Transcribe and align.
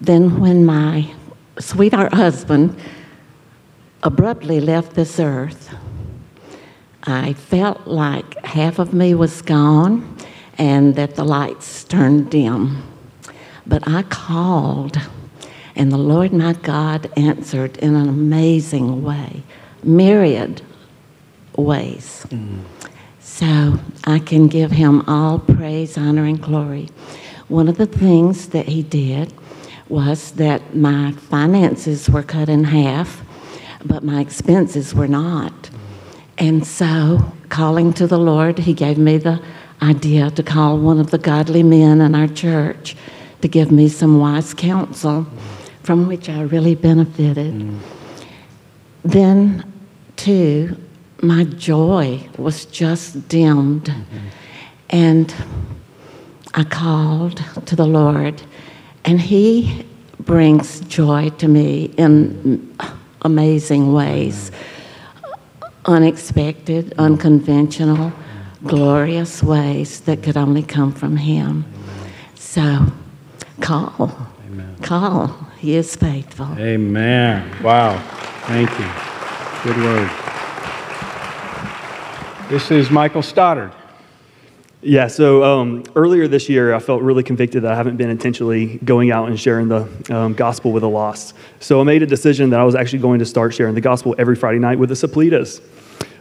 Then, 0.00 0.38
when 0.40 0.64
my 0.64 1.10
sweetheart 1.58 2.14
husband 2.14 2.78
abruptly 4.02 4.60
left 4.60 4.94
this 4.94 5.18
earth, 5.18 5.74
I 7.02 7.32
felt 7.32 7.86
like 7.86 8.44
half 8.44 8.78
of 8.78 8.92
me 8.92 9.14
was 9.14 9.42
gone 9.42 10.16
and 10.56 10.94
that 10.96 11.14
the 11.14 11.24
lights 11.24 11.84
turned 11.84 12.30
dim. 12.30 12.82
But 13.66 13.86
I 13.88 14.02
called, 14.02 14.98
and 15.74 15.90
the 15.90 15.98
Lord 15.98 16.32
my 16.32 16.52
God 16.52 17.10
answered 17.16 17.76
in 17.78 17.94
an 17.94 18.08
amazing 18.08 19.02
way, 19.02 19.42
myriad 19.82 20.62
ways. 21.56 22.24
Mm. 22.28 22.60
So 23.20 23.78
I 24.04 24.18
can 24.18 24.48
give 24.48 24.72
him 24.72 25.02
all 25.08 25.38
praise, 25.38 25.96
honor, 25.96 26.24
and 26.24 26.40
glory. 26.40 26.88
One 27.48 27.68
of 27.68 27.78
the 27.78 27.86
things 27.86 28.48
that 28.48 28.66
he 28.66 28.82
did 28.82 29.32
was 29.88 30.32
that 30.32 30.74
my 30.74 31.12
finances 31.12 32.08
were 32.10 32.22
cut 32.22 32.48
in 32.48 32.64
half, 32.64 33.22
but 33.84 34.02
my 34.02 34.20
expenses 34.20 34.94
were 34.94 35.08
not. 35.08 35.70
And 36.36 36.66
so, 36.66 37.32
calling 37.48 37.92
to 37.94 38.06
the 38.06 38.18
Lord, 38.18 38.58
he 38.58 38.74
gave 38.74 38.98
me 38.98 39.18
the 39.18 39.42
idea 39.82 40.30
to 40.30 40.42
call 40.42 40.78
one 40.78 41.00
of 41.00 41.10
the 41.10 41.18
godly 41.18 41.62
men 41.62 42.00
in 42.00 42.14
our 42.14 42.28
church 42.28 42.96
to 43.42 43.48
give 43.48 43.70
me 43.70 43.88
some 43.88 44.18
wise 44.18 44.54
counsel 44.54 45.26
from 45.82 46.06
which 46.06 46.28
I 46.28 46.42
really 46.42 46.74
benefited. 46.74 47.54
Mm. 47.54 47.78
Then, 49.04 49.72
too, 50.16 50.76
my 51.22 51.44
joy 51.44 52.28
was 52.36 52.66
just 52.66 53.28
dimmed. 53.28 53.84
Mm-hmm. 53.84 54.28
And 54.90 55.34
I 56.54 56.64
called 56.64 57.42
to 57.66 57.76
the 57.76 57.86
Lord, 57.86 58.42
and 59.04 59.20
He 59.20 59.86
brings 60.20 60.80
joy 60.80 61.30
to 61.38 61.48
me 61.48 61.86
in 61.96 62.76
amazing 63.22 63.92
ways 63.92 64.50
unexpected, 65.88 66.94
unconventional, 66.98 68.12
glorious 68.64 69.42
ways 69.42 70.00
that 70.00 70.22
could 70.22 70.36
only 70.36 70.62
come 70.62 70.92
from 70.92 71.16
Him. 71.16 71.64
So, 72.34 72.86
call. 73.60 74.12
Amen. 74.46 74.76
Call. 74.82 75.28
He 75.58 75.74
is 75.74 75.96
faithful. 75.96 76.48
Amen. 76.58 77.62
Wow. 77.62 77.98
Thank 78.46 78.70
you. 78.78 78.88
Good 79.64 79.82
word. 79.82 80.10
This 82.50 82.70
is 82.70 82.90
Michael 82.90 83.22
Stoddard. 83.22 83.72
Yeah, 84.80 85.08
so 85.08 85.42
um, 85.42 85.82
earlier 85.96 86.28
this 86.28 86.48
year, 86.48 86.72
I 86.72 86.78
felt 86.78 87.02
really 87.02 87.24
convicted 87.24 87.64
that 87.64 87.72
I 87.72 87.74
haven't 87.74 87.96
been 87.96 88.10
intentionally 88.10 88.78
going 88.84 89.10
out 89.10 89.28
and 89.28 89.38
sharing 89.38 89.68
the 89.68 89.88
um, 90.08 90.34
gospel 90.34 90.70
with 90.70 90.82
the 90.82 90.88
lost. 90.88 91.34
So 91.58 91.80
I 91.80 91.82
made 91.82 92.04
a 92.04 92.06
decision 92.06 92.50
that 92.50 92.60
I 92.60 92.64
was 92.64 92.76
actually 92.76 93.00
going 93.00 93.18
to 93.18 93.26
start 93.26 93.52
sharing 93.52 93.74
the 93.74 93.80
gospel 93.80 94.14
every 94.18 94.36
Friday 94.36 94.60
night 94.60 94.78
with 94.78 94.90
the 94.90 94.94
Saplitas. 94.94 95.60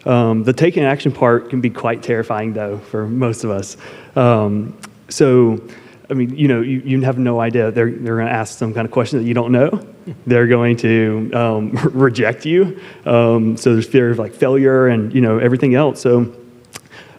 Um, 0.07 0.43
the 0.43 0.53
taking 0.53 0.83
action 0.83 1.11
part 1.11 1.51
can 1.51 1.61
be 1.61 1.69
quite 1.69 2.01
terrifying, 2.01 2.53
though, 2.53 2.79
for 2.79 3.07
most 3.07 3.43
of 3.43 3.51
us. 3.51 3.77
Um, 4.15 4.75
so, 5.07 5.61
I 6.09 6.15
mean, 6.15 6.35
you 6.35 6.47
know, 6.47 6.61
you, 6.61 6.79
you 6.79 7.01
have 7.01 7.19
no 7.19 7.39
idea. 7.39 7.69
They're, 7.69 7.91
they're 7.91 8.15
going 8.15 8.27
to 8.27 8.33
ask 8.33 8.57
some 8.57 8.73
kind 8.73 8.87
of 8.87 8.91
question 8.91 9.19
that 9.19 9.25
you 9.25 9.35
don't 9.35 9.51
know. 9.51 9.85
They're 10.25 10.47
going 10.47 10.77
to 10.77 11.31
um, 11.33 11.71
reject 11.93 12.45
you. 12.45 12.79
Um, 13.05 13.57
so 13.57 13.73
there's 13.73 13.87
fear 13.87 14.09
of 14.09 14.17
like 14.17 14.33
failure 14.33 14.87
and, 14.87 15.13
you 15.13 15.19
know, 15.19 15.37
everything 15.37 15.75
else. 15.75 15.99
So, 15.99 16.33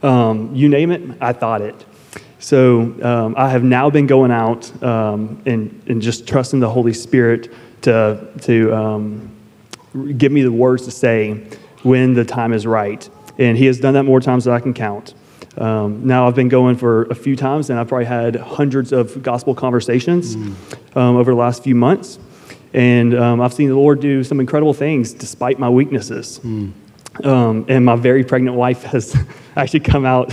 um, 0.03 0.55
you 0.55 0.69
name 0.69 0.91
it, 0.91 1.03
I 1.21 1.33
thought 1.33 1.63
it. 1.63 1.85
So 2.39 2.95
um, 3.03 3.35
I 3.37 3.49
have 3.49 3.65
now 3.65 3.91
been 3.91 4.07
going 4.07 4.31
out 4.31 4.83
um, 4.83 5.43
and, 5.45 5.83
and 5.89 6.01
just 6.01 6.27
trusting 6.27 6.61
the 6.61 6.71
Holy 6.71 6.95
Spirit 6.95 7.53
to, 7.83 8.29
to 8.43 8.75
um, 8.75 9.37
give 10.17 10.31
me 10.31 10.43
the 10.43 10.53
words 10.53 10.85
to 10.85 10.91
say 10.91 11.33
when 11.83 12.15
the 12.15 12.25
time 12.25 12.53
is 12.53 12.67
right. 12.67 13.09
And 13.39 13.57
He 13.59 13.67
has 13.67 13.81
done 13.81 13.95
that 13.95 14.05
more 14.05 14.21
times 14.21 14.45
than 14.45 14.55
I 14.55 14.61
can 14.61 14.75
count. 14.75 15.15
Um, 15.57 16.07
now 16.07 16.29
I've 16.29 16.37
been 16.37 16.49
going 16.49 16.77
for 16.77 17.05
a 17.05 17.15
few 17.15 17.35
times, 17.35 17.71
and 17.71 17.81
I've 17.81 17.89
probably 17.89 18.05
had 18.05 18.37
hundreds 18.37 18.93
of 18.93 19.23
gospel 19.23 19.55
conversations 19.55 20.37
mm. 20.37 20.97
um, 20.97 21.17
over 21.17 21.33
the 21.33 21.37
last 21.37 21.65
few 21.65 21.75
months. 21.75 22.19
And 22.73 23.15
um, 23.15 23.41
I've 23.41 23.55
seen 23.55 23.69
the 23.69 23.75
Lord 23.75 24.01
do 24.01 24.23
some 24.23 24.41
incredible 24.41 24.75
things 24.75 25.13
despite 25.13 25.59
my 25.59 25.69
weaknesses. 25.69 26.39
Mm. 26.45 26.73
Um, 27.25 27.67
and 27.69 27.85
my 27.85 27.97
very 27.97 28.25
pregnant 28.25 28.57
wife 28.57 28.83
has 28.85 29.17
actually 29.57 29.81
come 29.81 30.05
out 30.05 30.33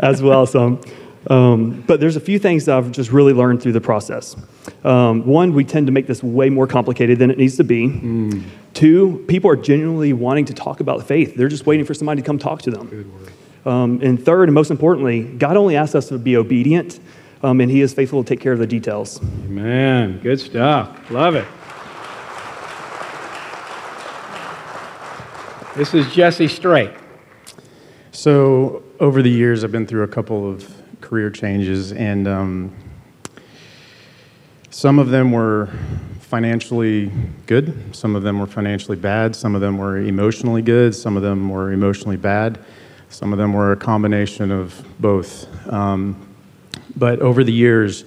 as 0.00 0.22
well. 0.22 0.46
So, 0.46 0.80
um, 1.28 1.82
but 1.86 2.00
there's 2.00 2.16
a 2.16 2.20
few 2.20 2.38
things 2.38 2.66
that 2.66 2.76
I've 2.76 2.92
just 2.92 3.10
really 3.10 3.32
learned 3.32 3.62
through 3.62 3.72
the 3.72 3.80
process. 3.80 4.36
Um, 4.84 5.26
one, 5.26 5.54
we 5.54 5.64
tend 5.64 5.86
to 5.86 5.92
make 5.92 6.06
this 6.06 6.22
way 6.22 6.50
more 6.50 6.66
complicated 6.66 7.18
than 7.18 7.30
it 7.30 7.38
needs 7.38 7.56
to 7.56 7.64
be. 7.64 7.88
Mm. 7.88 8.44
Two, 8.74 9.24
people 9.28 9.50
are 9.50 9.56
genuinely 9.56 10.12
wanting 10.12 10.44
to 10.46 10.54
talk 10.54 10.80
about 10.80 11.06
faith. 11.06 11.34
They're 11.34 11.48
just 11.48 11.66
waiting 11.66 11.84
for 11.84 11.94
somebody 11.94 12.22
to 12.22 12.26
come 12.26 12.38
talk 12.38 12.62
to 12.62 12.70
them. 12.70 13.30
Um, 13.64 14.00
and 14.02 14.22
third, 14.24 14.48
and 14.48 14.54
most 14.54 14.70
importantly, 14.70 15.24
God 15.24 15.56
only 15.56 15.76
asks 15.76 15.96
us 15.96 16.08
to 16.08 16.18
be 16.18 16.36
obedient, 16.36 17.00
um, 17.42 17.60
and 17.60 17.70
He 17.70 17.80
is 17.80 17.92
faithful 17.92 18.22
to 18.22 18.28
take 18.28 18.40
care 18.40 18.52
of 18.52 18.60
the 18.60 18.66
details. 18.66 19.20
Amen. 19.20 20.20
Good 20.22 20.38
stuff. 20.38 21.10
Love 21.10 21.34
it. 21.34 21.46
This 25.76 25.92
is 25.92 26.10
Jesse 26.10 26.48
Straight. 26.48 26.90
So, 28.10 28.82
over 28.98 29.20
the 29.20 29.28
years, 29.28 29.62
I've 29.62 29.72
been 29.72 29.86
through 29.86 30.04
a 30.04 30.08
couple 30.08 30.48
of 30.48 30.74
career 31.02 31.28
changes, 31.28 31.92
and 31.92 32.26
um, 32.26 32.74
some 34.70 34.98
of 34.98 35.10
them 35.10 35.32
were 35.32 35.68
financially 36.20 37.12
good, 37.44 37.94
some 37.94 38.16
of 38.16 38.22
them 38.22 38.38
were 38.38 38.46
financially 38.46 38.96
bad, 38.96 39.36
some 39.36 39.54
of 39.54 39.60
them 39.60 39.76
were 39.76 39.98
emotionally 39.98 40.62
good, 40.62 40.94
some 40.94 41.14
of 41.14 41.22
them 41.22 41.50
were 41.50 41.70
emotionally 41.70 42.16
bad, 42.16 42.58
some 43.10 43.34
of 43.34 43.38
them 43.38 43.52
were 43.52 43.72
a 43.72 43.76
combination 43.76 44.50
of 44.50 44.82
both. 44.98 45.46
Um, 45.70 46.26
but 46.96 47.20
over 47.20 47.44
the 47.44 47.52
years, 47.52 48.06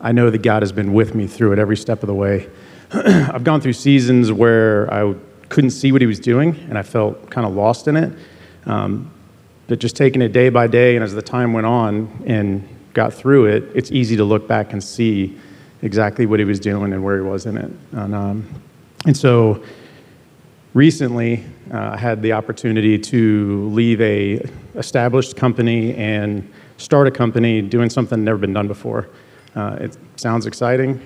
I 0.00 0.12
know 0.12 0.30
that 0.30 0.42
God 0.42 0.62
has 0.62 0.70
been 0.70 0.92
with 0.92 1.16
me 1.16 1.26
through 1.26 1.54
it 1.54 1.58
every 1.58 1.76
step 1.76 2.04
of 2.04 2.06
the 2.06 2.14
way. 2.14 2.48
I've 2.92 3.42
gone 3.42 3.60
through 3.60 3.72
seasons 3.72 4.30
where 4.30 4.88
I 4.94 5.16
couldn't 5.48 5.70
see 5.70 5.92
what 5.92 6.00
he 6.00 6.06
was 6.06 6.20
doing, 6.20 6.56
and 6.68 6.76
I 6.76 6.82
felt 6.82 7.30
kind 7.30 7.46
of 7.46 7.54
lost 7.54 7.88
in 7.88 7.96
it. 7.96 8.12
Um, 8.66 9.10
but 9.66 9.78
just 9.78 9.96
taking 9.96 10.22
it 10.22 10.32
day 10.32 10.48
by 10.48 10.66
day, 10.66 10.94
and 10.96 11.04
as 11.04 11.14
the 11.14 11.22
time 11.22 11.52
went 11.52 11.66
on 11.66 12.24
and 12.26 12.66
got 12.94 13.12
through 13.12 13.46
it, 13.46 13.64
it's 13.74 13.92
easy 13.92 14.16
to 14.16 14.24
look 14.24 14.48
back 14.48 14.72
and 14.72 14.82
see 14.82 15.38
exactly 15.82 16.26
what 16.26 16.38
he 16.38 16.44
was 16.44 16.58
doing 16.58 16.92
and 16.92 17.04
where 17.04 17.16
he 17.16 17.22
was 17.22 17.46
in 17.46 17.56
it. 17.56 17.70
And, 17.92 18.14
um, 18.14 18.62
and 19.06 19.16
so 19.16 19.62
recently, 20.74 21.44
uh, 21.72 21.90
I 21.92 21.96
had 21.96 22.22
the 22.22 22.32
opportunity 22.32 22.98
to 22.98 23.68
leave 23.68 24.00
a 24.00 24.40
established 24.74 25.36
company 25.36 25.94
and 25.94 26.50
start 26.78 27.06
a 27.06 27.10
company 27.10 27.60
doing 27.60 27.90
something 27.90 28.24
never 28.24 28.38
been 28.38 28.52
done 28.52 28.68
before. 28.68 29.08
Uh, 29.54 29.76
it 29.80 29.98
sounds 30.16 30.46
exciting. 30.46 31.00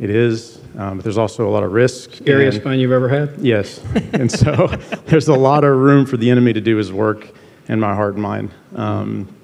It 0.00 0.10
is, 0.10 0.60
um, 0.76 0.98
but 0.98 1.04
there's 1.04 1.18
also 1.18 1.48
a 1.48 1.50
lot 1.50 1.64
of 1.64 1.72
risk. 1.72 2.14
Scariest 2.14 2.62
fun 2.62 2.78
you've 2.78 2.92
ever 2.92 3.08
had? 3.08 3.40
Yes. 3.40 3.84
and 4.12 4.30
so 4.30 4.68
there's 5.06 5.26
a 5.26 5.34
lot 5.34 5.64
of 5.64 5.76
room 5.76 6.06
for 6.06 6.16
the 6.16 6.30
enemy 6.30 6.52
to 6.52 6.60
do 6.60 6.76
his 6.76 6.92
work 6.92 7.28
in 7.66 7.80
my 7.80 7.94
heart 7.94 8.14
and 8.14 8.22
mind. 8.22 8.50
Um, 8.76 9.34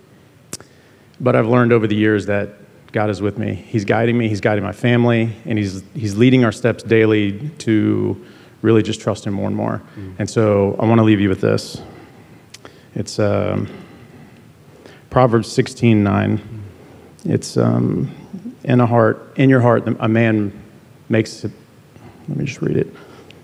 but 1.20 1.34
I've 1.34 1.48
learned 1.48 1.72
over 1.72 1.88
the 1.88 1.96
years 1.96 2.26
that 2.26 2.50
God 2.92 3.10
is 3.10 3.20
with 3.20 3.36
me. 3.36 3.54
He's 3.54 3.84
guiding 3.84 4.16
me, 4.16 4.28
He's 4.28 4.40
guiding 4.40 4.62
my 4.62 4.72
family, 4.72 5.34
and 5.44 5.58
He's, 5.58 5.82
he's 5.94 6.16
leading 6.16 6.44
our 6.44 6.52
steps 6.52 6.84
daily 6.84 7.50
to 7.58 8.24
really 8.62 8.82
just 8.82 9.00
trust 9.00 9.26
Him 9.26 9.34
more 9.34 9.48
and 9.48 9.56
more. 9.56 9.82
Mm. 9.96 10.14
And 10.20 10.30
so 10.30 10.76
I 10.78 10.86
want 10.86 11.00
to 11.00 11.04
leave 11.04 11.20
you 11.20 11.28
with 11.28 11.40
this. 11.40 11.82
It's 12.94 13.18
um, 13.18 13.68
Proverbs 15.10 15.50
16 15.50 16.04
9. 16.04 16.62
It's. 17.24 17.56
Um, 17.56 18.14
in 18.64 18.80
a 18.80 18.86
heart, 18.86 19.32
in 19.36 19.48
your 19.50 19.60
heart, 19.60 19.84
a 19.86 20.08
man 20.08 20.52
makes 21.08 21.44
it. 21.44 21.52
Let 22.28 22.38
me 22.38 22.46
just 22.46 22.62
read 22.62 22.76
it. 22.76 22.88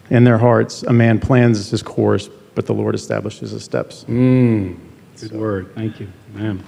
In 0.08 0.24
their 0.24 0.38
hearts, 0.38 0.82
a 0.82 0.92
man 0.92 1.20
plans 1.20 1.70
his 1.70 1.82
course, 1.82 2.28
but 2.54 2.66
the 2.66 2.74
Lord 2.74 2.94
establishes 2.94 3.52
his 3.52 3.62
steps. 3.62 4.04
Mm, 4.04 4.76
good 5.20 5.30
so. 5.30 5.36
word. 5.36 5.74
Thank 5.74 6.00
you, 6.00 6.08
ma'am. 6.34 6.64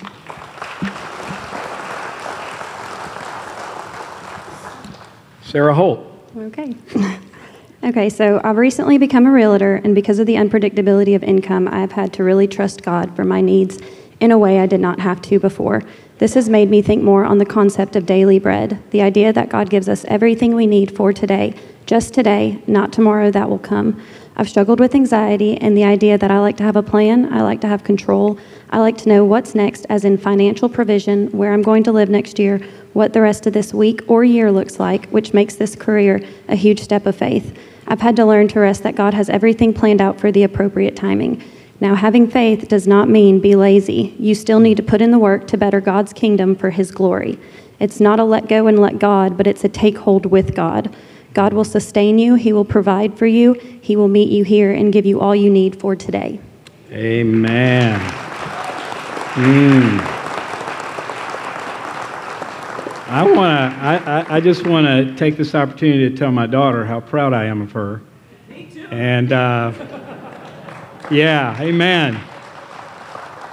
Sarah 5.42 5.74
Holt. 5.74 6.06
Okay. 6.36 6.74
okay, 7.84 8.08
so 8.08 8.40
I've 8.44 8.56
recently 8.56 8.96
become 8.96 9.26
a 9.26 9.30
realtor, 9.30 9.76
and 9.76 9.94
because 9.94 10.18
of 10.18 10.26
the 10.26 10.34
unpredictability 10.34 11.16
of 11.16 11.22
income, 11.22 11.68
I've 11.68 11.92
had 11.92 12.12
to 12.14 12.24
really 12.24 12.46
trust 12.46 12.82
God 12.82 13.14
for 13.16 13.24
my 13.24 13.40
needs 13.40 13.78
in 14.20 14.30
a 14.30 14.38
way 14.38 14.60
I 14.60 14.66
did 14.66 14.80
not 14.80 15.00
have 15.00 15.20
to 15.22 15.40
before. 15.40 15.82
This 16.22 16.34
has 16.34 16.48
made 16.48 16.70
me 16.70 16.82
think 16.82 17.02
more 17.02 17.24
on 17.24 17.38
the 17.38 17.44
concept 17.44 17.96
of 17.96 18.06
daily 18.06 18.38
bread, 18.38 18.80
the 18.90 19.02
idea 19.02 19.32
that 19.32 19.48
God 19.48 19.68
gives 19.68 19.88
us 19.88 20.04
everything 20.04 20.54
we 20.54 20.68
need 20.68 20.94
for 20.94 21.12
today, 21.12 21.52
just 21.84 22.14
today, 22.14 22.62
not 22.68 22.92
tomorrow 22.92 23.32
that 23.32 23.50
will 23.50 23.58
come. 23.58 24.00
I've 24.36 24.48
struggled 24.48 24.78
with 24.78 24.94
anxiety 24.94 25.56
and 25.56 25.76
the 25.76 25.82
idea 25.82 26.16
that 26.16 26.30
I 26.30 26.38
like 26.38 26.56
to 26.58 26.62
have 26.62 26.76
a 26.76 26.82
plan, 26.82 27.32
I 27.32 27.42
like 27.42 27.60
to 27.62 27.66
have 27.66 27.82
control, 27.82 28.38
I 28.70 28.78
like 28.78 28.96
to 28.98 29.08
know 29.08 29.24
what's 29.24 29.56
next, 29.56 29.84
as 29.88 30.04
in 30.04 30.16
financial 30.16 30.68
provision, 30.68 31.26
where 31.32 31.52
I'm 31.52 31.60
going 31.60 31.82
to 31.82 31.92
live 31.92 32.08
next 32.08 32.38
year, 32.38 32.60
what 32.92 33.14
the 33.14 33.20
rest 33.20 33.48
of 33.48 33.52
this 33.52 33.74
week 33.74 34.02
or 34.06 34.22
year 34.22 34.52
looks 34.52 34.78
like, 34.78 35.06
which 35.06 35.34
makes 35.34 35.56
this 35.56 35.74
career 35.74 36.24
a 36.46 36.54
huge 36.54 36.82
step 36.82 37.04
of 37.06 37.16
faith. 37.16 37.58
I've 37.88 38.00
had 38.00 38.14
to 38.14 38.24
learn 38.24 38.46
to 38.46 38.60
rest 38.60 38.84
that 38.84 38.94
God 38.94 39.12
has 39.12 39.28
everything 39.28 39.74
planned 39.74 40.00
out 40.00 40.20
for 40.20 40.30
the 40.30 40.44
appropriate 40.44 40.94
timing. 40.94 41.42
Now, 41.82 41.96
having 41.96 42.30
faith 42.30 42.68
does 42.68 42.86
not 42.86 43.08
mean 43.08 43.40
be 43.40 43.56
lazy. 43.56 44.14
You 44.16 44.36
still 44.36 44.60
need 44.60 44.76
to 44.76 44.84
put 44.84 45.02
in 45.02 45.10
the 45.10 45.18
work 45.18 45.48
to 45.48 45.56
better 45.56 45.80
God's 45.80 46.12
kingdom 46.12 46.54
for 46.54 46.70
His 46.70 46.92
glory. 46.92 47.40
It's 47.80 47.98
not 47.98 48.20
a 48.20 48.24
let 48.24 48.48
go 48.48 48.68
and 48.68 48.78
let 48.78 49.00
God, 49.00 49.36
but 49.36 49.48
it's 49.48 49.64
a 49.64 49.68
take 49.68 49.98
hold 49.98 50.24
with 50.24 50.54
God. 50.54 50.94
God 51.34 51.52
will 51.52 51.64
sustain 51.64 52.20
you, 52.20 52.36
He 52.36 52.52
will 52.52 52.64
provide 52.64 53.18
for 53.18 53.26
you, 53.26 53.54
He 53.54 53.96
will 53.96 54.06
meet 54.06 54.28
you 54.28 54.44
here 54.44 54.70
and 54.70 54.92
give 54.92 55.04
you 55.04 55.18
all 55.18 55.34
you 55.34 55.50
need 55.50 55.74
for 55.74 55.96
today. 55.96 56.38
Amen. 56.92 57.98
Mm. 59.32 59.98
I 63.08 63.24
want 63.24 63.36
to. 63.36 63.82
I, 63.82 63.96
I, 63.96 64.36
I, 64.36 64.40
just 64.40 64.68
want 64.68 64.86
to 64.86 65.16
take 65.16 65.36
this 65.36 65.52
opportunity 65.56 66.08
to 66.08 66.16
tell 66.16 66.30
my 66.30 66.46
daughter 66.46 66.84
how 66.84 67.00
proud 67.00 67.32
I 67.32 67.46
am 67.46 67.60
of 67.60 67.72
her. 67.72 68.02
Me 68.48 68.68
too. 68.72 68.86
And 68.86 69.32
uh, 69.32 69.72
yeah, 71.10 71.60
amen. 71.60 72.20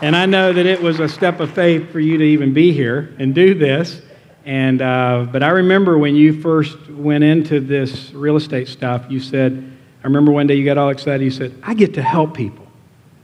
And 0.01 0.16
I 0.16 0.25
know 0.25 0.54
that 0.54 0.66
it 0.66 0.81
was 0.81 1.00
a 1.00 1.10
step 1.10 1.40
of 1.40 1.51
faith 1.51 1.92
for 1.92 2.00
you 2.00 2.18
to 2.18 2.24
even 2.24 2.54
be 2.54 2.72
here 2.72 3.13
and 3.19 3.36
do 3.36 3.54
this. 3.54 4.01
And 4.46 4.81
uh, 4.81 5.28
but 5.31 5.44
I 5.44 5.50
remember 5.50 5.98
when 5.98 6.16
you 6.16 6.42
first 6.42 6.90
went 6.90 7.24
into 7.24 7.60
this 7.60 8.12
real 8.13 8.38
estate 8.38 8.68
stuff, 8.68 9.06
you 9.10 9.19
said, 9.19 9.72
I 10.01 10.07
remember 10.07 10.31
one 10.31 10.48
day 10.48 10.56
you 10.56 10.63
got 10.63 10.78
all 10.78 10.90
excited. 10.90 11.24
You 11.24 11.31
said, 11.31 11.54
"I 11.62 11.74
get 11.74 11.94
to 11.96 12.01
help 12.01 12.34
people. 12.34 12.66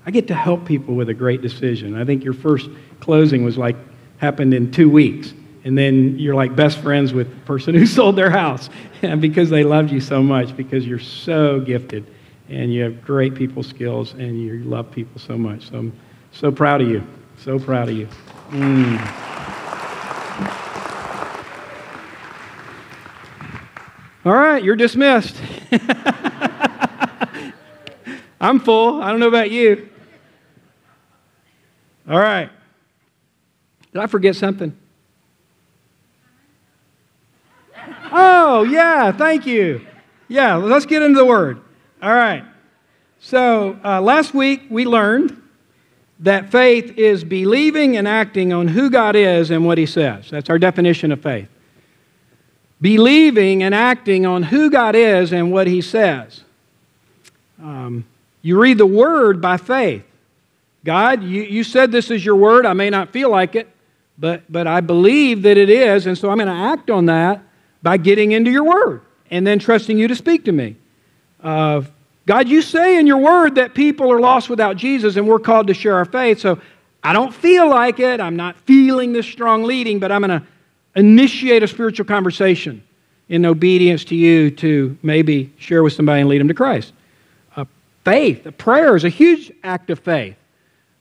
I 0.05 0.11
get 0.11 0.27
to 0.27 0.35
help 0.35 0.65
people 0.65 0.95
with 0.95 1.07
a 1.09 1.13
great 1.13 1.41
decision." 1.41 1.95
I 1.95 2.03
think 2.03 2.23
your 2.23 2.33
first 2.33 2.69
closing 2.99 3.45
was 3.45 3.57
like 3.57 3.77
happened 4.17 4.53
in 4.53 4.71
two 4.71 4.89
weeks 4.89 5.33
and 5.65 5.77
then 5.77 6.17
you're 6.17 6.35
like 6.35 6.55
best 6.55 6.77
friends 6.77 7.13
with 7.13 7.29
the 7.29 7.45
person 7.45 7.75
who 7.79 7.85
sold 7.85 8.15
their 8.15 8.29
house 8.29 8.69
and 9.01 9.19
because 9.27 9.49
they 9.49 9.63
loved 9.63 9.91
you 9.91 9.99
so 9.99 10.23
much 10.23 10.55
because 10.55 10.87
you're 10.87 10.99
so 10.99 11.59
gifted 11.59 12.05
and 12.49 12.73
you 12.73 12.83
have 12.83 13.03
great 13.03 13.35
people 13.35 13.63
skills 13.63 14.13
and 14.13 14.41
you 14.41 14.59
love 14.63 14.91
people 14.91 15.19
so 15.19 15.37
much. 15.37 15.69
So 15.69 15.77
i'm 15.77 15.93
so 16.31 16.51
proud 16.51 16.81
of 16.81 16.89
you. 16.89 17.03
So 17.37 17.59
proud 17.59 17.89
of 17.89 17.95
you. 17.95 18.07
Mm. 18.49 19.21
all 24.25 24.33
right 24.33 24.63
you're 24.63 24.75
dismissed. 24.75 25.35
I'm 28.39 28.59
full. 28.59 29.01
I 29.01 29.09
don't 29.09 29.19
know 29.19 29.27
about 29.27 29.49
you. 29.49 29.89
All 32.07 32.19
right. 32.19 32.49
Did 33.91 34.01
i 34.01 34.07
forget 34.07 34.35
something? 34.35 34.77
Oh, 38.11 38.63
yeah, 38.63 39.11
thank 39.11 39.45
you. 39.45 39.81
Yeah, 40.27 40.55
let's 40.55 40.85
get 40.85 41.01
into 41.01 41.17
the 41.17 41.25
word. 41.25 41.61
All 42.01 42.13
right. 42.13 42.43
So, 43.19 43.79
uh, 43.83 44.01
last 44.01 44.33
week 44.33 44.63
we 44.69 44.85
learned 44.85 45.41
that 46.19 46.51
faith 46.51 46.97
is 46.97 47.23
believing 47.23 47.97
and 47.97 48.07
acting 48.07 48.53
on 48.53 48.67
who 48.67 48.89
God 48.89 49.15
is 49.15 49.51
and 49.51 49.65
what 49.65 49.77
He 49.77 49.85
says. 49.85 50.29
That's 50.29 50.49
our 50.49 50.59
definition 50.59 51.11
of 51.11 51.21
faith. 51.21 51.49
Believing 52.81 53.63
and 53.63 53.73
acting 53.73 54.25
on 54.25 54.43
who 54.43 54.69
God 54.69 54.95
is 54.95 55.33
and 55.33 55.51
what 55.51 55.67
He 55.67 55.81
says. 55.81 56.43
Um, 57.61 58.05
you 58.41 58.59
read 58.59 58.77
the 58.77 58.85
Word 58.85 59.41
by 59.41 59.57
faith. 59.57 60.03
God, 60.83 61.23
you, 61.23 61.41
you 61.41 61.63
said 61.63 61.91
this 61.91 62.11
is 62.11 62.23
your 62.23 62.35
Word. 62.35 62.65
I 62.65 62.73
may 62.73 62.89
not 62.89 63.09
feel 63.09 63.29
like 63.29 63.55
it, 63.55 63.67
but, 64.17 64.43
but 64.51 64.67
I 64.67 64.81
believe 64.81 65.41
that 65.41 65.57
it 65.57 65.69
is, 65.69 66.05
and 66.05 66.17
so 66.17 66.29
I'm 66.29 66.37
going 66.37 66.47
to 66.47 66.53
act 66.53 66.89
on 66.89 67.07
that 67.07 67.41
by 67.81 67.97
getting 67.97 68.31
into 68.31 68.49
your 68.49 68.63
word 68.63 69.01
and 69.29 69.45
then 69.45 69.59
trusting 69.59 69.97
you 69.97 70.07
to 70.07 70.15
speak 70.15 70.45
to 70.45 70.51
me. 70.51 70.75
Uh, 71.41 71.83
God, 72.25 72.47
you 72.47 72.61
say 72.61 72.97
in 72.97 73.05
your 73.05 73.19
word 73.19 73.55
that 73.55 73.73
people 73.73 74.11
are 74.11 74.19
lost 74.19 74.49
without 74.49 74.77
Jesus 74.77 75.15
and 75.15 75.27
we're 75.27 75.39
called 75.39 75.67
to 75.67 75.73
share 75.73 75.95
our 75.95 76.05
faith. 76.05 76.39
So 76.39 76.59
I 77.03 77.13
don't 77.13 77.33
feel 77.33 77.69
like 77.69 77.99
it. 77.99 78.19
I'm 78.19 78.35
not 78.35 78.57
feeling 78.61 79.13
this 79.13 79.27
strong 79.27 79.63
leading, 79.63 79.99
but 79.99 80.11
I'm 80.11 80.21
going 80.21 80.41
to 80.41 80.47
initiate 80.95 81.61
a 81.61 81.67
spiritual 81.67 82.05
conversation 82.05 82.83
in 83.29 83.45
obedience 83.45 84.05
to 84.05 84.15
you 84.15 84.49
to 84.51 84.97
maybe 85.03 85.53
share 85.57 85.83
with 85.83 85.93
somebody 85.93 86.21
and 86.21 86.29
lead 86.29 86.39
them 86.39 86.47
to 86.47 86.53
Christ. 86.53 86.93
Uh, 87.55 87.65
faith, 88.03 88.45
a 88.45 88.51
prayer 88.51 88.95
is 88.95 89.03
a 89.03 89.09
huge 89.09 89.51
act 89.63 89.89
of 89.89 89.99
faith. 89.99 90.35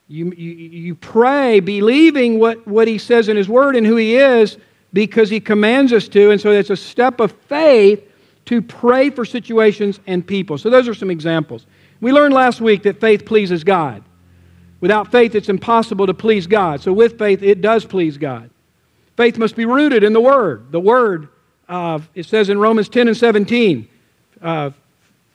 You, 0.07 0.31
you, 0.37 0.51
you 0.51 0.95
pray 0.95 1.59
believing 1.59 2.37
what, 2.37 2.67
what 2.67 2.87
he 2.87 2.99
says 2.99 3.27
in 3.27 3.37
his 3.37 3.49
word 3.49 3.75
and 3.75 3.85
who 3.85 3.95
he 3.95 4.15
is 4.15 4.57
because 4.93 5.29
he 5.29 5.39
commands 5.39 5.91
us 5.91 6.07
to. 6.09 6.29
And 6.29 6.39
so 6.39 6.51
it's 6.51 6.69
a 6.69 6.77
step 6.77 7.19
of 7.19 7.31
faith 7.31 8.03
to 8.45 8.61
pray 8.61 9.09
for 9.09 9.25
situations 9.25 9.99
and 10.07 10.25
people. 10.25 10.57
So 10.57 10.69
those 10.69 10.87
are 10.87 10.93
some 10.93 11.09
examples. 11.09 11.65
We 12.01 12.11
learned 12.11 12.33
last 12.33 12.61
week 12.61 12.83
that 12.83 12.99
faith 12.99 13.25
pleases 13.25 13.63
God. 13.63 14.03
Without 14.81 15.11
faith, 15.11 15.33
it's 15.33 15.49
impossible 15.49 16.05
to 16.07 16.13
please 16.13 16.47
God. 16.47 16.81
So 16.81 16.93
with 16.93 17.17
faith, 17.17 17.41
it 17.41 17.61
does 17.61 17.85
please 17.85 18.17
God. 18.17 18.49
Faith 19.17 19.37
must 19.37 19.55
be 19.55 19.65
rooted 19.65 20.03
in 20.03 20.13
the 20.13 20.21
Word. 20.21 20.71
The 20.71 20.79
Word, 20.79 21.29
uh, 21.69 21.99
it 22.13 22.25
says 22.25 22.49
in 22.49 22.59
Romans 22.59 22.89
10 22.89 23.07
and 23.07 23.17
17, 23.17 23.87
uh, 24.41 24.71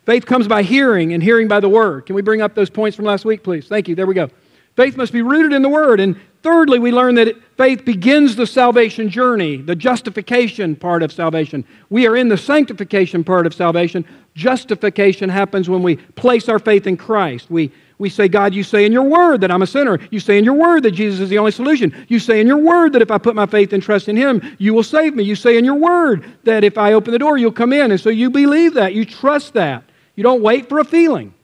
faith 0.04 0.26
comes 0.26 0.46
by 0.46 0.62
hearing, 0.62 1.14
and 1.14 1.22
hearing 1.22 1.48
by 1.48 1.60
the 1.60 1.68
Word. 1.68 2.06
Can 2.06 2.14
we 2.14 2.22
bring 2.22 2.42
up 2.42 2.54
those 2.54 2.70
points 2.70 2.94
from 2.94 3.06
last 3.06 3.24
week, 3.24 3.42
please? 3.42 3.66
Thank 3.66 3.88
you. 3.88 3.94
There 3.94 4.06
we 4.06 4.14
go. 4.14 4.28
Faith 4.76 4.96
must 4.96 5.12
be 5.12 5.22
rooted 5.22 5.52
in 5.52 5.62
the 5.62 5.68
Word. 5.68 6.00
And 6.00 6.18
thirdly, 6.42 6.78
we 6.78 6.92
learn 6.92 7.14
that 7.16 7.36
faith 7.56 7.84
begins 7.84 8.36
the 8.36 8.46
salvation 8.46 9.08
journey, 9.10 9.56
the 9.56 9.76
justification 9.76 10.76
part 10.76 11.02
of 11.02 11.12
salvation. 11.12 11.64
We 11.90 12.06
are 12.06 12.16
in 12.16 12.28
the 12.28 12.38
sanctification 12.38 13.24
part 13.24 13.46
of 13.46 13.54
salvation. 13.54 14.06
Justification 14.34 15.28
happens 15.28 15.68
when 15.68 15.82
we 15.82 15.96
place 15.96 16.48
our 16.48 16.58
faith 16.58 16.86
in 16.86 16.96
Christ. 16.96 17.50
We, 17.50 17.72
we 17.98 18.08
say, 18.08 18.28
God, 18.28 18.54
you 18.54 18.62
say 18.62 18.86
in 18.86 18.92
your 18.92 19.02
word 19.02 19.42
that 19.42 19.50
I'm 19.50 19.60
a 19.60 19.66
sinner. 19.66 19.98
You 20.10 20.20
say 20.20 20.38
in 20.38 20.44
your 20.44 20.54
word 20.54 20.84
that 20.84 20.92
Jesus 20.92 21.20
is 21.20 21.28
the 21.28 21.36
only 21.36 21.50
solution. 21.50 22.06
You 22.08 22.18
say 22.18 22.40
in 22.40 22.46
your 22.46 22.56
word 22.56 22.94
that 22.94 23.02
if 23.02 23.10
I 23.10 23.18
put 23.18 23.34
my 23.34 23.44
faith 23.46 23.74
and 23.74 23.82
trust 23.82 24.08
in 24.08 24.16
Him, 24.16 24.56
you 24.58 24.72
will 24.72 24.82
save 24.82 25.14
me. 25.14 25.24
You 25.24 25.34
say 25.34 25.58
in 25.58 25.64
your 25.66 25.74
word 25.74 26.24
that 26.44 26.64
if 26.64 26.78
I 26.78 26.94
open 26.94 27.12
the 27.12 27.18
door, 27.18 27.36
you'll 27.36 27.52
come 27.52 27.74
in. 27.74 27.90
And 27.90 28.00
so 28.00 28.08
you 28.08 28.30
believe 28.30 28.74
that. 28.74 28.94
You 28.94 29.04
trust 29.04 29.52
that. 29.54 29.84
You 30.14 30.22
don't 30.22 30.40
wait 30.40 30.68
for 30.68 30.78
a 30.78 30.84
feeling. 30.84 31.34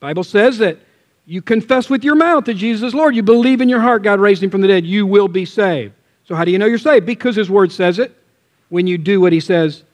Bible 0.00 0.24
says 0.24 0.58
that 0.58 0.78
you 1.26 1.42
confess 1.42 1.88
with 1.88 2.02
your 2.02 2.16
mouth 2.16 2.44
that 2.46 2.54
Jesus 2.54 2.88
is 2.88 2.94
Lord. 2.94 3.14
You 3.14 3.22
believe 3.22 3.60
in 3.60 3.68
your 3.68 3.80
heart 3.80 4.02
God 4.02 4.20
raised 4.20 4.42
him 4.42 4.50
from 4.50 4.60
the 4.60 4.68
dead. 4.68 4.84
You 4.84 5.06
will 5.06 5.28
be 5.28 5.44
saved. 5.44 5.94
So, 6.24 6.34
how 6.34 6.44
do 6.44 6.50
you 6.50 6.58
know 6.58 6.66
you're 6.66 6.78
saved? 6.78 7.06
Because 7.06 7.36
his 7.36 7.50
word 7.50 7.72
says 7.72 7.98
it. 7.98 8.16
When 8.68 8.86
you 8.86 8.98
do 8.98 9.20
what 9.20 9.32
he 9.32 9.40
says 9.40 9.84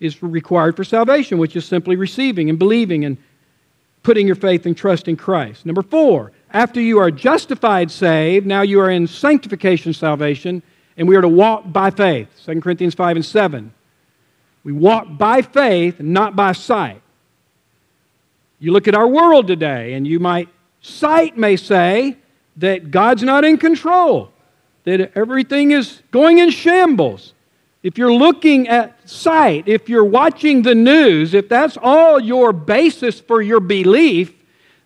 is 0.00 0.22
required 0.22 0.74
for 0.74 0.84
salvation, 0.84 1.38
which 1.38 1.54
is 1.54 1.64
simply 1.64 1.96
receiving 1.96 2.50
and 2.50 2.58
believing 2.58 3.04
and 3.04 3.16
putting 4.02 4.26
your 4.26 4.36
faith 4.36 4.66
and 4.66 4.76
trust 4.76 5.06
in 5.06 5.16
Christ. 5.16 5.64
Number 5.64 5.82
four, 5.82 6.32
after 6.50 6.80
you 6.80 6.98
are 6.98 7.10
justified, 7.10 7.90
saved, 7.90 8.46
now 8.46 8.62
you 8.62 8.80
are 8.80 8.90
in 8.90 9.06
sanctification, 9.06 9.92
salvation, 9.92 10.62
and 10.96 11.06
we 11.06 11.16
are 11.16 11.20
to 11.20 11.28
walk 11.28 11.72
by 11.72 11.90
faith. 11.90 12.28
2 12.44 12.60
Corinthians 12.60 12.94
5 12.94 13.16
and 13.16 13.24
7. 13.24 13.72
We 14.64 14.72
walk 14.72 15.06
by 15.10 15.42
faith, 15.42 16.00
not 16.00 16.36
by 16.36 16.52
sight. 16.52 17.00
You 18.58 18.72
look 18.72 18.88
at 18.88 18.94
our 18.94 19.08
world 19.08 19.46
today, 19.46 19.94
and 19.94 20.06
you 20.06 20.20
might 20.20 20.48
Sight 20.82 21.38
may 21.38 21.56
say 21.56 22.16
that 22.56 22.90
God's 22.90 23.22
not 23.22 23.44
in 23.44 23.56
control, 23.56 24.32
that 24.84 25.12
everything 25.16 25.70
is 25.70 26.02
going 26.10 26.38
in 26.38 26.50
shambles. 26.50 27.34
If 27.82 27.98
you're 27.98 28.12
looking 28.12 28.68
at 28.68 29.08
sight, 29.08 29.66
if 29.66 29.88
you're 29.88 30.04
watching 30.04 30.62
the 30.62 30.74
news, 30.74 31.34
if 31.34 31.48
that's 31.48 31.78
all 31.80 32.20
your 32.20 32.52
basis 32.52 33.20
for 33.20 33.40
your 33.40 33.60
belief, 33.60 34.34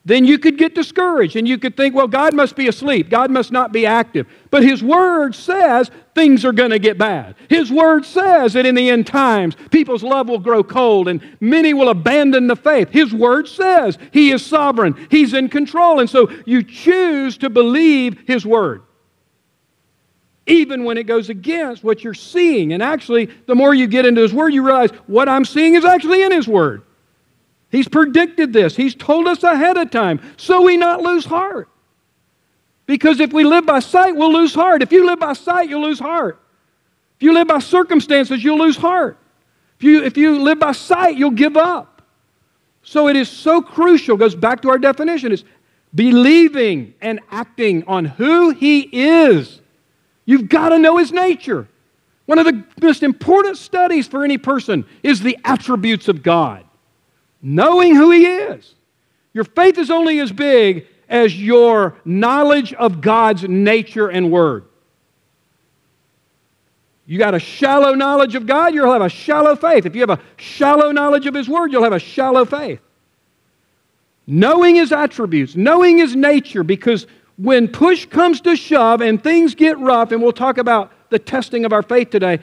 then 0.06 0.24
you 0.24 0.38
could 0.38 0.56
get 0.56 0.76
discouraged 0.76 1.34
and 1.34 1.48
you 1.48 1.58
could 1.58 1.76
think, 1.76 1.92
well, 1.92 2.06
God 2.06 2.32
must 2.32 2.54
be 2.54 2.68
asleep. 2.68 3.10
God 3.10 3.28
must 3.28 3.50
not 3.50 3.72
be 3.72 3.86
active. 3.86 4.28
But 4.52 4.62
His 4.62 4.80
Word 4.80 5.34
says 5.34 5.90
things 6.14 6.44
are 6.44 6.52
going 6.52 6.70
to 6.70 6.78
get 6.78 6.96
bad. 6.96 7.34
His 7.50 7.72
Word 7.72 8.04
says 8.04 8.52
that 8.52 8.64
in 8.64 8.76
the 8.76 8.88
end 8.88 9.08
times, 9.08 9.56
people's 9.72 10.04
love 10.04 10.28
will 10.28 10.38
grow 10.38 10.62
cold 10.62 11.08
and 11.08 11.20
many 11.40 11.74
will 11.74 11.88
abandon 11.88 12.46
the 12.46 12.54
faith. 12.54 12.88
His 12.90 13.12
Word 13.12 13.48
says 13.48 13.98
He 14.12 14.30
is 14.30 14.46
sovereign, 14.46 15.08
He's 15.10 15.34
in 15.34 15.48
control. 15.48 15.98
And 15.98 16.08
so 16.08 16.30
you 16.46 16.62
choose 16.62 17.36
to 17.38 17.50
believe 17.50 18.28
His 18.28 18.46
Word. 18.46 18.82
Even 20.46 20.84
when 20.84 20.98
it 20.98 21.08
goes 21.08 21.30
against 21.30 21.82
what 21.82 22.04
you're 22.04 22.14
seeing. 22.14 22.72
And 22.72 22.80
actually, 22.80 23.26
the 23.48 23.56
more 23.56 23.74
you 23.74 23.88
get 23.88 24.06
into 24.06 24.20
His 24.20 24.32
Word, 24.32 24.54
you 24.54 24.64
realize 24.64 24.90
what 25.08 25.28
I'm 25.28 25.44
seeing 25.44 25.74
is 25.74 25.84
actually 25.84 26.22
in 26.22 26.30
His 26.30 26.46
Word. 26.46 26.84
He's 27.76 27.88
predicted 27.88 28.52
this. 28.52 28.76
He's 28.76 28.94
told 28.94 29.26
us 29.26 29.42
ahead 29.42 29.76
of 29.76 29.90
time 29.90 30.20
so 30.36 30.62
we 30.62 30.76
not 30.76 31.02
lose 31.02 31.24
heart. 31.24 31.68
Because 32.86 33.20
if 33.20 33.32
we 33.32 33.44
live 33.44 33.66
by 33.66 33.80
sight, 33.80 34.16
we'll 34.16 34.32
lose 34.32 34.54
heart. 34.54 34.82
If 34.82 34.92
you 34.92 35.04
live 35.04 35.18
by 35.18 35.32
sight, 35.32 35.68
you'll 35.68 35.82
lose 35.82 35.98
heart. 35.98 36.40
If 37.16 37.22
you 37.22 37.34
live 37.34 37.48
by 37.48 37.58
circumstances, 37.58 38.42
you'll 38.44 38.58
lose 38.58 38.76
heart. 38.76 39.18
If 39.78 39.84
you, 39.84 40.04
if 40.04 40.16
you 40.16 40.42
live 40.42 40.58
by 40.58 40.72
sight, 40.72 41.16
you'll 41.16 41.30
give 41.32 41.56
up. 41.56 42.02
So 42.82 43.08
it 43.08 43.16
is 43.16 43.28
so 43.28 43.60
crucial, 43.60 44.16
goes 44.16 44.34
back 44.34 44.62
to 44.62 44.70
our 44.70 44.78
definition, 44.78 45.32
is 45.32 45.44
believing 45.94 46.94
and 47.00 47.20
acting 47.30 47.84
on 47.84 48.04
who 48.04 48.50
He 48.50 48.82
is 48.92 49.60
You've 50.26 50.48
got 50.48 50.70
to 50.70 50.78
know 50.78 50.98
his 50.98 51.12
nature. 51.12 51.68
One 52.26 52.38
of 52.38 52.44
the 52.44 52.64
most 52.82 53.04
important 53.04 53.56
studies 53.56 54.08
for 54.08 54.24
any 54.24 54.36
person 54.36 54.84
is 55.02 55.20
the 55.20 55.38
attributes 55.44 56.08
of 56.08 56.22
God, 56.22 56.65
knowing 57.46 57.94
who 57.94 58.10
he 58.10 58.26
is. 58.26 58.74
Your 59.32 59.44
faith 59.44 59.78
is 59.78 59.88
only 59.88 60.18
as 60.18 60.32
big 60.32 60.86
as 61.08 61.40
your 61.40 61.96
knowledge 62.04 62.72
of 62.74 63.00
God's 63.00 63.44
nature 63.44 64.08
and 64.08 64.32
word. 64.32 64.64
You 67.06 67.18
got 67.18 67.36
a 67.36 67.38
shallow 67.38 67.94
knowledge 67.94 68.34
of 68.34 68.46
God, 68.46 68.74
you'll 68.74 68.92
have 68.92 69.00
a 69.00 69.08
shallow 69.08 69.54
faith. 69.54 69.86
If 69.86 69.94
you 69.94 70.00
have 70.00 70.10
a 70.10 70.20
shallow 70.36 70.90
knowledge 70.90 71.26
of 71.26 71.34
His 71.34 71.48
Word, 71.48 71.70
you'll 71.70 71.84
have 71.84 71.92
a 71.92 72.00
shallow 72.00 72.44
faith. 72.44 72.80
Knowing 74.26 74.74
His 74.74 74.90
attributes, 74.90 75.54
knowing 75.54 75.98
His 75.98 76.16
nature, 76.16 76.64
because 76.64 77.06
when 77.38 77.68
push 77.68 78.06
comes 78.06 78.40
to 78.40 78.56
shove 78.56 79.02
and 79.02 79.22
things 79.22 79.54
get 79.54 79.78
rough, 79.78 80.10
and 80.10 80.20
we'll 80.20 80.32
talk 80.32 80.58
about 80.58 80.90
the 81.10 81.18
testing 81.20 81.64
of 81.64 81.72
our 81.72 81.82
faith 81.82 82.10
today, 82.10 82.40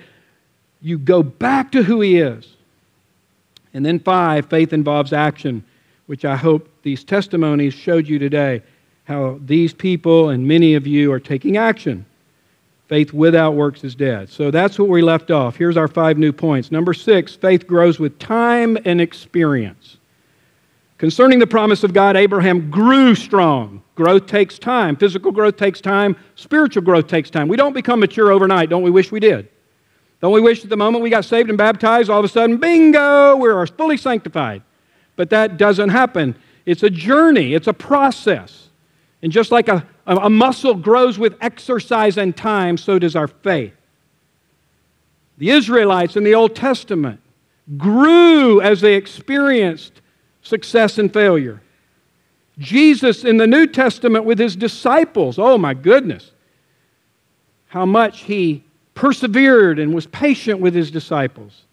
you 0.82 0.98
go 0.98 1.22
back 1.24 1.74
to 1.74 1.84
who 1.84 2.00
He 2.00 2.20
is. 2.20 2.53
And 3.74 3.86
then, 3.86 4.00
five, 4.00 4.46
faith 4.48 4.74
involves 4.74 5.14
action, 5.14 5.64
which 6.06 6.26
I 6.26 6.36
hope 6.36 6.70
these 6.84 7.04
testimonies 7.04 7.74
showed 7.74 8.08
you 8.08 8.20
today 8.20 8.62
how 9.06 9.40
these 9.44 9.74
people 9.74 10.30
and 10.30 10.48
many 10.48 10.76
of 10.76 10.88
you 10.88 11.12
are 11.12 11.20
taking 11.20 11.58
action. 11.58 12.06
Faith 12.88 13.14
without 13.14 13.56
works 13.56 13.84
is 13.84 13.96
dead. 13.96 14.30
So 14.30 14.52
that's 14.52 14.78
what 14.78 14.90
we 14.90 15.02
left 15.02 15.32
off. 15.32 15.56
Here's 15.56 15.78
our 15.78 15.88
five 15.88 16.18
new 16.18 16.32
points. 16.32 16.72
Number 16.72 16.94
six, 16.94 17.36
faith 17.36 17.66
grows 17.66 18.00
with 18.00 18.20
time 18.20 18.78
and 18.86 19.02
experience. 19.02 19.98
Concerning 20.98 21.40
the 21.40 21.48
promise 21.48 21.84
of 21.84 21.94
God, 21.94 22.16
Abraham 22.16 22.70
grew 22.70 23.16
strong. 23.16 23.82
Growth 23.96 24.26
takes 24.26 24.60
time. 24.60 24.96
Physical 24.96 25.32
growth 25.32 25.58
takes 25.58 25.82
time. 25.82 26.16
Spiritual 26.36 26.84
growth 26.84 27.08
takes 27.08 27.30
time. 27.30 27.48
We 27.48 27.58
don't 27.58 27.74
become 27.74 28.00
mature 28.00 28.32
overnight. 28.32 28.70
Don't 28.70 28.84
we 28.84 28.92
wish 28.92 29.12
we 29.12 29.20
did? 29.20 29.50
Don't 30.24 30.32
we 30.32 30.40
wish 30.40 30.64
at 30.64 30.70
the 30.70 30.78
moment 30.78 31.04
we 31.04 31.10
got 31.10 31.26
saved 31.26 31.50
and 31.50 31.58
baptized, 31.58 32.10
all 32.10 32.20
of 32.20 32.24
a 32.24 32.30
sudden, 32.30 32.56
bingo, 32.56 33.36
we're 33.36 33.68
fully 33.68 33.98
sanctified? 33.98 34.62
But 35.18 35.32
that 35.32 35.58
doesn't 35.58 35.90
happen. 35.90 36.38
It's 36.66 36.82
a 36.82 36.90
journey, 36.90 37.54
it's 37.54 37.68
a 37.68 37.74
process. 37.74 38.70
And 39.22 39.34
just 39.34 39.52
like 39.52 39.68
a, 39.68 39.86
a 40.08 40.30
muscle 40.30 40.76
grows 40.76 41.20
with 41.20 41.36
exercise 41.42 42.18
and 42.18 42.34
time, 42.38 42.78
so 42.78 43.00
does 43.00 43.18
our 43.18 43.28
faith. 43.28 43.74
The 45.40 45.50
Israelites 45.50 46.16
in 46.16 46.24
the 46.24 46.36
Old 46.36 46.56
Testament 46.56 47.20
grew 47.78 48.62
as 48.62 48.80
they 48.80 48.94
experienced 48.94 50.00
success 50.42 50.98
and 50.98 51.12
failure. 51.12 51.62
Jesus 52.60 53.26
in 53.26 53.36
the 53.36 53.48
New 53.48 53.68
Testament 53.68 54.24
with 54.24 54.40
his 54.40 54.56
disciples, 54.56 55.38
oh 55.38 55.58
my 55.58 55.74
goodness, 55.74 56.32
how 57.68 57.86
much 57.86 58.22
he 58.22 58.64
persevered 58.96 59.80
and 59.80 59.94
was 59.94 60.06
patient 60.08 60.60
with 60.60 60.74
his 60.74 60.92
disciples. 60.92 61.64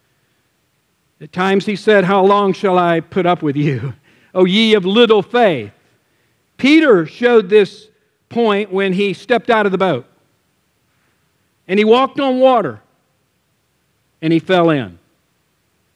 At 1.19 1.31
times 1.31 1.65
he 1.65 1.75
said, 1.75 2.03
How 2.03 2.25
long 2.25 2.53
shall 2.53 2.77
I 2.77 2.99
put 2.99 3.25
up 3.25 3.41
with 3.43 3.55
you, 3.55 3.93
O 4.33 4.45
ye 4.45 4.73
of 4.73 4.85
little 4.85 5.21
faith? 5.21 5.71
Peter 6.57 7.05
showed 7.05 7.49
this 7.49 7.87
point 8.29 8.71
when 8.71 8.93
he 8.93 9.13
stepped 9.13 9.49
out 9.49 9.65
of 9.65 9.71
the 9.71 9.77
boat 9.77 10.05
and 11.67 11.77
he 11.79 11.85
walked 11.85 12.19
on 12.19 12.39
water 12.39 12.81
and 14.21 14.31
he 14.31 14.39
fell 14.39 14.69
in. 14.69 14.99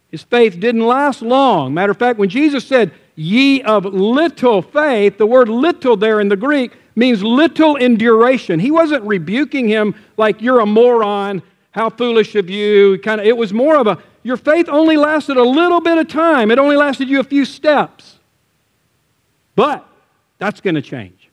His 0.10 0.24
faith 0.24 0.60
didn't 0.60 0.86
last 0.86 1.22
long. 1.22 1.74
Matter 1.74 1.92
of 1.92 1.98
fact, 1.98 2.20
when 2.20 2.30
Jesus 2.30 2.66
said, 2.66 2.92
Ye 3.16 3.62
of 3.62 3.86
little 3.86 4.62
faith, 4.62 5.18
the 5.18 5.26
word 5.26 5.50
little 5.50 5.96
there 5.98 6.20
in 6.20 6.28
the 6.30 6.36
Greek 6.36 6.74
means 6.96 7.24
little 7.24 7.76
in 7.76 7.98
duration. 7.98 8.60
He 8.60 8.72
wasn't 8.72 9.04
rebuking 9.04 9.68
him 9.68 9.96
like, 10.18 10.42
You're 10.42 10.62
a 10.62 10.66
moron, 10.66 11.42
how 11.72 11.90
foolish 11.90 12.36
of 12.36 12.50
you. 12.50 13.00
Kind 13.00 13.22
of, 13.22 13.28
it 13.28 13.36
was 13.36 13.54
more 13.54 13.78
of 13.78 13.88
a, 13.88 13.98
Your 14.24 14.38
faith 14.38 14.70
only 14.70 14.98
lasted 14.98 15.38
a 15.38 15.44
little 15.44 15.82
bit 15.82 15.98
of 15.98 16.08
time, 16.08 16.52
it 16.52 16.60
only 16.60 16.78
lasted 16.78 17.10
you 17.10 17.20
a 17.20 17.24
few 17.24 17.46
steps. 17.46 18.20
But 19.56 19.88
that's 20.38 20.62
going 20.62 20.76
to 20.76 20.82
change. 20.82 21.30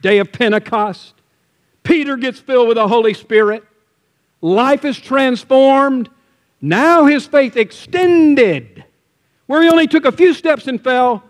Day 0.00 0.18
of 0.18 0.32
Pentecost, 0.32 1.14
Peter 1.82 2.16
gets 2.16 2.40
filled 2.40 2.68
with 2.68 2.76
the 2.76 2.88
Holy 2.88 3.14
Spirit. 3.14 3.64
Life 4.40 4.84
is 4.84 4.98
transformed. 4.98 6.08
Now 6.60 7.06
his 7.06 7.26
faith 7.26 7.56
extended. 7.56 8.84
Where 9.46 9.62
he 9.62 9.68
only 9.68 9.86
took 9.86 10.04
a 10.04 10.12
few 10.12 10.34
steps 10.34 10.66
and 10.66 10.82
fell, 10.82 11.22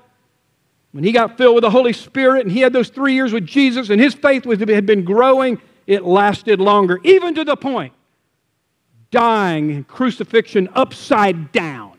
when 0.93 1.05
he 1.05 1.13
got 1.13 1.37
filled 1.37 1.55
with 1.55 1.63
the 1.63 1.71
Holy 1.71 1.93
Spirit 1.93 2.43
and 2.43 2.53
he 2.53 2.61
had 2.61 2.73
those 2.73 2.89
three 2.89 3.15
years 3.15 3.33
with 3.33 3.47
Jesus 3.47 3.91
and 3.91 4.01
his 4.01 4.15
faith 4.15 4.47
was, 4.47 4.59
had 4.61 4.87
been 4.87 5.05
growing, 5.05 5.61
it 5.87 6.05
lasted 6.05 6.61
longer, 6.61 7.01
even 7.03 7.35
to 7.35 7.45
the 7.45 7.57
point 7.57 7.93
dying 9.11 9.71
in 9.71 9.85
crucifixion 9.85 10.69
upside 10.75 11.53
down 11.53 11.99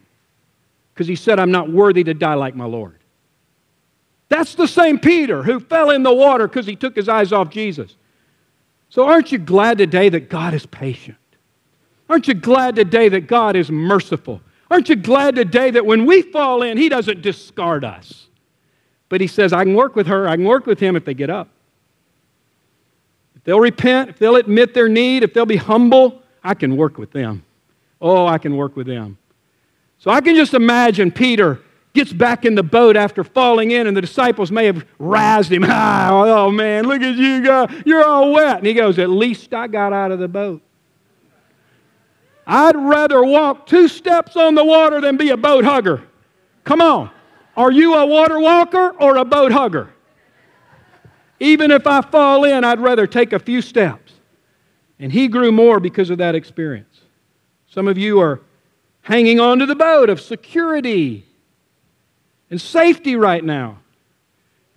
because 0.93 1.07
he 1.07 1.15
said, 1.15 1.39
I'm 1.39 1.51
not 1.51 1.71
worthy 1.71 2.03
to 2.03 2.13
die 2.13 2.33
like 2.33 2.55
my 2.55 2.65
Lord. 2.65 3.00
That's 4.29 4.55
the 4.55 4.67
same 4.67 5.00
Peter 5.00 5.43
who 5.43 5.59
fell 5.59 5.91
in 5.91 6.03
the 6.03 6.13
water 6.13 6.47
because 6.47 6.65
he 6.65 6.75
took 6.75 6.95
his 6.95 7.07
eyes 7.07 7.31
off 7.31 7.50
Jesus. 7.50 7.95
So, 8.89 9.07
aren't 9.07 9.31
you 9.31 9.38
glad 9.38 9.77
today 9.77 10.09
that 10.09 10.29
God 10.29 10.53
is 10.53 10.65
patient? 10.65 11.17
Aren't 12.09 12.27
you 12.27 12.33
glad 12.33 12.75
today 12.75 13.09
that 13.09 13.27
God 13.27 13.55
is 13.55 13.71
merciful? 13.71 14.41
Aren't 14.69 14.89
you 14.89 14.95
glad 14.95 15.35
today 15.35 15.71
that 15.71 15.85
when 15.85 16.05
we 16.05 16.21
fall 16.21 16.62
in, 16.62 16.77
He 16.77 16.89
doesn't 16.89 17.21
discard 17.21 17.83
us? 17.83 18.27
But 19.13 19.22
He 19.22 19.27
says, 19.27 19.53
I 19.53 19.63
can 19.63 19.75
work 19.75 19.96
with 19.96 20.08
her, 20.08 20.27
I 20.27 20.36
can 20.38 20.43
work 20.43 20.65
with 20.65 20.79
him 20.79 20.96
if 20.96 21.05
they 21.05 21.13
get 21.13 21.29
up. 21.29 21.48
If 23.36 23.43
they'll 23.43 23.60
repent, 23.60 24.10
if 24.10 24.17
they'll 24.17 24.38
admit 24.38 24.74
their 24.74 24.89
need, 24.89 25.22
if 25.22 25.36
they'll 25.36 25.46
be 25.46 25.55
humble, 25.55 26.24
I 26.43 26.55
can 26.55 26.75
work 26.75 26.98
with 26.98 27.12
them. 27.12 27.46
Oh, 28.01 28.25
I 28.25 28.39
can 28.39 28.58
work 28.58 28.75
with 28.75 28.88
them. 28.88 29.20
So 30.00 30.10
I 30.10 30.20
can 30.20 30.36
just 30.36 30.55
imagine 30.55 31.12
Peter 31.12 31.60
gets 31.93 32.12
back 32.12 32.43
in 32.43 32.55
the 32.55 32.63
boat 32.63 32.98
after 32.98 33.24
falling 33.24 33.70
in, 33.70 33.86
and 33.86 33.96
the 33.96 34.01
disciples 34.01 34.51
may 34.51 34.65
have 34.65 34.84
razzed 35.00 35.51
him. 35.51 35.63
Oh, 35.70 36.50
man, 36.50 36.88
look 36.88 37.03
at 37.03 37.15
you, 37.15 37.46
God. 37.46 37.84
You're 37.86 38.03
all 38.03 38.32
wet. 38.32 38.58
And 38.58 38.65
he 38.65 38.74
goes, 38.74 38.98
At 38.98 39.12
least 39.12 39.53
I 39.53 39.67
got 39.67 39.93
out 39.93 40.12
of 40.12 40.17
the 40.17 40.27
boat. 40.27 40.60
I'd 42.48 42.75
rather 42.75 43.24
walk 43.24 43.67
two 43.67 43.88
steps 43.88 44.36
on 44.36 44.55
the 44.55 44.65
water 44.65 45.00
than 45.01 45.17
be 45.17 45.29
a 45.29 45.38
boat 45.38 45.65
hugger. 45.65 46.01
Come 46.63 46.82
on. 46.82 47.12
Are 47.55 47.72
you 47.72 47.95
a 47.95 48.05
water 48.05 48.39
walker 48.39 48.89
or 49.00 49.17
a 49.17 49.25
boat 49.25 49.51
hugger? 49.51 49.89
Even 51.39 51.72
if 51.72 51.86
I 51.86 52.01
fall 52.01 52.45
in, 52.45 52.63
I'd 52.63 52.79
rather 52.79 53.05
take 53.05 53.33
a 53.33 53.39
few 53.39 53.62
steps. 53.62 54.13
And 55.00 55.12
he 55.12 55.27
grew 55.27 55.51
more 55.51 55.79
because 55.79 56.10
of 56.10 56.17
that 56.19 56.36
experience. 56.36 57.01
Some 57.67 57.88
of 57.88 57.98
you 57.98 58.19
are 58.19 58.39
hanging 59.01 59.39
on 59.39 59.60
to 59.60 59.65
the 59.65 59.75
boat 59.75 60.10
of 60.10 60.22
security 60.22 61.25
and 62.50 62.62
safety 62.62 63.15
right 63.15 63.43
now. 63.43 63.79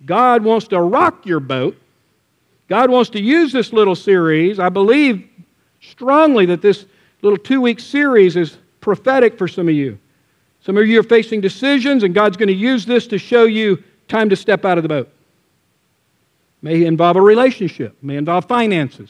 God 0.05 0.43
wants 0.43 0.67
to 0.69 0.81
rock 0.81 1.25
your 1.25 1.39
boat. 1.39 1.77
God 2.67 2.89
wants 2.89 3.09
to 3.11 3.21
use 3.21 3.53
this 3.53 3.71
little 3.71 3.95
series. 3.95 4.59
I 4.59 4.69
believe 4.69 5.27
strongly 5.79 6.45
that 6.47 6.61
this 6.61 6.85
little 7.21 7.37
two 7.37 7.61
week 7.61 7.79
series 7.79 8.35
is 8.35 8.57
prophetic 8.81 9.37
for 9.37 9.47
some 9.47 9.69
of 9.69 9.73
you. 9.73 9.97
Some 10.67 10.75
of 10.75 10.85
you 10.85 10.99
are 10.99 11.03
facing 11.03 11.39
decisions, 11.39 12.03
and 12.03 12.13
God's 12.13 12.35
going 12.35 12.49
to 12.49 12.53
use 12.53 12.85
this 12.85 13.07
to 13.07 13.17
show 13.17 13.45
you 13.45 13.81
time 14.09 14.27
to 14.27 14.35
step 14.35 14.65
out 14.65 14.77
of 14.77 14.81
the 14.81 14.89
boat. 14.89 15.09
May 16.61 16.83
involve 16.83 17.15
a 17.15 17.21
relationship, 17.21 17.95
may 18.01 18.17
involve 18.17 18.49
finances, 18.49 19.09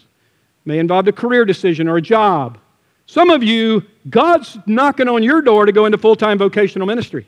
may 0.65 0.77
involve 0.77 1.07
a 1.07 1.11
career 1.11 1.45
decision 1.45 1.87
or 1.87 1.97
a 1.97 2.01
job. 2.01 2.59
Some 3.07 3.31
of 3.31 3.41
you, 3.41 3.81
God's 4.07 4.55
knocking 4.67 5.07
on 5.07 5.23
your 5.23 5.41
door 5.41 5.65
to 5.65 5.71
go 5.71 5.87
into 5.87 5.97
full 5.97 6.15
time 6.15 6.37
vocational 6.37 6.85
ministry. 6.85 7.25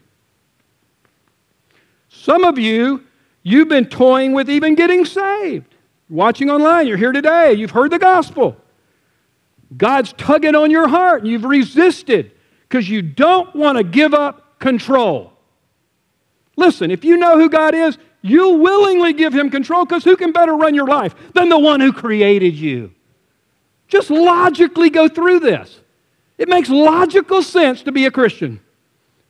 Some 2.09 2.43
of 2.43 2.59
you, 2.59 3.03
you've 3.41 3.69
been 3.69 3.85
toying 3.85 4.33
with 4.33 4.47
even 4.47 4.75
getting 4.75 5.05
saved. 5.05 5.73
Watching 6.07 6.51
online, 6.51 6.85
you're 6.85 6.97
here 6.97 7.13
today, 7.13 7.53
you've 7.53 7.71
heard 7.71 7.89
the 7.89 7.97
gospel. 7.97 8.57
God's 9.75 10.13
tugging 10.13 10.53
on 10.53 10.69
your 10.69 10.87
heart, 10.87 11.23
and 11.23 11.31
you've 11.31 11.45
resisted 11.45 12.33
because 12.69 12.87
you 12.87 13.01
don't 13.01 13.53
want 13.55 13.77
to 13.77 13.83
give 13.83 14.13
up 14.13 14.59
control. 14.59 15.33
Listen, 16.55 16.91
if 16.91 17.03
you 17.03 17.17
know 17.17 17.37
who 17.37 17.49
God 17.49 17.73
is, 17.73 17.97
you'll 18.21 18.59
willingly 18.59 19.13
give 19.13 19.33
Him 19.33 19.49
control 19.49 19.85
because 19.85 20.03
who 20.03 20.15
can 20.15 20.31
better 20.31 20.55
run 20.55 20.75
your 20.75 20.87
life 20.87 21.15
than 21.33 21.49
the 21.49 21.57
one 21.57 21.79
who 21.79 21.91
created 21.91 22.55
you? 22.55 22.93
Just 23.87 24.11
logically 24.11 24.89
go 24.89 25.07
through 25.07 25.39
this. 25.39 25.79
It 26.37 26.47
makes 26.47 26.69
logical 26.69 27.41
sense 27.41 27.81
to 27.83 27.91
be 27.91 28.05
a 28.05 28.11
Christian. 28.11 28.59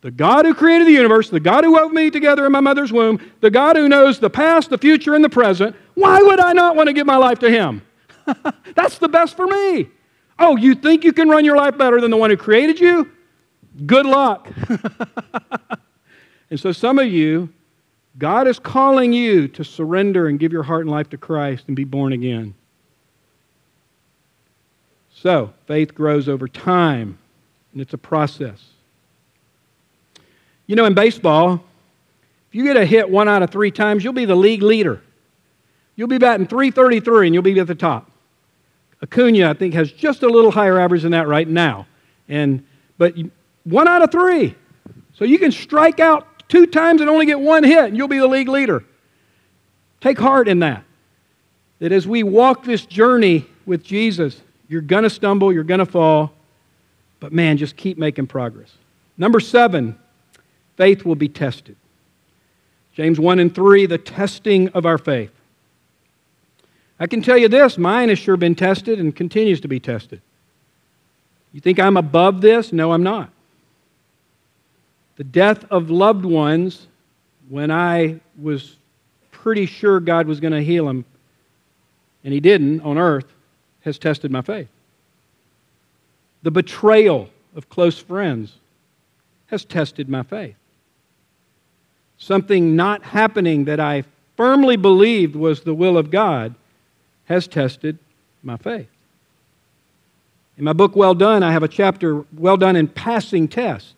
The 0.01 0.11
God 0.11 0.45
who 0.45 0.53
created 0.53 0.87
the 0.87 0.91
universe, 0.91 1.29
the 1.29 1.39
God 1.39 1.63
who 1.63 1.73
wove 1.73 1.91
me 1.91 2.09
together 2.09 2.45
in 2.45 2.51
my 2.51 2.59
mother's 2.59 2.91
womb, 2.91 3.19
the 3.41 3.51
God 3.51 3.75
who 3.75 3.89
knows 3.89 4.19
the 4.19 4.29
past, 4.29 4.69
the 4.69 4.77
future, 4.77 5.15
and 5.15 5.23
the 5.23 5.29
present, 5.29 5.75
why 5.93 6.21
would 6.21 6.39
I 6.39 6.53
not 6.53 6.75
want 6.75 6.87
to 6.87 6.93
give 6.93 7.05
my 7.05 7.17
life 7.17 7.39
to 7.39 7.49
Him? 7.49 7.81
That's 8.75 8.97
the 8.97 9.09
best 9.09 9.35
for 9.35 9.47
me. 9.47 9.89
Oh, 10.37 10.55
you 10.55 10.75
think 10.75 11.03
you 11.03 11.11
can 11.11 11.29
run 11.29 11.45
your 11.45 11.57
life 11.57 11.77
better 11.77 11.99
than 11.99 12.11
the 12.11 12.17
one 12.17 12.29
who 12.29 12.37
created 12.37 12.79
you? 12.79 13.11
Good 13.85 14.05
luck. 14.05 14.47
and 16.49 16.59
so, 16.59 16.71
some 16.71 16.99
of 16.99 17.07
you, 17.07 17.49
God 18.17 18.47
is 18.47 18.59
calling 18.59 19.13
you 19.13 19.47
to 19.49 19.63
surrender 19.63 20.27
and 20.27 20.39
give 20.39 20.51
your 20.51 20.63
heart 20.63 20.81
and 20.81 20.91
life 20.91 21.09
to 21.09 21.17
Christ 21.17 21.65
and 21.67 21.75
be 21.75 21.85
born 21.85 22.13
again. 22.13 22.53
So, 25.13 25.53
faith 25.67 25.93
grows 25.93 26.27
over 26.29 26.47
time, 26.47 27.17
and 27.73 27.81
it's 27.81 27.93
a 27.93 27.97
process. 27.97 28.63
You 30.67 30.75
know, 30.75 30.85
in 30.85 30.93
baseball, 30.93 31.63
if 32.49 32.55
you 32.55 32.63
get 32.63 32.77
a 32.77 32.85
hit 32.85 33.09
one 33.09 33.27
out 33.27 33.43
of 33.43 33.49
three 33.49 33.71
times, 33.71 34.03
you'll 34.03 34.13
be 34.13 34.25
the 34.25 34.35
league 34.35 34.63
leader. 34.63 35.01
You'll 35.95 36.07
be 36.07 36.17
batting 36.17 36.47
333 36.47 37.27
and 37.27 37.33
you'll 37.33 37.43
be 37.43 37.59
at 37.59 37.67
the 37.67 37.75
top. 37.75 38.09
Acuna, 39.03 39.49
I 39.49 39.53
think, 39.53 39.73
has 39.73 39.91
just 39.91 40.23
a 40.23 40.27
little 40.27 40.51
higher 40.51 40.79
average 40.79 41.03
than 41.03 41.11
that 41.11 41.27
right 41.27 41.47
now. 41.47 41.87
And, 42.27 42.65
but 42.97 43.15
one 43.69 43.87
out 43.87 44.01
of 44.01 44.11
three. 44.11 44.55
So 45.13 45.25
you 45.25 45.39
can 45.39 45.51
strike 45.51 45.99
out 45.99 46.27
two 46.49 46.65
times 46.65 47.01
and 47.01 47.09
only 47.09 47.25
get 47.25 47.39
one 47.39 47.63
hit, 47.63 47.85
and 47.85 47.97
you'll 47.97 48.07
be 48.07 48.19
the 48.19 48.27
league 48.27 48.47
leader. 48.47 48.83
Take 50.01 50.17
heart 50.17 50.47
in 50.47 50.59
that. 50.59 50.83
That 51.79 51.91
as 51.91 52.07
we 52.07 52.23
walk 52.23 52.63
this 52.63 52.85
journey 52.85 53.45
with 53.65 53.83
Jesus, 53.83 54.41
you're 54.67 54.81
going 54.81 55.03
to 55.03 55.09
stumble, 55.09 55.53
you're 55.53 55.63
going 55.63 55.79
to 55.79 55.85
fall, 55.85 56.33
but 57.19 57.33
man, 57.33 57.57
just 57.57 57.75
keep 57.75 57.97
making 57.97 58.27
progress. 58.27 58.71
Number 59.17 59.39
seven, 59.39 59.97
faith 60.77 61.05
will 61.05 61.15
be 61.15 61.29
tested. 61.29 61.75
James 62.93 63.19
1 63.19 63.39
and 63.39 63.53
3, 63.53 63.85
the 63.85 63.97
testing 63.97 64.69
of 64.69 64.85
our 64.85 64.97
faith. 64.97 65.31
I 66.99 67.07
can 67.07 67.21
tell 67.21 67.37
you 67.37 67.47
this 67.47 67.77
mine 67.77 68.09
has 68.09 68.19
sure 68.19 68.35
been 68.35 68.55
tested 68.55 68.99
and 68.99 69.15
continues 69.15 69.61
to 69.61 69.67
be 69.67 69.79
tested. 69.79 70.21
You 71.53 71.61
think 71.61 71.79
I'm 71.79 71.97
above 71.97 72.41
this? 72.41 72.73
No, 72.73 72.91
I'm 72.91 73.03
not. 73.03 73.31
The 75.19 75.25
death 75.25 75.65
of 75.69 75.89
loved 75.89 76.23
ones, 76.23 76.87
when 77.49 77.71
I 77.71 78.21
was 78.41 78.77
pretty 79.31 79.65
sure 79.65 79.99
God 79.99 80.27
was 80.27 80.39
going 80.39 80.53
to 80.53 80.63
heal 80.63 80.85
them, 80.85 81.03
and 82.23 82.33
He 82.33 82.39
didn't 82.39 82.79
on 82.79 82.97
earth, 82.97 83.25
has 83.81 83.99
tested 83.99 84.31
my 84.31 84.41
faith. 84.41 84.69
The 86.41 86.51
betrayal 86.51 87.29
of 87.53 87.67
close 87.67 87.99
friends 87.99 88.59
has 89.47 89.65
tested 89.65 90.07
my 90.07 90.23
faith. 90.23 90.55
Something 92.17 92.77
not 92.77 93.03
happening 93.03 93.65
that 93.65 93.81
I 93.81 94.05
firmly 94.37 94.77
believed 94.77 95.35
was 95.35 95.63
the 95.63 95.73
will 95.73 95.97
of 95.97 96.11
God 96.11 96.55
has 97.25 97.45
tested 97.45 97.99
my 98.41 98.55
faith. 98.55 98.87
In 100.57 100.63
my 100.63 100.71
book, 100.71 100.95
Well 100.95 101.13
Done, 101.13 101.43
I 101.43 101.51
have 101.51 101.63
a 101.63 101.67
chapter, 101.67 102.23
Well 102.37 102.55
Done 102.55 102.77
in 102.77 102.87
Passing 102.87 103.49
Tests, 103.49 103.95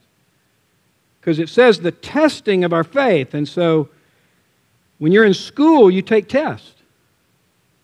because 1.22 1.38
it 1.38 1.50
says 1.50 1.80
the 1.80 1.92
testing 1.92 2.64
of 2.64 2.74
our 2.74 2.84
faith. 2.84 3.36
And 3.36 3.48
so 3.48 3.90
when 4.98 5.12
you're 5.12 5.24
in 5.24 5.36
school, 5.36 5.92
you 5.92 6.02
take 6.02 6.28
tests 6.28 6.74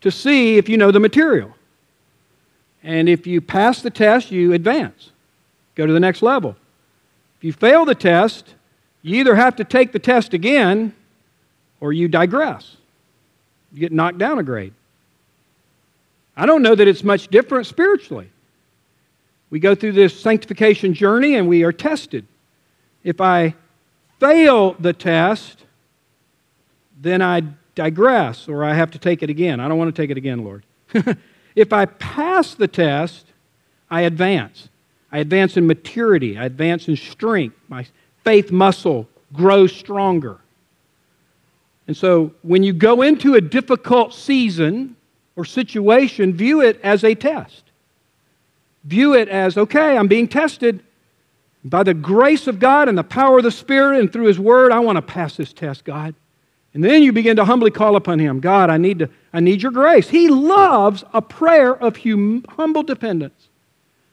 to 0.00 0.10
see 0.10 0.58
if 0.58 0.68
you 0.68 0.76
know 0.76 0.90
the 0.90 1.00
material. 1.00 1.54
And 2.82 3.08
if 3.08 3.26
you 3.26 3.40
pass 3.40 3.80
the 3.80 3.90
test, 3.90 4.32
you 4.32 4.52
advance, 4.52 5.12
go 5.76 5.86
to 5.86 5.92
the 5.92 6.00
next 6.00 6.20
level. 6.20 6.56
If 7.38 7.44
you 7.44 7.52
fail 7.52 7.84
the 7.84 7.94
test, 7.94 8.54
you 9.02 9.20
either 9.20 9.36
have 9.36 9.56
to 9.56 9.64
take 9.64 9.92
the 9.92 9.98
test 10.00 10.34
again 10.34 10.94
or 11.80 11.92
you 11.92 12.08
digress. 12.08 12.76
You 13.72 13.80
get 13.80 13.92
knocked 13.92 14.18
down 14.18 14.38
a 14.38 14.42
grade. 14.42 14.74
I 16.36 16.46
don't 16.46 16.62
know 16.62 16.74
that 16.74 16.88
it's 16.88 17.04
much 17.04 17.28
different 17.28 17.66
spiritually. 17.66 18.30
We 19.50 19.60
go 19.60 19.74
through 19.74 19.92
this 19.92 20.18
sanctification 20.18 20.94
journey 20.94 21.36
and 21.36 21.48
we 21.48 21.62
are 21.62 21.72
tested. 21.72 22.26
If 23.08 23.22
I 23.22 23.54
fail 24.20 24.74
the 24.78 24.92
test, 24.92 25.64
then 27.00 27.22
I 27.22 27.42
digress 27.74 28.48
or 28.48 28.64
I 28.64 28.74
have 28.74 28.90
to 28.90 28.98
take 28.98 29.22
it 29.22 29.30
again. 29.30 29.60
I 29.60 29.68
don't 29.68 29.78
want 29.78 29.94
to 29.96 30.02
take 30.02 30.10
it 30.10 30.18
again, 30.18 30.44
Lord. 30.44 30.66
if 31.56 31.72
I 31.72 31.86
pass 31.86 32.52
the 32.52 32.68
test, 32.68 33.24
I 33.90 34.02
advance. 34.02 34.68
I 35.10 35.20
advance 35.20 35.56
in 35.56 35.66
maturity, 35.66 36.36
I 36.36 36.44
advance 36.44 36.86
in 36.86 36.96
strength. 36.96 37.56
My 37.68 37.86
faith 38.24 38.52
muscle 38.52 39.08
grows 39.32 39.74
stronger. 39.74 40.36
And 41.86 41.96
so 41.96 42.34
when 42.42 42.62
you 42.62 42.74
go 42.74 43.00
into 43.00 43.36
a 43.36 43.40
difficult 43.40 44.12
season, 44.12 44.96
or 45.34 45.46
situation, 45.46 46.34
view 46.34 46.60
it 46.60 46.78
as 46.82 47.04
a 47.04 47.14
test. 47.14 47.62
View 48.84 49.14
it 49.14 49.28
as, 49.28 49.56
okay, 49.56 49.96
I'm 49.96 50.08
being 50.08 50.28
tested. 50.28 50.82
By 51.64 51.82
the 51.82 51.94
grace 51.94 52.46
of 52.46 52.58
God 52.58 52.88
and 52.88 52.96
the 52.96 53.04
power 53.04 53.38
of 53.38 53.44
the 53.44 53.50
Spirit 53.50 54.00
and 54.00 54.12
through 54.12 54.26
His 54.26 54.38
Word, 54.38 54.72
I 54.72 54.78
want 54.78 54.96
to 54.96 55.02
pass 55.02 55.36
this 55.36 55.52
test, 55.52 55.84
God. 55.84 56.14
And 56.74 56.84
then 56.84 57.02
you 57.02 57.12
begin 57.12 57.36
to 57.36 57.44
humbly 57.44 57.70
call 57.70 57.96
upon 57.96 58.18
Him 58.18 58.40
God, 58.40 58.70
I 58.70 58.76
need, 58.76 59.00
to, 59.00 59.10
I 59.32 59.40
need 59.40 59.62
your 59.62 59.72
grace. 59.72 60.08
He 60.08 60.28
loves 60.28 61.04
a 61.12 61.20
prayer 61.20 61.74
of 61.74 61.98
hum, 61.98 62.44
humble 62.48 62.82
dependence. 62.82 63.48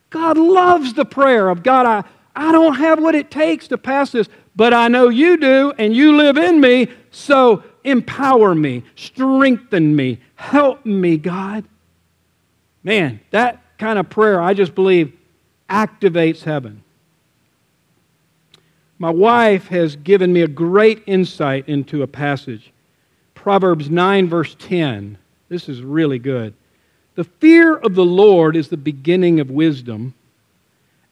God 0.10 0.38
loves 0.38 0.94
the 0.94 1.06
prayer 1.06 1.50
of 1.50 1.62
God, 1.62 1.86
I, 1.86 2.04
I 2.36 2.52
don't 2.52 2.76
have 2.76 3.02
what 3.02 3.16
it 3.16 3.30
takes 3.30 3.68
to 3.70 3.78
pass 3.78 4.12
this, 4.12 4.30
but 4.56 4.74
I 4.74 4.88
know 4.88 5.10
you 5.10 5.38
do, 5.38 5.74
and 5.78 5.96
you 5.96 6.16
live 6.16 6.38
in 6.38 6.62
me, 6.62 6.88
so 7.12 7.64
empower 7.84 8.56
me, 8.56 8.84
strengthen 8.96 9.96
me, 9.96 10.20
help 10.36 10.86
me, 10.86 11.18
God. 11.18 11.66
Man, 12.84 13.20
that 13.32 13.62
kind 13.78 14.00
of 14.00 14.10
prayer, 14.10 14.42
I 14.42 14.54
just 14.54 14.74
believe, 14.74 15.14
activates 15.70 16.44
heaven. 16.44 16.84
My 18.98 19.10
wife 19.10 19.68
has 19.68 19.96
given 19.98 20.32
me 20.32 20.42
a 20.42 20.48
great 20.48 21.04
insight 21.06 21.68
into 21.68 22.02
a 22.04 22.08
passage. 22.08 22.72
Proverbs 23.34 23.90
9, 23.90 24.30
verse 24.30 24.56
10. 24.58 25.18
This 25.50 25.68
is 25.68 25.82
really 25.82 26.20
good. 26.20 26.54
The 27.16 27.26
fear 27.26 27.76
of 27.76 27.96
the 27.96 28.06
Lord 28.06 28.56
is 28.56 28.70
the 28.70 28.78
beginning 28.78 29.40
of 29.40 29.50
wisdom, 29.50 30.14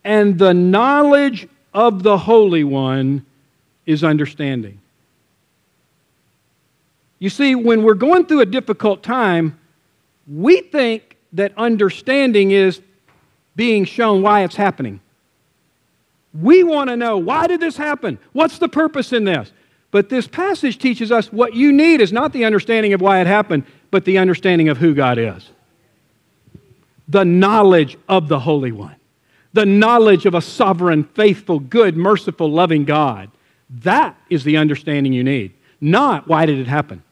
and 0.04 0.38
the 0.38 0.54
knowledge 0.54 1.48
of 1.74 2.04
the 2.04 2.18
Holy 2.18 2.64
One 2.64 3.26
is 3.86 4.04
understanding. 4.04 4.80
You 7.20 7.30
see, 7.30 7.56
when 7.56 7.84
we're 7.84 7.94
going 7.94 8.26
through 8.26 8.42
a 8.42 8.46
difficult 8.46 9.02
time, 9.02 9.58
we 10.28 10.62
think 10.62 11.18
that 11.34 11.54
understanding 11.58 12.52
is 12.52 12.82
being 13.56 13.86
shown 13.86 14.22
why 14.22 14.44
it's 14.44 14.56
happening. 14.56 15.00
We 16.34 16.64
want 16.64 16.90
to 16.90 16.98
know 16.98 17.18
why 17.18 17.48
did 17.48 17.60
this 17.60 17.78
happen? 17.78 18.18
What's 18.32 18.58
the 18.58 18.70
purpose 18.70 19.14
in 19.14 19.24
this? 19.24 19.52
But 19.92 20.10
this 20.10 20.28
passage 20.28 20.80
teaches 20.80 21.12
us 21.12 21.32
what 21.32 21.54
you 21.54 21.72
need 21.72 22.02
is 22.02 22.12
not 22.12 22.34
the 22.34 22.46
understanding 22.46 22.94
of 22.94 23.02
why 23.02 23.22
it 23.22 23.28
happened, 23.28 23.66
but 23.92 24.06
the 24.06 24.18
understanding 24.18 24.70
of 24.70 24.78
who 24.78 24.96
God 24.96 25.20
is. 25.20 25.52
The 27.08 27.24
knowledge 27.24 27.98
of 28.10 28.28
the 28.28 28.40
Holy 28.40 28.72
One, 28.72 28.96
the 29.54 29.68
knowledge 29.68 30.26
of 30.26 30.34
a 30.34 30.42
sovereign, 30.42 31.04
faithful, 31.04 31.60
good, 31.60 31.96
merciful, 31.96 32.50
loving 32.50 32.86
God. 32.86 33.30
That 33.70 34.18
is 34.32 34.44
the 34.44 34.58
understanding 34.58 35.14
you 35.14 35.24
need, 35.24 35.54
not 35.80 36.28
why 36.28 36.48
did 36.48 36.58
it 36.58 36.68
happen. 36.68 37.04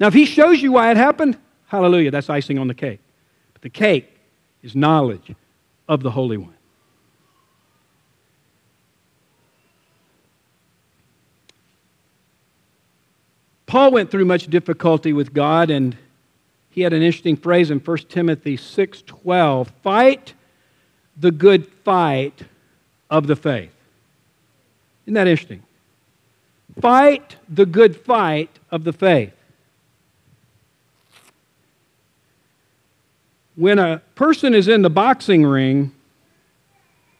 Now, 0.00 0.06
if 0.06 0.14
he 0.14 0.24
shows 0.24 0.62
you 0.62 0.72
why 0.72 0.90
it 0.90 0.96
happened, 0.96 1.36
hallelujah, 1.66 2.10
that's 2.10 2.30
icing 2.30 2.58
on 2.58 2.66
the 2.66 2.74
cake. 2.74 3.00
But 3.52 3.60
the 3.60 3.70
cake 3.70 4.18
is 4.62 4.74
knowledge 4.74 5.34
of 5.86 6.02
the 6.02 6.10
Holy 6.10 6.38
One. 6.38 6.54
Paul 13.72 13.90
went 13.90 14.10
through 14.10 14.26
much 14.26 14.48
difficulty 14.48 15.14
with 15.14 15.32
God, 15.32 15.70
and 15.70 15.96
he 16.68 16.82
had 16.82 16.92
an 16.92 17.00
interesting 17.00 17.38
phrase 17.38 17.70
in 17.70 17.80
1 17.80 18.10
Timothy 18.10 18.54
6:12, 18.54 19.72
"Fight 19.82 20.34
the 21.18 21.30
good 21.30 21.66
fight 21.82 22.42
of 23.08 23.28
the 23.28 23.34
faith." 23.34 23.72
Isn't 25.06 25.14
that 25.14 25.26
interesting? 25.26 25.62
Fight 26.82 27.36
the 27.48 27.64
good 27.64 27.96
fight 27.96 28.58
of 28.70 28.84
the 28.84 28.92
faith. 28.92 29.32
when 33.54 33.78
a 33.78 34.02
person 34.14 34.54
is 34.54 34.68
in 34.68 34.82
the 34.82 34.90
boxing 34.90 35.46
ring, 35.46 35.92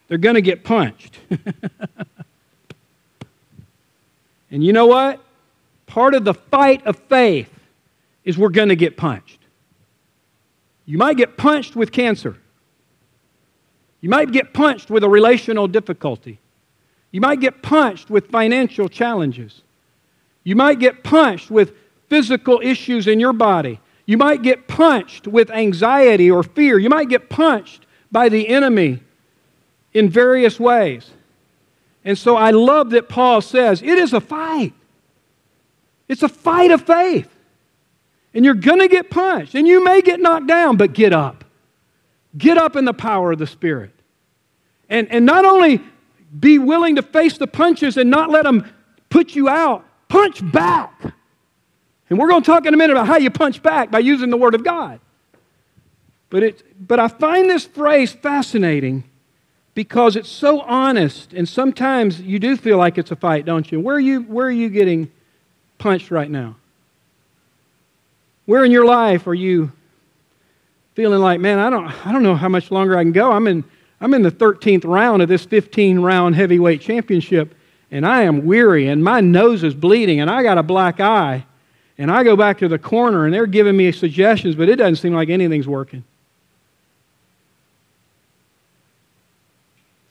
they're 0.07 0.17
going 0.19 0.35
to 0.35 0.41
get 0.41 0.63
punched. 0.63 1.19
and 4.51 4.63
you 4.63 4.73
know 4.73 4.85
what? 4.87 5.19
Part 5.93 6.15
of 6.15 6.25
the 6.25 6.33
fight 6.33 6.87
of 6.87 6.97
faith 7.07 7.51
is 8.23 8.35
we're 8.35 8.49
going 8.49 8.69
to 8.69 8.75
get 8.75 8.97
punched. 8.97 9.37
You 10.85 10.97
might 10.97 11.17
get 11.17 11.37
punched 11.37 11.75
with 11.75 11.91
cancer. 11.91 12.35
You 14.01 14.09
might 14.09 14.31
get 14.31 14.55
punched 14.55 14.89
with 14.89 15.03
a 15.03 15.07
relational 15.09 15.67
difficulty. 15.67 16.39
You 17.11 17.21
might 17.21 17.41
get 17.41 17.61
punched 17.61 18.09
with 18.09 18.31
financial 18.31 18.89
challenges. 18.89 19.61
You 20.43 20.55
might 20.55 20.79
get 20.79 21.03
punched 21.03 21.51
with 21.51 21.73
physical 22.09 22.59
issues 22.63 23.05
in 23.05 23.19
your 23.19 23.33
body. 23.33 23.79
You 24.07 24.17
might 24.17 24.41
get 24.41 24.67
punched 24.67 25.27
with 25.27 25.51
anxiety 25.51 26.31
or 26.31 26.41
fear. 26.41 26.79
You 26.79 26.89
might 26.89 27.07
get 27.07 27.29
punched 27.29 27.85
by 28.11 28.29
the 28.29 28.47
enemy 28.47 28.99
in 29.93 30.09
various 30.09 30.59
ways. 30.59 31.11
And 32.03 32.17
so 32.17 32.35
I 32.35 32.49
love 32.49 32.89
that 32.89 33.09
Paul 33.09 33.41
says 33.41 33.83
it 33.83 33.99
is 33.99 34.13
a 34.13 34.21
fight. 34.21 34.73
It's 36.07 36.23
a 36.23 36.29
fight 36.29 36.71
of 36.71 36.81
faith. 36.81 37.29
And 38.33 38.43
you're 38.43 38.55
going 38.55 38.79
to 38.79 38.87
get 38.87 39.09
punched, 39.09 39.53
and 39.53 39.67
you 39.67 39.83
may 39.83 40.01
get 40.01 40.19
knocked 40.19 40.47
down, 40.47 40.75
but 40.77 40.93
get 40.93 41.13
up. 41.13 41.43
Get 42.37 42.57
up 42.57 42.75
in 42.75 42.85
the 42.85 42.93
power 42.93 43.31
of 43.31 43.39
the 43.39 43.47
Spirit. 43.47 43.91
And, 44.89 45.09
and 45.11 45.25
not 45.25 45.45
only 45.45 45.81
be 46.37 46.57
willing 46.57 46.95
to 46.95 47.03
face 47.03 47.37
the 47.37 47.47
punches 47.47 47.95
and 47.97 48.09
not 48.09 48.31
let 48.31 48.43
them 48.43 48.67
put 49.09 49.35
you 49.35 49.47
out, 49.47 49.85
punch 50.07 50.39
back. 50.51 51.13
And 52.09 52.17
we're 52.17 52.29
going 52.29 52.41
to 52.41 52.45
talk 52.45 52.65
in 52.65 52.73
a 52.73 52.77
minute 52.77 52.93
about 52.93 53.07
how 53.07 53.17
you 53.17 53.29
punch 53.29 53.61
back 53.61 53.91
by 53.91 53.99
using 53.99 54.29
the 54.29 54.37
Word 54.37 54.55
of 54.55 54.63
God. 54.63 54.99
But, 56.29 56.43
it, 56.43 56.87
but 56.87 56.99
I 56.99 57.07
find 57.07 57.49
this 57.49 57.65
phrase 57.65 58.11
fascinating 58.11 59.03
because 59.75 60.15
it's 60.15 60.29
so 60.29 60.61
honest, 60.61 61.33
and 61.33 61.47
sometimes 61.47 62.21
you 62.21 62.39
do 62.39 62.57
feel 62.57 62.77
like 62.77 62.97
it's 62.97 63.11
a 63.11 63.15
fight, 63.15 63.45
don't 63.45 63.71
you? 63.71 63.79
Where 63.79 63.95
are 63.95 63.99
you, 63.99 64.21
where 64.21 64.47
are 64.47 64.51
you 64.51 64.69
getting 64.69 65.11
punched 65.83 66.11
right 66.11 66.31
now? 66.31 66.55
Where 68.45 68.63
in 68.63 68.71
your 68.71 68.85
life 68.85 69.27
are 69.27 69.33
you 69.33 69.69
feeling 70.95 71.19
like, 71.19 71.41
man, 71.41 71.59
I 71.59 71.69
don't, 71.69 72.07
I 72.07 72.13
don't 72.13 72.23
know 72.23 72.35
how 72.35 72.47
much 72.47 72.71
longer 72.71 72.97
I 72.97 73.03
can 73.03 73.11
go. 73.11 73.33
I'm 73.33 73.47
in, 73.47 73.65
I'm 73.99 74.13
in 74.13 74.21
the 74.21 74.31
13th 74.31 74.85
round 74.85 75.21
of 75.21 75.27
this 75.27 75.43
15 75.43 75.99
round 75.99 76.35
heavyweight 76.35 76.79
championship, 76.79 77.53
and 77.91 78.05
I 78.05 78.21
am 78.21 78.45
weary, 78.45 78.87
and 78.87 79.03
my 79.03 79.19
nose 79.19 79.61
is 79.61 79.73
bleeding, 79.73 80.21
and 80.21 80.31
I 80.31 80.41
got 80.41 80.57
a 80.57 80.63
black 80.63 81.01
eye. 81.01 81.45
And 81.97 82.09
I 82.09 82.23
go 82.23 82.37
back 82.37 82.59
to 82.59 82.69
the 82.69 82.79
corner, 82.79 83.25
and 83.25 83.33
they're 83.33 83.45
giving 83.45 83.75
me 83.75 83.91
suggestions, 83.91 84.55
but 84.55 84.69
it 84.69 84.77
doesn't 84.77 84.95
seem 84.95 85.13
like 85.13 85.27
anything's 85.27 85.67
working. 85.67 86.05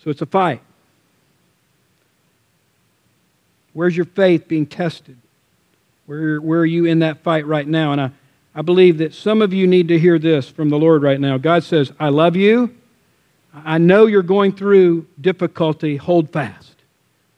So 0.05 0.11
it's 0.11 0.21
a 0.21 0.27
fight. 0.27 0.61
Where's 3.73 3.97
your 3.97 4.05
faith 4.05 4.47
being 4.49 4.67
tested? 4.67 5.17
Where, 6.13 6.43
where 6.43 6.61
are 6.61 6.67
you 6.67 6.85
in 6.85 6.99
that 6.99 7.23
fight 7.23 7.47
right 7.47 7.67
now? 7.67 7.93
And 7.93 8.01
I, 8.01 8.11
I 8.55 8.61
believe 8.61 8.99
that 8.99 9.15
some 9.15 9.41
of 9.41 9.55
you 9.55 9.67
need 9.67 9.89
to 9.89 9.99
hear 9.99 10.19
this 10.19 10.47
from 10.47 10.69
the 10.69 10.79
Lord 10.79 11.03
right 11.03 11.19
now. 11.19 11.39
God 11.39 11.65
says, 11.65 11.91
I 11.99 12.11
love 12.11 12.37
you. 12.37 12.77
I 13.55 13.79
know 13.79 14.05
you're 14.05 14.23
going 14.23 14.53
through 14.53 15.07
difficulty. 15.19 15.97
Hold 15.97 16.31
fast. 16.31 16.77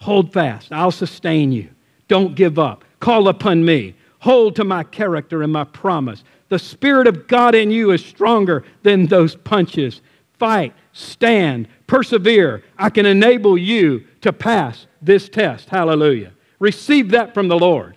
Hold 0.01 0.33
fast. 0.33 0.73
I'll 0.73 0.91
sustain 0.91 1.53
you. 1.53 1.69
Don't 2.09 2.35
give 2.35 2.59
up. 2.59 2.85
Call 2.99 3.29
upon 3.29 3.65
me. 3.65 3.95
Hold 4.19 4.57
to 4.57 4.65
my 4.65 4.83
character 4.83 5.45
and 5.45 5.53
my 5.53 5.63
promise. 5.63 6.25
The 6.49 6.59
Spirit 6.59 7.07
of 7.07 7.29
God 7.29 7.55
in 7.55 7.71
you 7.71 7.93
is 7.93 8.05
stronger 8.05 8.65
than 8.83 9.07
those 9.07 9.37
punches. 9.37 10.01
Fight, 10.41 10.75
stand, 10.93 11.69
persevere. 11.87 12.65
I 12.77 12.91
can 12.91 13.07
enable 13.07 13.57
you 13.57 14.05
to 14.23 14.33
pass 14.33 14.89
this 15.01 15.29
test. 15.29 15.69
Hallelujah. 15.69 16.33
Receive 16.59 17.13
that 17.13 17.35
from 17.35 17.47
the 17.47 17.59
Lord. 17.59 17.97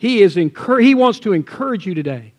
He, 0.00 0.22
is 0.22 0.36
encour- 0.36 0.82
he 0.82 0.94
wants 0.94 1.18
to 1.20 1.34
encourage 1.34 1.84
you 1.84 1.92
today. 1.92 2.32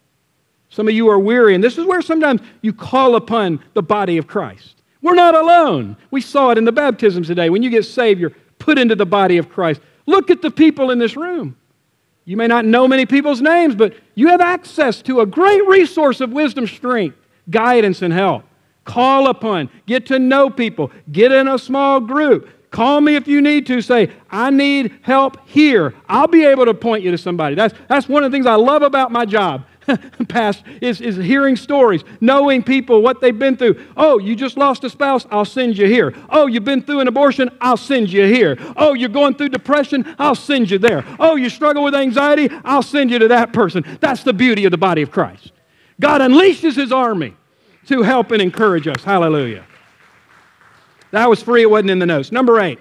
Some 0.70 0.88
of 0.88 0.96
you 0.96 1.10
are 1.10 1.20
weary, 1.20 1.54
and 1.54 1.64
this 1.64 1.78
is 1.78 1.86
where 1.86 2.02
sometimes 2.02 2.42
you 2.64 2.74
call 2.74 3.16
upon 3.16 3.64
the 3.76 3.84
body 3.84 4.18
of 4.18 4.26
Christ. 4.26 4.82
We're 5.04 5.14
not 5.14 5.36
alone. 5.36 5.96
We 6.10 6.22
saw 6.22 6.50
it 6.50 6.58
in 6.58 6.66
the 6.66 6.72
baptisms 6.72 7.28
today. 7.28 7.52
When 7.52 7.62
you 7.62 7.70
get 7.70 7.86
saved, 7.86 8.20
you're 8.20 8.34
put 8.58 8.80
into 8.80 8.96
the 8.96 9.06
body 9.06 9.38
of 9.38 9.48
Christ. 9.48 9.80
Look 10.08 10.32
at 10.32 10.42
the 10.42 10.50
people 10.50 10.90
in 10.90 10.98
this 10.98 11.16
room. 11.16 11.56
You 12.26 12.36
may 12.36 12.48
not 12.48 12.66
know 12.66 12.88
many 12.88 13.06
people's 13.06 13.42
names, 13.42 13.76
but 13.76 13.94
you 14.16 14.30
have 14.30 14.42
access 14.42 15.04
to 15.04 15.20
a 15.20 15.28
great 15.28 15.64
resource 15.68 16.20
of 16.20 16.32
wisdom, 16.32 16.66
strength, 16.66 17.16
guidance, 17.52 18.02
and 18.02 18.12
help. 18.12 18.44
Call 18.86 19.28
upon, 19.28 19.70
get 19.86 20.08
to 20.08 20.18
know 20.18 20.50
people, 20.50 20.90
get 21.12 21.32
in 21.32 21.48
a 21.48 21.60
small 21.60 22.00
group, 22.00 22.50
Call 22.72 23.02
me 23.02 23.16
if 23.16 23.28
you 23.28 23.42
need 23.42 23.68
to. 23.68 23.82
Say, 23.82 24.12
I 24.30 24.50
need 24.50 24.98
help 25.02 25.48
here. 25.48 25.94
I'll 26.08 26.28
be 26.28 26.46
able 26.46 26.66
to 26.66 26.74
point 26.74 27.04
you 27.04 27.12
to 27.12 27.18
somebody. 27.18 27.54
That's, 27.54 27.76
that's 27.90 28.08
one 28.08 28.24
of 28.24 28.32
the 28.32 28.36
things 28.36 28.46
I 28.46 28.56
love 28.56 28.82
about 28.82 29.12
my 29.12 29.26
job. 29.26 29.66
Past 30.30 30.64
is, 30.80 31.02
is 31.02 31.18
hearing 31.18 31.56
stories, 31.58 32.04
knowing 32.22 32.64
people, 32.64 33.02
what 33.02 33.20
they've 33.20 33.38
been 33.38 33.58
through. 33.58 33.84
Oh, 33.98 34.20
you 34.20 34.36
just 34.36 34.56
lost 34.56 34.84
a 34.86 34.90
spouse? 34.90 35.26
I'll 35.32 35.44
send 35.44 35.78
you 35.78 35.88
here. 35.88 36.16
Oh, 36.30 36.48
you've 36.48 36.64
been 36.64 36.82
through 36.82 37.02
an 37.02 37.08
abortion? 37.08 37.50
I'll 37.60 37.78
send 37.78 38.12
you 38.12 38.26
here. 38.26 38.58
Oh, 38.78 38.94
you're 38.94 39.10
going 39.10 39.36
through 39.36 39.50
depression? 39.50 40.16
I'll 40.18 40.36
send 40.36 40.72
you 40.72 40.78
there. 40.78 41.04
Oh, 41.20 41.36
you 41.36 41.50
struggle 41.50 41.84
with 41.84 41.96
anxiety? 41.96 42.50
I'll 42.64 42.84
send 42.84 43.12
you 43.12 43.20
to 43.20 43.28
that 43.30 43.52
person. 43.54 43.84
That's 44.00 44.24
the 44.24 44.34
beauty 44.34 44.66
of 44.66 44.72
the 44.72 44.78
body 44.78 45.02
of 45.02 45.12
Christ. 45.12 45.52
God 46.00 46.22
unleashes 46.22 46.76
his 46.76 46.92
army 46.92 47.36
to 47.88 48.04
help 48.04 48.32
and 48.32 48.42
encourage 48.42 48.88
us. 48.88 49.04
Hallelujah. 49.04 49.66
That 51.12 51.30
was 51.30 51.44
free, 51.44 51.62
it 51.62 51.70
wasn't 51.70 51.92
in 51.92 52.00
the 52.00 52.06
notes. 52.06 52.32
Number 52.32 52.60
eight. 52.60 52.80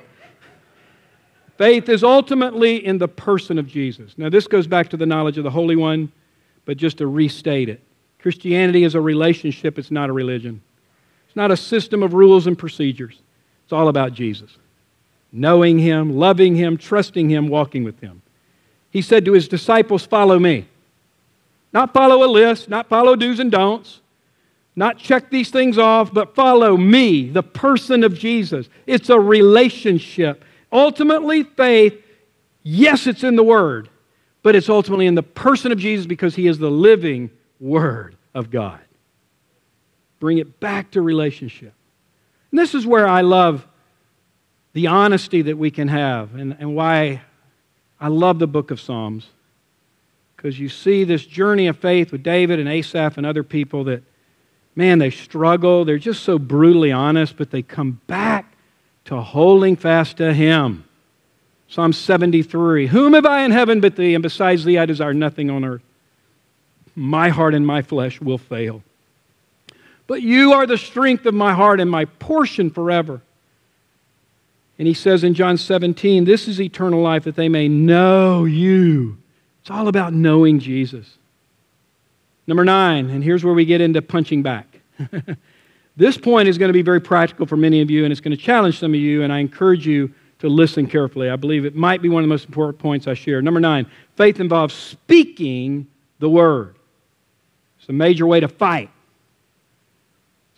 Faith 1.59 1.91
is 1.91 2.03
ultimately 2.03 2.85
in 2.85 2.97
the 2.97 3.09
person 3.09 3.59
of 3.59 3.67
Jesus. 3.67 4.15
Now, 4.17 4.31
this 4.31 4.47
goes 4.47 4.67
back 4.67 4.89
to 4.91 4.97
the 4.97 5.05
knowledge 5.05 5.37
of 5.37 5.45
the 5.45 5.51
Holy 5.51 5.77
One, 5.77 6.11
but 6.65 6.79
just 6.79 6.99
to 6.99 7.07
restate 7.07 7.69
it 7.69 7.83
Christianity 8.21 8.85
is 8.85 8.95
a 8.95 9.01
relationship, 9.01 9.79
it's 9.79 9.91
not 9.91 10.11
a 10.11 10.13
religion. 10.13 10.61
It's 11.27 11.37
not 11.37 11.51
a 11.51 11.57
system 11.57 12.03
of 12.03 12.13
rules 12.13 12.47
and 12.47 12.59
procedures. 12.59 13.19
It's 13.65 13.73
all 13.73 13.89
about 13.89 14.13
Jesus. 14.13 14.57
Knowing 15.33 15.79
Him, 15.79 16.17
loving 16.17 16.57
Him, 16.57 16.77
trusting 16.77 17.31
Him, 17.31 17.49
walking 17.49 17.85
with 17.85 18.01
Him. 18.01 18.21
He 18.91 19.01
said 19.01 19.25
to 19.25 19.33
His 19.33 19.49
disciples, 19.49 20.05
Follow 20.05 20.39
me. 20.39 20.67
Not 21.73 21.93
follow 21.93 22.25
a 22.25 22.31
list, 22.31 22.69
not 22.69 22.89
follow 22.89 23.15
do's 23.15 23.39
and 23.39 23.51
don'ts, 23.51 24.01
not 24.77 24.99
check 24.99 25.31
these 25.31 25.51
things 25.51 25.79
off, 25.79 26.13
but 26.13 26.35
follow 26.35 26.77
me, 26.77 27.29
the 27.29 27.43
person 27.43 28.05
of 28.05 28.15
Jesus. 28.15 28.69
It's 28.87 29.11
a 29.11 29.19
relationship. 29.19 30.45
Ultimately, 30.73 31.43
faith, 31.43 32.01
yes, 32.63 33.07
it's 33.07 33.25
in 33.25 33.37
the 33.37 33.43
Word, 33.43 33.89
but 34.43 34.55
it's 34.55 34.69
ultimately 34.69 35.07
in 35.07 35.17
the 35.17 35.23
person 35.23 35.73
of 35.73 35.79
Jesus 35.79 36.07
because 36.07 36.37
He 36.37 36.47
is 36.47 36.59
the 36.59 36.71
living 36.71 37.31
Word 37.59 38.17
of 38.35 38.51
God. 38.51 38.81
Bring 40.21 40.39
it 40.39 40.61
back 40.61 40.93
to 40.93 41.03
relationship. 41.03 41.73
And 42.51 42.59
this 42.59 42.75
is 42.75 42.87
where 42.87 43.09
I 43.09 43.23
love 43.23 43.67
the 44.73 44.87
honesty 44.87 45.43
that 45.43 45.59
we 45.59 45.71
can 45.71 45.89
have 45.89 46.35
and, 46.35 46.57
and 46.59 46.77
why 46.77 47.23
I 47.99 48.09
love 48.09 48.39
the 48.39 48.47
book 48.47 48.71
of 48.71 48.81
Psalms. 48.81 49.27
Because 50.37 50.59
you 50.59 50.69
see 50.69 51.05
this 51.05 51.27
journey 51.27 51.67
of 51.67 51.79
faith 51.79 52.13
with 52.13 52.23
David 52.23 52.61
and 52.61 52.69
Asaph 52.69 53.19
and 53.19 53.27
other 53.27 53.43
people 53.43 53.85
that 53.85 54.03
man, 54.81 54.99
they 54.99 55.11
struggle. 55.11 55.85
They're 55.85 55.99
just 55.99 56.23
so 56.23 56.39
brutally 56.39 56.91
honest, 56.91 57.37
but 57.37 57.51
they 57.51 57.61
come 57.61 58.01
back 58.07 58.55
to 59.05 59.21
holding 59.21 59.77
fast 59.77 60.17
to 60.17 60.33
Him. 60.33 60.85
Psalm 61.69 61.93
73 61.93 62.87
Whom 62.87 63.13
have 63.13 63.27
I 63.27 63.45
in 63.45 63.51
heaven 63.51 63.81
but 63.81 63.97
Thee? 63.97 64.15
And 64.15 64.23
besides 64.23 64.65
Thee, 64.65 64.79
I 64.79 64.87
desire 64.87 65.13
nothing 65.13 65.51
on 65.51 65.67
earth. 65.67 65.83
My 66.97 67.29
heart 67.29 67.55
and 67.55 67.67
my 67.67 67.83
flesh 67.83 68.23
will 68.23 68.39
fail. 68.39 68.83
But 70.07 70.23
you 70.23 70.55
are 70.55 70.67
the 70.67 70.79
strength 70.79 71.27
of 71.27 71.35
my 71.35 71.53
heart 71.53 71.79
and 71.79 71.91
my 71.91 72.07
portion 72.07 72.71
forever. 72.71 73.21
And 74.79 74.89
he 74.89 74.95
says 74.95 75.23
in 75.23 75.35
John 75.35 75.59
17, 75.59 76.25
This 76.25 76.49
is 76.49 76.59
eternal 76.59 77.03
life, 77.03 77.25
that 77.25 77.37
they 77.37 77.51
may 77.51 77.69
know 77.69 78.47
you. 78.47 79.19
It's 79.61 79.71
all 79.71 79.89
about 79.89 80.15
knowing 80.15 80.59
Jesus. 80.59 81.19
Number 82.47 82.65
nine, 82.65 83.11
and 83.11 83.23
here's 83.23 83.45
where 83.45 83.53
we 83.53 83.67
get 83.67 83.83
into 83.83 84.01
punching 84.01 84.43
back. 84.43 84.70
This 85.97 86.17
point 86.17 86.49
is 86.49 86.59
going 86.59 86.69
to 86.69 86.75
be 86.75 86.83
very 86.83 87.01
practical 87.01 87.47
for 87.47 87.57
many 87.57 87.81
of 87.81 87.91
you, 87.91 88.05
and 88.05 88.13
it's 88.13 88.21
going 88.21 88.37
to 88.37 88.43
challenge 88.43 88.79
some 88.79 88.93
of 88.93 89.01
you, 89.01 89.23
and 89.23 89.33
I 89.33 89.39
encourage 89.39 89.87
you 89.87 90.13
to 90.41 90.49
listen 90.49 90.87
carefully. 90.87 91.29
I 91.29 91.37
believe 91.37 91.65
it 91.65 91.75
might 91.75 92.01
be 92.01 92.09
one 92.09 92.23
of 92.23 92.29
the 92.29 92.33
most 92.33 92.47
important 92.47 92.79
points 92.79 93.07
I 93.07 93.15
share. 93.15 93.43
Number 93.43 93.61
nine, 93.61 93.87
faith 94.17 94.41
involves 94.41 94.75
speaking 94.75 95.87
the 96.19 96.31
word. 96.31 96.77
It's 97.79 97.89
a 97.89 97.93
major 97.93 98.27
way 98.27 98.41
to 98.41 98.49
fight. 98.49 98.91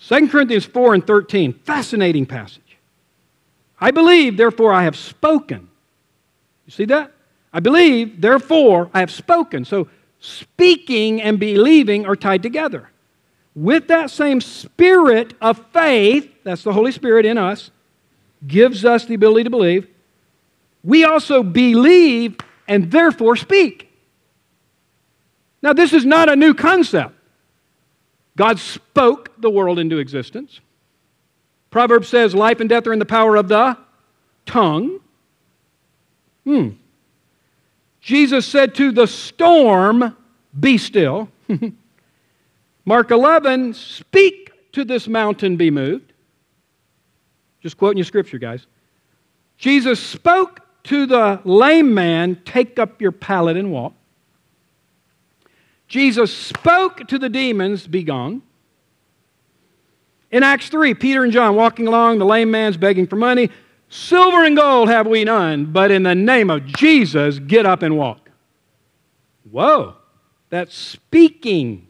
2 0.07 0.29
Corinthians 0.29 0.65
4 0.65 0.95
and 0.95 1.07
13, 1.07 1.53
fascinating 1.53 2.27
passage. 2.27 2.79
I 3.81 3.91
believe, 3.91 4.37
therefore 4.37 4.73
I 4.73 4.85
have 4.85 4.97
spoken. 4.97 5.69
You 6.67 6.71
see 6.71 6.85
that? 6.87 7.13
I 7.53 7.61
believe, 7.61 8.21
therefore 8.21 8.91
I 8.95 9.01
have 9.01 9.11
spoken. 9.11 9.65
So 9.65 9.89
speaking 10.21 11.21
and 11.21 11.41
believing 11.41 12.07
are 12.07 12.17
tied 12.17 12.43
together 12.43 12.92
with 13.55 13.89
that 13.89 14.11
same 14.11 14.41
spirit 14.41 15.35
of 15.41 15.65
faith, 15.73 16.31
that's 16.45 16.63
the 16.63 16.73
Holy 16.73 16.93
Spirit 16.93 17.27
in 17.27 17.37
us, 17.37 17.71
gives 18.47 18.85
us 18.85 19.05
the 19.05 19.15
ability 19.15 19.45
to 19.45 19.51
believe, 19.51 19.87
we 20.83 21.05
also 21.05 21.43
believe 21.43 22.37
and 22.67 22.91
therefore 22.91 23.37
speak. 23.37 23.89
Now, 25.63 25.73
this 25.73 25.93
is 25.93 26.05
not 26.05 26.29
a 26.29 26.35
new 26.35 26.55
concept. 26.55 27.15
God 28.37 28.59
spoke 28.59 29.31
the 29.41 29.51
world 29.51 29.79
into 29.79 29.99
existence. 29.99 30.61
Proverbs 31.71 32.09
says 32.09 32.35
life 32.35 32.61
and 32.61 32.69
death 32.69 32.87
are 32.87 32.93
in 32.93 32.99
the 32.99 33.05
power 33.05 33.37
of 33.37 33.49
the 33.49 33.77
tongue. 34.47 34.99
Hmm. 36.45 36.71
Jesus 38.01 38.45
said 38.47 38.75
to 38.77 38.91
the 38.91 39.07
storm, 39.07 40.17
Be 40.59 40.79
still. 40.79 41.29
Mark 42.85 43.11
11, 43.11 43.75
speak 43.75 44.73
to 44.73 44.85
this 44.85 45.07
mountain 45.07 45.57
be 45.57 45.71
moved. 45.71 46.13
Just 47.61 47.77
quoting 47.77 47.99
your 47.99 48.05
scripture, 48.05 48.39
guys. 48.39 48.67
Jesus 49.57 50.01
spoke 50.01 50.61
to 50.85 51.07
the 51.07 51.41
lame 51.45 51.95
man, 51.95 52.41
take 52.45 52.79
up 52.79 53.01
your 53.01 53.13
pallet 53.13 53.57
and 53.57 53.71
walk. 53.71 53.95
Jesus 55.87 56.35
spoke 56.35 57.07
to 57.09 57.19
the 57.19 57.29
demons, 57.29 57.87
be 57.87 58.03
gone. 58.03 58.43
In 60.33 60.43
Acts 60.43 60.69
3, 60.71 60.95
Peter 60.95 61.23
and 61.23 61.33
John 61.33 61.55
walking 61.55 61.87
along, 61.87 62.19
the 62.19 62.25
lame 62.25 62.51
man's 62.51 62.77
begging 62.77 63.07
for 63.07 63.17
money. 63.17 63.51
Silver 63.91 64.45
and 64.45 64.57
gold 64.57 64.89
have 64.89 65.07
we 65.07 65.23
none, 65.23 65.67
but 65.67 65.91
in 65.91 66.03
the 66.03 66.15
name 66.15 66.49
of 66.49 66.65
Jesus, 66.65 67.39
get 67.39 67.67
up 67.67 67.83
and 67.83 67.99
walk. 67.99 68.31
Whoa, 69.51 69.97
that's 70.49 70.75
speaking. 70.75 71.89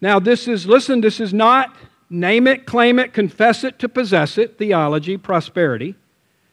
Now, 0.00 0.18
this 0.18 0.46
is, 0.46 0.66
listen, 0.66 1.00
this 1.00 1.20
is 1.20 1.34
not 1.34 1.74
name 2.10 2.46
it, 2.46 2.66
claim 2.66 2.98
it, 2.98 3.12
confess 3.12 3.64
it 3.64 3.78
to 3.80 3.88
possess 3.88 4.38
it, 4.38 4.58
theology, 4.58 5.16
prosperity, 5.16 5.94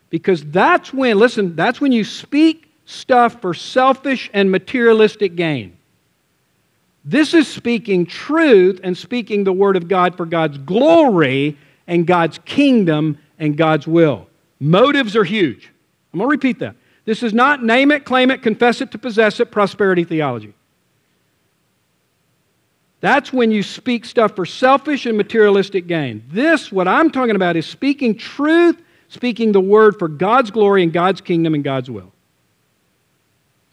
because 0.09 0.43
that's 0.45 0.93
when, 0.93 1.17
listen, 1.17 1.55
that's 1.55 1.79
when 1.79 1.91
you 1.91 2.03
speak 2.03 2.71
stuff 2.85 3.41
for 3.41 3.53
selfish 3.53 4.29
and 4.33 4.51
materialistic 4.51 5.35
gain. 5.35 5.77
This 7.03 7.33
is 7.33 7.47
speaking 7.47 8.05
truth 8.05 8.79
and 8.83 8.97
speaking 8.97 9.43
the 9.43 9.53
Word 9.53 9.75
of 9.77 9.87
God 9.87 10.17
for 10.17 10.25
God's 10.25 10.57
glory 10.57 11.57
and 11.85 12.07
God's 12.07 12.39
kingdom 12.45 13.19
and 13.37 13.55
God's 13.55 13.87
will. 13.87 14.27
Motives 14.59 15.15
are 15.15 15.23
huge. 15.23 15.71
I'm 16.11 16.19
going 16.19 16.29
to 16.29 16.31
repeat 16.31 16.59
that. 16.59 16.75
This 17.05 17.21
is 17.21 17.33
not 17.33 17.63
name 17.63 17.91
it, 17.91 18.05
claim 18.05 18.31
it, 18.31 18.41
confess 18.41 18.81
it 18.81 18.91
to 18.91 18.97
possess 18.97 19.39
it, 19.39 19.51
prosperity 19.51 20.03
theology. 20.03 20.53
That's 23.01 23.31
when 23.31 23.51
you 23.51 23.61
speak 23.61 24.05
stuff 24.05 24.35
for 24.35 24.45
selfish 24.45 25.05
and 25.05 25.17
materialistic 25.17 25.87
gain. 25.87 26.23
This, 26.29 26.71
what 26.71 26.87
I'm 26.87 27.11
talking 27.11 27.35
about, 27.35 27.55
is 27.55 27.65
speaking 27.65 28.17
truth, 28.17 28.81
speaking 29.09 29.51
the 29.51 29.61
word 29.61 29.99
for 29.99 30.07
God's 30.07 30.51
glory 30.51 30.81
and 30.81 30.91
God's 30.91 31.21
kingdom 31.21 31.53
and 31.53 31.63
God's 31.63 31.89
will. 31.89 32.11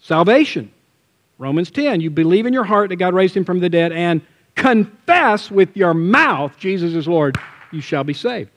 Salvation. 0.01 0.71
Romans 1.39 1.71
10. 1.71 2.01
You 2.01 2.11
believe 2.11 2.47
in 2.47 2.53
your 2.53 2.65
heart 2.65 2.91
that 2.91 2.97
God 2.97 3.15
raised 3.15 3.37
him 3.37 3.45
from 3.45 3.61
the 3.61 3.69
dead 3.69 3.93
and 3.93 4.21
confess 4.55 5.51
with 5.51 5.77
your 5.77 5.95
mouth 5.95 6.57
Jesus 6.59 6.95
is 6.95 7.09
Lord 7.09 7.39
you 7.73 7.81
shall 7.81 8.05
be 8.05 8.15
saved. 8.15 8.51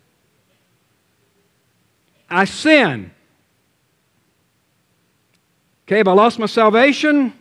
I 2.30 2.45
sin. 2.45 3.12
Okay, 5.88 5.97
have 5.97 6.08
I 6.08 6.13
lost 6.13 6.38
my 6.38 6.47
salvation? 6.47 7.34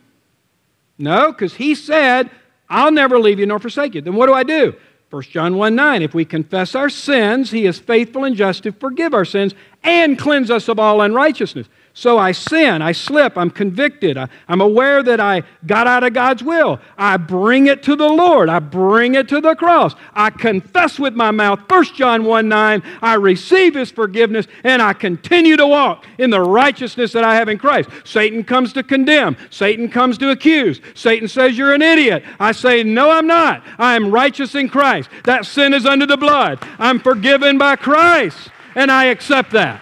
No, 0.97 1.31
because 1.31 1.55
he 1.55 1.75
said, 1.75 2.31
I'll 2.69 2.91
never 2.91 3.19
leave 3.19 3.39
you 3.39 3.45
nor 3.45 3.59
forsake 3.59 3.95
you. 3.95 4.01
Then 4.01 4.15
what 4.15 4.27
do 4.27 4.33
I 4.33 4.43
do? 4.43 4.75
1 5.09 5.23
John 5.23 5.55
1 5.55 5.75
9, 5.75 6.01
if 6.01 6.13
we 6.13 6.25
confess 6.25 6.75
our 6.75 6.89
sins, 6.89 7.51
he 7.51 7.65
is 7.65 7.79
faithful 7.79 8.23
and 8.23 8.35
just 8.35 8.63
to 8.63 8.71
forgive 8.71 9.13
our 9.13 9.25
sins 9.25 9.53
and 9.83 10.17
cleanse 10.17 10.49
us 10.49 10.67
of 10.67 10.79
all 10.79 11.01
unrighteousness. 11.01 11.67
So 11.97 12.17
I 12.17 12.33
sin, 12.33 12.81
I 12.81 12.91
slip, 12.91 13.37
I'm 13.37 13.49
convicted, 13.49 14.17
I, 14.17 14.27
am 14.49 14.59
aware 14.59 15.01
that 15.01 15.21
I 15.21 15.43
got 15.65 15.87
out 15.87 16.03
of 16.03 16.11
God's 16.11 16.43
will. 16.43 16.81
I 16.97 17.15
bring 17.15 17.67
it 17.67 17.83
to 17.83 17.95
the 17.95 18.09
Lord, 18.09 18.49
I 18.49 18.59
bring 18.59 19.15
it 19.15 19.29
to 19.29 19.39
the 19.39 19.55
cross. 19.55 19.95
I 20.13 20.29
confess 20.29 20.99
with 20.99 21.13
my 21.13 21.31
mouth, 21.31 21.61
1 21.69 21.85
John 21.95 22.25
1 22.25 22.49
9, 22.49 22.83
I 23.01 23.13
receive 23.13 23.75
His 23.75 23.91
forgiveness, 23.91 24.45
and 24.65 24.81
I 24.81 24.91
continue 24.91 25.55
to 25.55 25.65
walk 25.65 26.05
in 26.17 26.31
the 26.31 26.41
righteousness 26.41 27.13
that 27.13 27.23
I 27.23 27.35
have 27.35 27.47
in 27.47 27.57
Christ. 27.57 27.89
Satan 28.03 28.43
comes 28.43 28.73
to 28.73 28.83
condemn, 28.83 29.37
Satan 29.49 29.87
comes 29.87 30.17
to 30.17 30.31
accuse. 30.31 30.81
Satan 30.95 31.29
says, 31.29 31.57
You're 31.57 31.73
an 31.73 31.81
idiot. 31.81 32.25
I 32.41 32.51
say, 32.51 32.83
No, 32.83 33.09
I'm 33.09 33.25
not. 33.25 33.63
I 33.79 33.95
am 33.95 34.11
righteous 34.11 34.53
in 34.53 34.67
Christ. 34.67 35.09
That 35.23 35.45
sin 35.45 35.73
is 35.73 35.85
under 35.85 36.05
the 36.05 36.17
blood. 36.17 36.59
I'm 36.77 36.99
forgiven 36.99 37.57
by 37.57 37.77
Christ, 37.77 38.49
and 38.75 38.91
I 38.91 39.05
accept 39.05 39.51
that. 39.51 39.81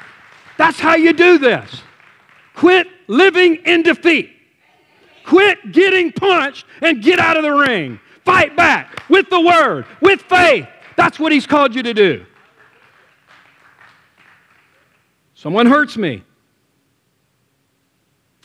That's 0.60 0.80
how 0.80 0.93
you 0.93 1.13
do 1.13 1.39
this. 1.39 1.82
Quit 2.55 2.87
living 3.07 3.55
in 3.65 3.83
defeat. 3.83 4.31
Quit 5.25 5.71
getting 5.71 6.11
punched 6.11 6.65
and 6.81 7.01
get 7.01 7.19
out 7.19 7.37
of 7.37 7.43
the 7.43 7.51
ring. 7.51 7.99
Fight 8.25 8.55
back 8.55 9.03
with 9.09 9.29
the 9.29 9.39
word, 9.39 9.85
with 10.01 10.21
faith. 10.21 10.67
That's 10.95 11.19
what 11.19 11.31
he's 11.31 11.47
called 11.47 11.75
you 11.75 11.83
to 11.83 11.93
do. 11.93 12.25
Someone 15.33 15.65
hurts 15.65 15.97
me. 15.97 16.23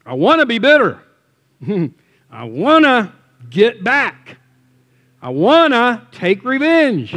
I 0.04 0.14
want 0.14 0.40
to 0.40 0.46
be 0.46 0.58
bitter. 0.58 1.00
I 2.30 2.44
want 2.44 2.84
to 2.84 3.12
get 3.50 3.84
back. 3.84 4.38
I 5.20 5.28
want 5.30 5.74
to 5.74 6.06
take 6.12 6.44
revenge. 6.44 7.14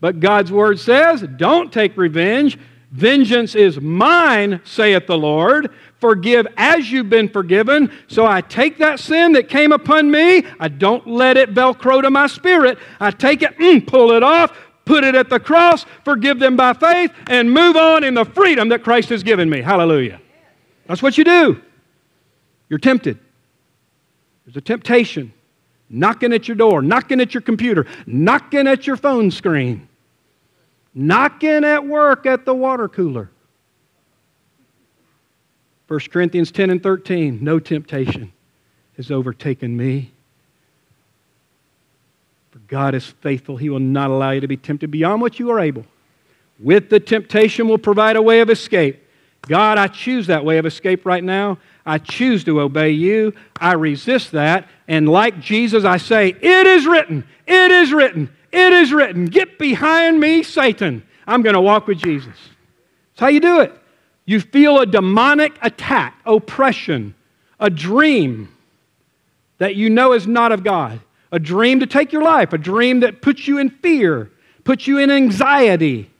But 0.00 0.20
God's 0.20 0.50
word 0.50 0.78
says, 0.78 1.22
don't 1.36 1.72
take 1.72 1.96
revenge. 1.96 2.58
Vengeance 2.90 3.54
is 3.54 3.80
mine, 3.80 4.60
saith 4.64 5.06
the 5.06 5.18
Lord. 5.18 5.70
Forgive 6.00 6.46
as 6.56 6.90
you've 6.90 7.10
been 7.10 7.28
forgiven. 7.28 7.92
So 8.08 8.26
I 8.26 8.40
take 8.40 8.78
that 8.78 8.98
sin 8.98 9.32
that 9.32 9.48
came 9.48 9.70
upon 9.70 10.10
me, 10.10 10.44
I 10.58 10.68
don't 10.68 11.06
let 11.06 11.36
it 11.36 11.54
velcro 11.54 12.02
to 12.02 12.10
my 12.10 12.26
spirit. 12.26 12.78
I 12.98 13.10
take 13.10 13.42
it, 13.42 13.56
mm, 13.58 13.86
pull 13.86 14.12
it 14.12 14.22
off, 14.22 14.56
put 14.86 15.04
it 15.04 15.14
at 15.14 15.28
the 15.28 15.38
cross, 15.38 15.84
forgive 16.04 16.38
them 16.38 16.56
by 16.56 16.72
faith, 16.72 17.12
and 17.28 17.52
move 17.52 17.76
on 17.76 18.02
in 18.02 18.14
the 18.14 18.24
freedom 18.24 18.70
that 18.70 18.82
Christ 18.82 19.10
has 19.10 19.22
given 19.22 19.50
me. 19.50 19.60
Hallelujah. 19.60 20.20
That's 20.86 21.02
what 21.02 21.18
you 21.18 21.24
do. 21.24 21.60
You're 22.68 22.78
tempted. 22.78 23.18
There's 24.44 24.56
a 24.56 24.60
temptation 24.60 25.32
knocking 25.90 26.32
at 26.32 26.48
your 26.48 26.56
door, 26.56 26.82
knocking 26.82 27.20
at 27.20 27.34
your 27.34 27.40
computer, 27.42 27.86
knocking 28.06 28.66
at 28.66 28.86
your 28.86 28.96
phone 28.96 29.30
screen, 29.30 29.88
knocking 30.94 31.64
at 31.64 31.86
work 31.86 32.26
at 32.26 32.44
the 32.44 32.54
water 32.54 32.88
cooler. 32.88 33.30
1 35.90 35.98
Corinthians 36.12 36.52
10 36.52 36.70
and 36.70 36.80
13 36.80 37.40
no 37.42 37.58
temptation 37.58 38.32
has 38.96 39.10
overtaken 39.10 39.76
me. 39.76 40.12
For 42.52 42.60
God 42.68 42.94
is 42.94 43.06
faithful. 43.06 43.56
He 43.56 43.70
will 43.70 43.80
not 43.80 44.08
allow 44.08 44.30
you 44.30 44.40
to 44.40 44.46
be 44.46 44.56
tempted 44.56 44.92
beyond 44.92 45.20
what 45.20 45.40
you 45.40 45.50
are 45.50 45.58
able. 45.58 45.84
With 46.60 46.90
the 46.90 47.00
temptation, 47.00 47.66
will 47.66 47.76
provide 47.76 48.14
a 48.14 48.22
way 48.22 48.38
of 48.38 48.50
escape. 48.50 49.04
God, 49.48 49.78
I 49.78 49.88
choose 49.88 50.28
that 50.28 50.44
way 50.44 50.58
of 50.58 50.66
escape 50.66 51.04
right 51.04 51.24
now. 51.24 51.58
I 51.84 51.98
choose 51.98 52.44
to 52.44 52.60
obey 52.60 52.90
you. 52.90 53.34
I 53.60 53.72
resist 53.72 54.30
that. 54.30 54.68
And 54.86 55.08
like 55.08 55.40
Jesus, 55.40 55.84
I 55.84 55.96
say, 55.96 56.28
It 56.28 56.66
is 56.68 56.86
written, 56.86 57.26
it 57.48 57.72
is 57.72 57.92
written, 57.92 58.30
it 58.52 58.72
is 58.72 58.92
written. 58.92 59.26
Get 59.26 59.58
behind 59.58 60.20
me, 60.20 60.44
Satan. 60.44 61.02
I'm 61.26 61.42
going 61.42 61.54
to 61.54 61.60
walk 61.60 61.88
with 61.88 61.98
Jesus. 61.98 62.36
That's 63.14 63.20
how 63.22 63.26
you 63.26 63.40
do 63.40 63.58
it. 63.58 63.76
You 64.30 64.38
feel 64.38 64.78
a 64.78 64.86
demonic 64.86 65.58
attack, 65.60 66.20
oppression, 66.24 67.16
a 67.58 67.68
dream 67.68 68.54
that 69.58 69.74
you 69.74 69.90
know 69.90 70.12
is 70.12 70.24
not 70.24 70.52
of 70.52 70.62
God, 70.62 71.00
a 71.32 71.40
dream 71.40 71.80
to 71.80 71.86
take 71.88 72.12
your 72.12 72.22
life, 72.22 72.52
a 72.52 72.58
dream 72.58 73.00
that 73.00 73.22
puts 73.22 73.48
you 73.48 73.58
in 73.58 73.70
fear, 73.70 74.30
puts 74.62 74.86
you 74.86 74.98
in 74.98 75.10
anxiety. 75.10 76.10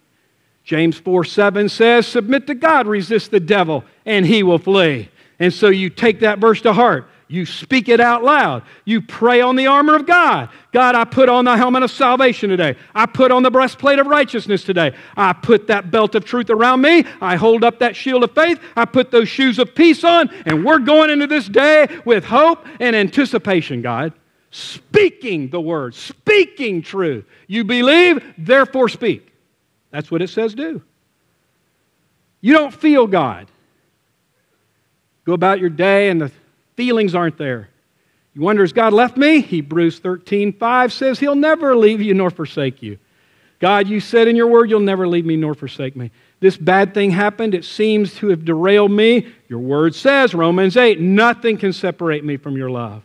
James 0.64 0.98
4 0.98 1.22
7 1.22 1.68
says, 1.68 2.04
Submit 2.04 2.48
to 2.48 2.56
God, 2.56 2.88
resist 2.88 3.30
the 3.30 3.38
devil, 3.38 3.84
and 4.04 4.26
he 4.26 4.42
will 4.42 4.58
flee. 4.58 5.08
And 5.38 5.54
so 5.54 5.68
you 5.68 5.88
take 5.88 6.18
that 6.18 6.40
verse 6.40 6.60
to 6.62 6.72
heart. 6.72 7.08
You 7.30 7.46
speak 7.46 7.88
it 7.88 8.00
out 8.00 8.24
loud. 8.24 8.64
You 8.84 9.00
pray 9.00 9.40
on 9.40 9.54
the 9.54 9.68
armor 9.68 9.94
of 9.94 10.04
God. 10.04 10.48
God, 10.72 10.96
I 10.96 11.04
put 11.04 11.28
on 11.28 11.44
the 11.44 11.56
helmet 11.56 11.84
of 11.84 11.92
salvation 11.92 12.50
today. 12.50 12.74
I 12.92 13.06
put 13.06 13.30
on 13.30 13.44
the 13.44 13.52
breastplate 13.52 14.00
of 14.00 14.08
righteousness 14.08 14.64
today. 14.64 14.96
I 15.16 15.32
put 15.32 15.68
that 15.68 15.92
belt 15.92 16.16
of 16.16 16.24
truth 16.24 16.50
around 16.50 16.80
me. 16.80 17.04
I 17.20 17.36
hold 17.36 17.62
up 17.62 17.78
that 17.78 17.94
shield 17.94 18.24
of 18.24 18.34
faith. 18.34 18.58
I 18.74 18.84
put 18.84 19.12
those 19.12 19.28
shoes 19.28 19.60
of 19.60 19.76
peace 19.76 20.02
on. 20.02 20.28
And 20.44 20.64
we're 20.64 20.80
going 20.80 21.08
into 21.08 21.28
this 21.28 21.46
day 21.46 22.00
with 22.04 22.24
hope 22.24 22.66
and 22.80 22.96
anticipation, 22.96 23.80
God. 23.80 24.12
Speaking 24.50 25.50
the 25.50 25.60
word, 25.60 25.94
speaking 25.94 26.82
truth. 26.82 27.24
You 27.46 27.62
believe, 27.62 28.24
therefore 28.38 28.88
speak. 28.88 29.32
That's 29.92 30.10
what 30.10 30.20
it 30.20 30.30
says 30.30 30.52
do. 30.52 30.82
You 32.40 32.54
don't 32.54 32.74
feel 32.74 33.06
God. 33.06 33.46
Go 35.24 35.32
about 35.34 35.60
your 35.60 35.70
day 35.70 36.08
and 36.08 36.20
the 36.20 36.32
feelings 36.76 37.14
aren't 37.14 37.38
there. 37.38 37.68
You 38.34 38.42
wonder, 38.42 38.62
has 38.62 38.72
God 38.72 38.92
left 38.92 39.16
me? 39.16 39.40
Hebrews 39.40 39.98
13, 39.98 40.52
5 40.52 40.92
says 40.92 41.18
he'll 41.18 41.34
never 41.34 41.76
leave 41.76 42.00
you 42.00 42.14
nor 42.14 42.30
forsake 42.30 42.82
you. 42.82 42.98
God, 43.58 43.88
you 43.88 44.00
said 44.00 44.28
in 44.28 44.36
your 44.36 44.46
word, 44.46 44.70
you'll 44.70 44.80
never 44.80 45.06
leave 45.06 45.26
me 45.26 45.36
nor 45.36 45.54
forsake 45.54 45.94
me. 45.94 46.10
This 46.40 46.56
bad 46.56 46.94
thing 46.94 47.10
happened. 47.10 47.54
It 47.54 47.64
seems 47.64 48.14
to 48.16 48.28
have 48.28 48.44
derailed 48.44 48.90
me. 48.90 49.26
Your 49.48 49.58
word 49.58 49.94
says, 49.94 50.32
Romans 50.32 50.76
8, 50.76 50.98
nothing 50.98 51.58
can 51.58 51.72
separate 51.72 52.24
me 52.24 52.38
from 52.38 52.56
your 52.56 52.70
love. 52.70 53.02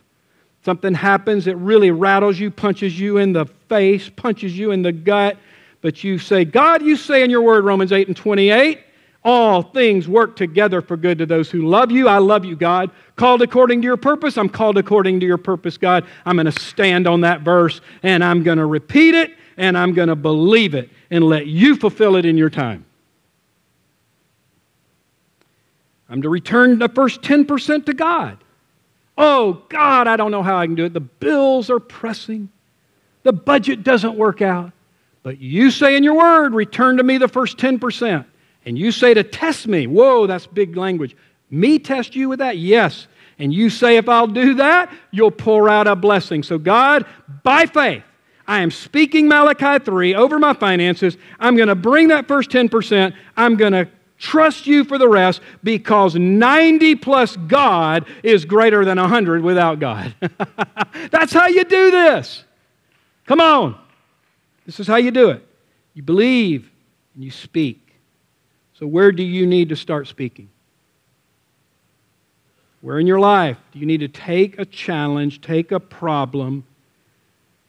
Something 0.64 0.94
happens 0.94 1.44
that 1.44 1.56
really 1.56 1.90
rattles 1.90 2.40
you, 2.40 2.50
punches 2.50 2.98
you 2.98 3.18
in 3.18 3.32
the 3.32 3.44
face, 3.68 4.08
punches 4.08 4.56
you 4.58 4.70
in 4.70 4.82
the 4.82 4.92
gut. 4.92 5.36
But 5.82 6.02
you 6.02 6.18
say, 6.18 6.44
God, 6.44 6.82
you 6.82 6.96
say 6.96 7.22
in 7.22 7.30
your 7.30 7.42
word, 7.42 7.64
Romans 7.64 7.92
8 7.92 8.08
and 8.08 8.16
28, 8.16 8.80
all 9.26 9.60
things 9.60 10.06
work 10.06 10.36
together 10.36 10.80
for 10.80 10.96
good 10.96 11.18
to 11.18 11.26
those 11.26 11.50
who 11.50 11.66
love 11.66 11.90
you. 11.90 12.06
I 12.06 12.18
love 12.18 12.44
you, 12.44 12.54
God. 12.54 12.92
Called 13.16 13.42
according 13.42 13.82
to 13.82 13.84
your 13.84 13.96
purpose. 13.96 14.38
I'm 14.38 14.48
called 14.48 14.78
according 14.78 15.18
to 15.18 15.26
your 15.26 15.36
purpose, 15.36 15.76
God. 15.76 16.06
I'm 16.24 16.36
going 16.36 16.46
to 16.46 16.52
stand 16.52 17.08
on 17.08 17.22
that 17.22 17.40
verse 17.40 17.80
and 18.04 18.22
I'm 18.22 18.44
going 18.44 18.58
to 18.58 18.66
repeat 18.66 19.16
it 19.16 19.32
and 19.56 19.76
I'm 19.76 19.94
going 19.94 20.06
to 20.08 20.14
believe 20.14 20.74
it 20.74 20.90
and 21.10 21.24
let 21.24 21.48
you 21.48 21.74
fulfill 21.74 22.14
it 22.14 22.24
in 22.24 22.38
your 22.38 22.50
time. 22.50 22.84
I'm 26.08 26.22
to 26.22 26.28
return 26.28 26.78
the 26.78 26.88
first 26.88 27.20
10% 27.22 27.86
to 27.86 27.94
God. 27.94 28.38
Oh, 29.18 29.64
God, 29.68 30.06
I 30.06 30.16
don't 30.16 30.30
know 30.30 30.44
how 30.44 30.56
I 30.56 30.66
can 30.66 30.76
do 30.76 30.84
it. 30.84 30.92
The 30.92 31.00
bills 31.00 31.68
are 31.68 31.80
pressing. 31.80 32.48
The 33.24 33.32
budget 33.32 33.82
doesn't 33.82 34.14
work 34.14 34.40
out. 34.40 34.70
But 35.24 35.40
you 35.40 35.72
say 35.72 35.96
in 35.96 36.04
your 36.04 36.14
word, 36.16 36.54
return 36.54 36.98
to 36.98 37.02
me 37.02 37.18
the 37.18 37.26
first 37.26 37.56
10%. 37.56 38.24
And 38.66 38.76
you 38.76 38.90
say 38.90 39.14
to 39.14 39.22
test 39.22 39.68
me, 39.68 39.86
whoa, 39.86 40.26
that's 40.26 40.46
big 40.46 40.76
language. 40.76 41.16
Me 41.50 41.78
test 41.78 42.16
you 42.16 42.28
with 42.28 42.40
that? 42.40 42.58
Yes. 42.58 43.06
And 43.38 43.54
you 43.54 43.70
say, 43.70 43.96
if 43.96 44.08
I'll 44.08 44.26
do 44.26 44.54
that, 44.54 44.92
you'll 45.12 45.30
pour 45.30 45.68
out 45.68 45.86
a 45.86 45.94
blessing. 45.94 46.42
So, 46.42 46.58
God, 46.58 47.06
by 47.44 47.66
faith, 47.66 48.02
I 48.48 48.60
am 48.60 48.70
speaking 48.70 49.28
Malachi 49.28 49.84
3 49.84 50.14
over 50.16 50.38
my 50.38 50.52
finances. 50.52 51.16
I'm 51.38 51.56
going 51.56 51.68
to 51.68 51.74
bring 51.74 52.08
that 52.08 52.26
first 52.26 52.50
10%. 52.50 53.14
I'm 53.36 53.56
going 53.56 53.72
to 53.72 53.88
trust 54.18 54.66
you 54.66 54.82
for 54.84 54.98
the 54.98 55.08
rest 55.08 55.42
because 55.62 56.14
90 56.14 56.96
plus 56.96 57.36
God 57.36 58.06
is 58.22 58.44
greater 58.44 58.84
than 58.84 58.98
100 58.98 59.42
without 59.42 59.78
God. 59.78 60.14
That's 61.10 61.32
how 61.32 61.46
you 61.46 61.64
do 61.64 61.90
this. 61.90 62.44
Come 63.26 63.40
on. 63.40 63.78
This 64.64 64.80
is 64.80 64.86
how 64.86 64.96
you 64.96 65.10
do 65.10 65.30
it. 65.30 65.46
You 65.94 66.02
believe 66.02 66.70
and 67.14 67.22
you 67.22 67.30
speak. 67.30 67.85
So, 68.78 68.86
where 68.86 69.10
do 69.10 69.22
you 69.22 69.46
need 69.46 69.70
to 69.70 69.76
start 69.76 70.06
speaking? 70.06 70.50
Where 72.82 72.98
in 72.98 73.06
your 73.06 73.18
life 73.18 73.56
do 73.72 73.78
you 73.78 73.86
need 73.86 74.00
to 74.00 74.08
take 74.08 74.58
a 74.58 74.64
challenge, 74.66 75.40
take 75.40 75.72
a 75.72 75.80
problem, 75.80 76.64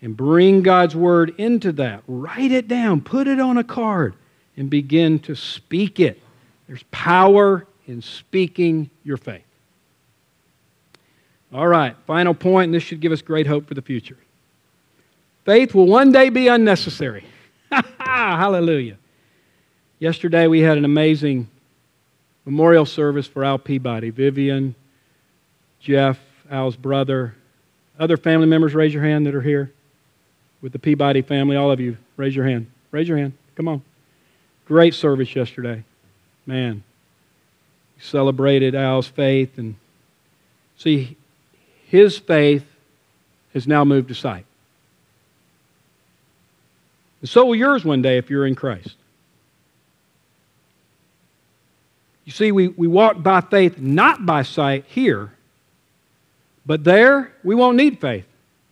and 0.02 0.15
bring 0.15 0.62
God's 0.62 0.96
word 0.96 1.34
into 1.38 1.72
that? 1.74 2.04
Write 2.08 2.52
it 2.52 2.67
down, 2.67 3.02
put 3.02 3.28
it 3.28 3.39
on 3.39 3.58
a 3.58 3.63
card, 3.63 4.15
and 4.58 4.70
begin 4.70 5.20
to 5.20 5.36
speak 5.36 6.00
it. 6.00 6.22
There's 6.67 6.84
power 6.91 7.65
in 7.88 8.02
speaking 8.02 8.89
your 9.06 9.17
faith. 9.17 9.43
All 11.54 11.67
right, 11.67 11.96
final 12.06 12.34
point, 12.34 12.65
and 12.65 12.74
this 12.74 12.84
should 12.84 13.00
give 13.00 13.13
us 13.13 13.22
great 13.22 13.48
hope 13.48 13.65
for 13.65 13.74
the 13.74 13.82
future. 13.82 14.17
Faith 15.46 15.74
will 15.74 15.88
one 15.88 16.12
day 16.12 16.30
be 16.30 16.50
unnecessary. 16.50 17.24
Hallelujah. 18.00 18.98
Yesterday 20.00 20.48
we 20.48 20.62
had 20.62 20.78
an 20.78 20.86
amazing 20.86 21.48
memorial 22.46 22.86
service 22.86 23.26
for 23.26 23.44
Al 23.44 23.58
Peabody. 23.58 24.12
Vivian, 24.12 24.76
Jeff, 25.80 26.20
Al's 26.52 26.76
brother, 26.76 27.34
other 28.00 28.16
family 28.16 28.46
members, 28.46 28.76
raise 28.76 28.94
your 28.94 29.04
hand 29.04 29.26
that 29.26 29.34
are 29.34 29.42
here 29.42 29.72
with 30.62 30.72
the 30.72 30.80
Peabody 30.80 31.24
family. 31.24 31.56
All 31.56 31.72
of 31.72 31.80
you, 31.80 31.98
raise 32.16 32.36
your 32.36 32.46
hand. 32.46 32.68
Raise 32.92 33.08
your 33.08 33.18
hand. 33.18 33.34
Come 33.56 33.68
on. 33.68 33.82
Great 34.66 34.94
service 34.94 35.36
yesterday. 35.36 35.84
Man, 36.46 36.84
celebrated 38.00 38.76
Al's 38.76 39.08
faith 39.08 39.58
and 39.58 39.76
see, 40.78 41.18
his 41.88 42.18
faith 42.18 42.66
has 43.54 43.68
now 43.68 43.84
moved 43.84 44.10
to 44.10 44.16
sight. 44.16 44.46
And 47.22 47.30
so 47.30 47.46
will 47.46 47.56
yours 47.56 47.84
one 47.84 48.04
day 48.04 48.18
if 48.18 48.30
you're 48.30 48.46
in 48.46 48.56
Christ. 48.56 48.96
You 52.28 52.34
see, 52.34 52.52
we, 52.52 52.68
we 52.68 52.88
walk 52.90 53.24
by 53.24 53.40
faith, 53.40 53.80
not 53.80 54.26
by 54.26 54.42
sight 54.42 54.84
here, 54.90 55.32
but 56.66 56.84
there 56.84 57.32
we 57.42 57.56
won't 57.56 57.78
need 57.78 58.02
faith 58.02 58.26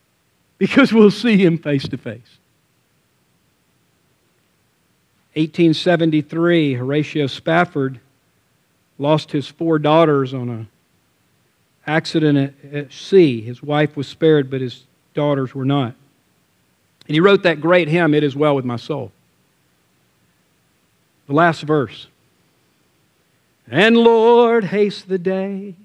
because 0.58 0.92
we'll 0.92 1.10
see 1.10 1.38
him 1.38 1.58
face 1.58 1.88
to 1.88 1.98
face. 1.98 2.38
1873, 5.36 6.74
Horatio 6.74 7.28
Spafford 7.28 8.02
lost 8.98 9.32
his 9.32 9.48
four 9.48 9.80
daughters 9.80 10.34
on 10.34 10.50
an 10.50 10.68
accident 11.88 12.54
at, 12.66 12.74
at 12.74 12.92
sea. 12.92 13.40
His 13.40 13.64
wife 13.64 13.96
was 13.96 14.10
spared, 14.10 14.50
but 14.52 14.60
his 14.60 14.84
daughters 15.14 15.56
were 15.56 15.66
not. 15.66 15.96
And 17.08 17.16
he 17.16 17.22
wrote 17.22 17.44
that 17.44 17.62
great 17.62 17.88
hymn, 17.88 18.14
It 18.14 18.24
Is 18.26 18.36
Well 18.36 18.54
With 18.54 18.66
My 18.66 18.76
Soul. 18.76 19.14
The 21.28 21.34
last 21.34 21.62
verse. 21.62 22.08
And 23.70 23.98
Lord, 23.98 24.66
haste 24.66 25.08
the 25.08 25.18
day 25.18 25.76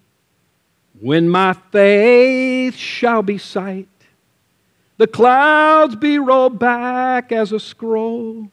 when 1.00 1.28
my 1.28 1.54
faith 1.72 2.76
shall 2.76 3.22
be 3.22 3.38
sight, 3.38 3.88
the 4.98 5.06
clouds 5.06 5.96
be 5.96 6.18
rolled 6.18 6.58
back 6.58 7.32
as 7.32 7.52
a 7.52 7.60
scroll, 7.60 8.48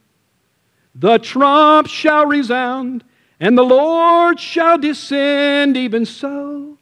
the 0.94 1.18
trump 1.18 1.88
shall 1.88 2.26
resound, 2.26 3.04
and 3.38 3.56
the 3.56 3.62
Lord 3.62 4.40
shall 4.40 4.78
descend, 4.78 5.76
even 5.76 6.06
so. 6.06 6.78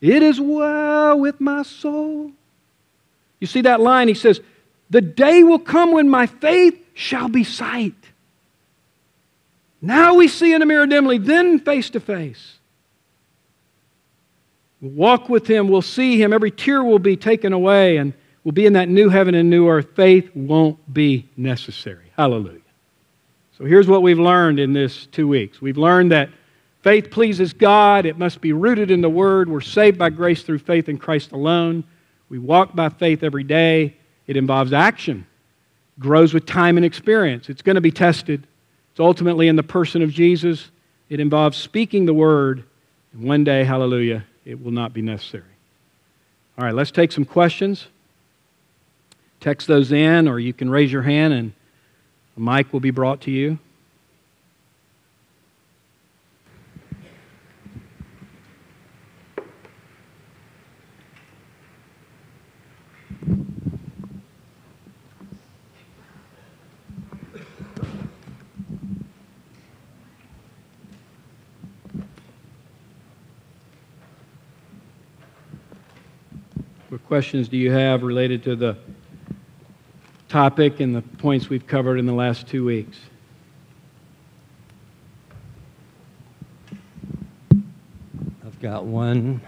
It 0.00 0.22
is 0.22 0.40
well 0.40 1.18
with 1.18 1.40
my 1.40 1.62
soul. 1.62 2.32
You 3.40 3.46
see 3.46 3.62
that 3.62 3.80
line? 3.80 4.08
He 4.08 4.14
says, 4.14 4.40
the 4.90 5.00
day 5.00 5.42
will 5.42 5.58
come 5.58 5.92
when 5.92 6.08
my 6.08 6.26
faith 6.26 6.78
shall 6.94 7.28
be 7.28 7.44
sight. 7.44 7.94
Now 9.82 10.14
we 10.14 10.28
see 10.28 10.52
in 10.52 10.62
a 10.62 10.66
mirror 10.66 10.86
dimly, 10.86 11.18
then 11.18 11.58
face 11.58 11.90
to 11.90 12.00
face. 12.00 12.58
We'll 14.80 14.92
walk 14.92 15.28
with 15.28 15.46
him, 15.46 15.68
we'll 15.68 15.82
see 15.82 16.20
him, 16.20 16.32
every 16.32 16.50
tear 16.50 16.82
will 16.82 16.98
be 16.98 17.16
taken 17.16 17.52
away, 17.52 17.98
and 17.98 18.14
we'll 18.44 18.52
be 18.52 18.66
in 18.66 18.74
that 18.74 18.88
new 18.88 19.08
heaven 19.08 19.34
and 19.34 19.50
new 19.50 19.68
earth. 19.68 19.88
Faith 19.94 20.30
won't 20.34 20.92
be 20.92 21.28
necessary. 21.36 22.10
Hallelujah. 22.16 22.60
So 23.58 23.64
here's 23.64 23.86
what 23.86 24.02
we've 24.02 24.18
learned 24.18 24.58
in 24.58 24.72
this 24.72 25.06
two 25.06 25.28
weeks 25.28 25.60
we've 25.60 25.76
learned 25.76 26.12
that 26.12 26.30
faith 26.82 27.10
pleases 27.10 27.52
God, 27.52 28.06
it 28.06 28.18
must 28.18 28.40
be 28.40 28.52
rooted 28.52 28.90
in 28.90 29.02
the 29.02 29.10
Word. 29.10 29.50
We're 29.50 29.60
saved 29.60 29.98
by 29.98 30.10
grace 30.10 30.42
through 30.42 30.60
faith 30.60 30.88
in 30.88 30.96
Christ 30.96 31.32
alone. 31.32 31.84
We 32.30 32.38
walk 32.38 32.74
by 32.74 32.88
faith 32.88 33.22
every 33.22 33.44
day. 33.44 33.96
It 34.26 34.36
involves 34.36 34.72
action, 34.72 35.26
grows 35.98 36.32
with 36.32 36.46
time 36.46 36.76
and 36.76 36.86
experience. 36.86 37.48
It's 37.48 37.62
going 37.62 37.74
to 37.74 37.80
be 37.80 37.90
tested. 37.90 38.46
It's 38.90 39.00
ultimately 39.00 39.48
in 39.48 39.56
the 39.56 39.62
person 39.62 40.02
of 40.02 40.10
Jesus. 40.10 40.70
It 41.08 41.20
involves 41.20 41.56
speaking 41.56 42.06
the 42.06 42.14
word, 42.14 42.64
and 43.12 43.24
one 43.24 43.44
day, 43.44 43.64
hallelujah, 43.64 44.24
it 44.44 44.62
will 44.62 44.70
not 44.70 44.92
be 44.92 45.02
necessary. 45.02 45.44
All 46.58 46.64
right, 46.64 46.74
let's 46.74 46.90
take 46.90 47.12
some 47.12 47.24
questions. 47.24 47.86
Text 49.40 49.66
those 49.66 49.92
in, 49.92 50.28
or 50.28 50.38
you 50.38 50.52
can 50.52 50.68
raise 50.68 50.92
your 50.92 51.02
hand 51.02 51.32
and 51.32 51.52
a 52.36 52.40
mic 52.40 52.72
will 52.72 52.80
be 52.80 52.90
brought 52.90 53.22
to 53.22 53.30
you. 53.30 53.58
Questions 77.10 77.48
do 77.48 77.56
you 77.56 77.72
have 77.72 78.04
related 78.04 78.40
to 78.40 78.54
the 78.54 78.76
topic 80.28 80.78
and 80.78 80.94
the 80.94 81.02
points 81.02 81.48
we've 81.48 81.66
covered 81.66 81.98
in 81.98 82.06
the 82.06 82.12
last 82.12 82.46
two 82.46 82.64
weeks? 82.64 83.00
I've 88.46 88.60
got 88.62 88.84
one. 88.84 89.40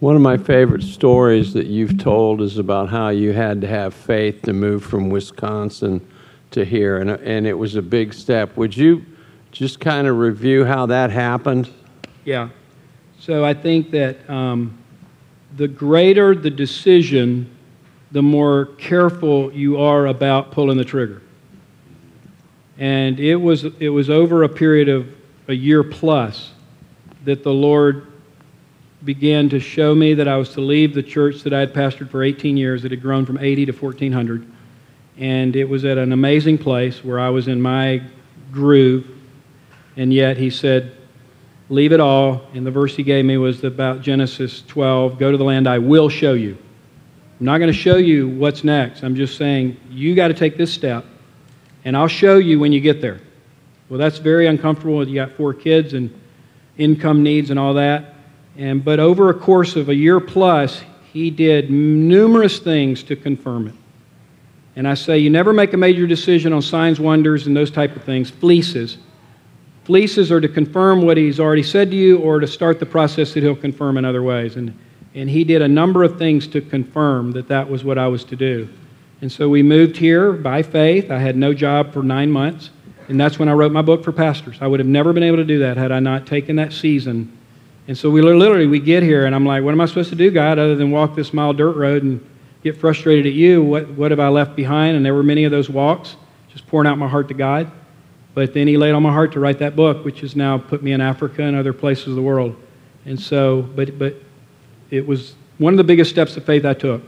One 0.00 0.16
of 0.16 0.20
my 0.20 0.36
favorite 0.36 0.82
stories 0.82 1.54
that 1.54 1.64
you've 1.64 1.96
told 1.96 2.42
is 2.42 2.58
about 2.58 2.90
how 2.90 3.08
you 3.08 3.32
had 3.32 3.62
to 3.62 3.66
have 3.66 3.94
faith 3.94 4.42
to 4.42 4.52
move 4.52 4.84
from 4.84 5.08
Wisconsin 5.08 6.06
to 6.50 6.62
here, 6.62 6.98
and, 6.98 7.08
and 7.08 7.46
it 7.46 7.54
was 7.54 7.74
a 7.74 7.82
big 7.82 8.12
step. 8.12 8.54
Would 8.58 8.76
you 8.76 9.06
just 9.50 9.80
kind 9.80 10.06
of 10.06 10.18
review 10.18 10.66
how 10.66 10.84
that 10.84 11.08
happened? 11.10 11.70
Yeah. 12.26 12.50
So 13.18 13.46
I 13.46 13.54
think 13.54 13.92
that 13.92 14.28
um, 14.28 14.76
the 15.60 15.68
greater 15.68 16.34
the 16.34 16.48
decision, 16.48 17.46
the 18.12 18.22
more 18.22 18.70
careful 18.78 19.52
you 19.52 19.78
are 19.78 20.06
about 20.06 20.52
pulling 20.52 20.78
the 20.78 20.84
trigger. 20.86 21.20
And 22.78 23.20
it 23.20 23.36
was, 23.36 23.64
it 23.78 23.90
was 23.90 24.08
over 24.08 24.42
a 24.42 24.48
period 24.48 24.88
of 24.88 25.06
a 25.48 25.52
year 25.52 25.84
plus 25.84 26.52
that 27.26 27.42
the 27.42 27.52
Lord 27.52 28.06
began 29.04 29.50
to 29.50 29.60
show 29.60 29.94
me 29.94 30.14
that 30.14 30.26
I 30.26 30.38
was 30.38 30.48
to 30.54 30.62
leave 30.62 30.94
the 30.94 31.02
church 31.02 31.42
that 31.42 31.52
I 31.52 31.60
had 31.60 31.74
pastored 31.74 32.08
for 32.08 32.22
18 32.22 32.56
years, 32.56 32.86
It 32.86 32.90
had 32.90 33.02
grown 33.02 33.26
from 33.26 33.36
80 33.36 33.66
to 33.66 33.72
1,400. 33.72 34.50
And 35.18 35.54
it 35.56 35.68
was 35.68 35.84
at 35.84 35.98
an 35.98 36.14
amazing 36.14 36.56
place 36.56 37.04
where 37.04 37.20
I 37.20 37.28
was 37.28 37.48
in 37.48 37.60
my 37.60 38.00
groove. 38.50 39.06
And 39.98 40.10
yet 40.10 40.38
He 40.38 40.48
said, 40.48 40.96
Leave 41.70 41.92
it 41.92 42.00
all. 42.00 42.42
And 42.52 42.66
the 42.66 42.70
verse 42.70 42.94
He 42.94 43.02
gave 43.02 43.24
me 43.24 43.38
was 43.38 43.64
about 43.64 44.02
Genesis 44.02 44.62
12 44.66 45.18
Go 45.18 45.30
to 45.30 45.38
the 45.38 45.44
land 45.44 45.66
I 45.66 45.78
will 45.78 46.10
show 46.10 46.34
you. 46.34 46.58
I'm 47.38 47.46
not 47.46 47.56
going 47.58 47.72
to 47.72 47.78
show 47.78 47.96
you 47.96 48.28
what's 48.28 48.64
next. 48.64 49.02
I'm 49.02 49.16
just 49.16 49.38
saying, 49.38 49.78
you 49.88 50.14
got 50.14 50.28
to 50.28 50.34
take 50.34 50.58
this 50.58 50.70
step, 50.70 51.06
and 51.86 51.96
I'll 51.96 52.06
show 52.06 52.36
you 52.36 52.60
when 52.60 52.70
you 52.70 52.80
get 52.80 53.00
there. 53.00 53.18
Well, 53.88 53.98
that's 53.98 54.18
very 54.18 54.46
uncomfortable. 54.46 55.08
You 55.08 55.14
got 55.14 55.32
four 55.32 55.54
kids 55.54 55.94
and 55.94 56.12
income 56.76 57.22
needs 57.22 57.48
and 57.48 57.58
all 57.58 57.74
that. 57.74 58.14
And, 58.58 58.84
but 58.84 59.00
over 59.00 59.30
a 59.30 59.34
course 59.34 59.76
of 59.76 59.88
a 59.88 59.94
year 59.94 60.20
plus, 60.20 60.82
he 61.12 61.30
did 61.30 61.70
numerous 61.70 62.58
things 62.58 63.02
to 63.04 63.16
confirm 63.16 63.68
it. 63.68 63.74
And 64.76 64.86
I 64.86 64.94
say, 64.94 65.18
you 65.18 65.30
never 65.30 65.52
make 65.52 65.72
a 65.72 65.76
major 65.76 66.06
decision 66.06 66.52
on 66.52 66.62
signs, 66.62 67.00
wonders, 67.00 67.46
and 67.46 67.56
those 67.56 67.70
type 67.70 67.96
of 67.96 68.04
things, 68.04 68.30
fleeces. 68.30 68.98
Fleeces 69.90 70.30
are 70.30 70.40
to 70.40 70.46
confirm 70.46 71.02
what 71.02 71.16
he's 71.16 71.40
already 71.40 71.64
said 71.64 71.90
to 71.90 71.96
you 71.96 72.18
or 72.18 72.38
to 72.38 72.46
start 72.46 72.78
the 72.78 72.86
process 72.86 73.34
that 73.34 73.42
he'll 73.42 73.56
confirm 73.56 73.96
in 73.96 74.04
other 74.04 74.22
ways. 74.22 74.54
And, 74.54 74.78
and 75.16 75.28
he 75.28 75.42
did 75.42 75.62
a 75.62 75.66
number 75.66 76.04
of 76.04 76.16
things 76.16 76.46
to 76.46 76.60
confirm 76.60 77.32
that 77.32 77.48
that 77.48 77.68
was 77.68 77.82
what 77.82 77.98
I 77.98 78.06
was 78.06 78.22
to 78.26 78.36
do. 78.36 78.68
And 79.20 79.32
so 79.32 79.48
we 79.48 79.64
moved 79.64 79.96
here 79.96 80.32
by 80.32 80.62
faith. 80.62 81.10
I 81.10 81.18
had 81.18 81.34
no 81.34 81.52
job 81.52 81.92
for 81.92 82.04
nine 82.04 82.30
months. 82.30 82.70
And 83.08 83.20
that's 83.20 83.40
when 83.40 83.48
I 83.48 83.52
wrote 83.52 83.72
my 83.72 83.82
book 83.82 84.04
for 84.04 84.12
pastors. 84.12 84.58
I 84.60 84.68
would 84.68 84.78
have 84.78 84.86
never 84.86 85.12
been 85.12 85.24
able 85.24 85.38
to 85.38 85.44
do 85.44 85.58
that 85.58 85.76
had 85.76 85.90
I 85.90 85.98
not 85.98 86.24
taken 86.24 86.54
that 86.54 86.72
season. 86.72 87.36
And 87.88 87.98
so 87.98 88.10
we 88.10 88.22
literally 88.22 88.68
we 88.68 88.78
get 88.78 89.02
here 89.02 89.26
and 89.26 89.34
I'm 89.34 89.44
like, 89.44 89.64
what 89.64 89.72
am 89.72 89.80
I 89.80 89.86
supposed 89.86 90.10
to 90.10 90.14
do, 90.14 90.30
God, 90.30 90.60
other 90.60 90.76
than 90.76 90.92
walk 90.92 91.16
this 91.16 91.34
mile 91.34 91.52
dirt 91.52 91.74
road 91.74 92.04
and 92.04 92.24
get 92.62 92.76
frustrated 92.76 93.26
at 93.26 93.32
you? 93.32 93.64
What 93.64 93.90
what 93.90 94.12
have 94.12 94.20
I 94.20 94.28
left 94.28 94.54
behind? 94.54 94.96
And 94.96 95.04
there 95.04 95.14
were 95.14 95.24
many 95.24 95.42
of 95.42 95.50
those 95.50 95.68
walks, 95.68 96.14
just 96.48 96.64
pouring 96.68 96.86
out 96.86 96.96
my 96.96 97.08
heart 97.08 97.26
to 97.26 97.34
God. 97.34 97.72
But 98.34 98.54
then 98.54 98.68
he 98.68 98.76
laid 98.76 98.92
on 98.92 99.02
my 99.02 99.12
heart 99.12 99.32
to 99.32 99.40
write 99.40 99.58
that 99.58 99.74
book, 99.74 100.04
which 100.04 100.20
has 100.20 100.36
now 100.36 100.58
put 100.58 100.82
me 100.82 100.92
in 100.92 101.00
Africa 101.00 101.42
and 101.42 101.56
other 101.56 101.72
places 101.72 102.08
of 102.08 102.14
the 102.14 102.22
world. 102.22 102.56
And 103.04 103.18
so, 103.18 103.62
but 103.62 103.98
but 103.98 104.14
it 104.90 105.06
was 105.06 105.34
one 105.58 105.72
of 105.72 105.78
the 105.78 105.84
biggest 105.84 106.10
steps 106.10 106.36
of 106.36 106.44
faith 106.44 106.64
I 106.64 106.74
took. 106.74 107.02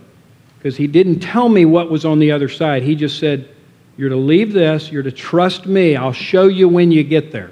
Because 0.58 0.76
he 0.76 0.86
didn't 0.86 1.20
tell 1.20 1.48
me 1.48 1.64
what 1.64 1.90
was 1.90 2.04
on 2.04 2.18
the 2.18 2.30
other 2.30 2.48
side. 2.48 2.82
He 2.82 2.94
just 2.94 3.18
said, 3.18 3.48
you're 3.96 4.10
to 4.10 4.16
leave 4.16 4.52
this, 4.52 4.90
you're 4.92 5.02
to 5.02 5.12
trust 5.12 5.66
me. 5.66 5.96
I'll 5.96 6.12
show 6.12 6.46
you 6.46 6.68
when 6.68 6.92
you 6.92 7.02
get 7.02 7.32
there. 7.32 7.50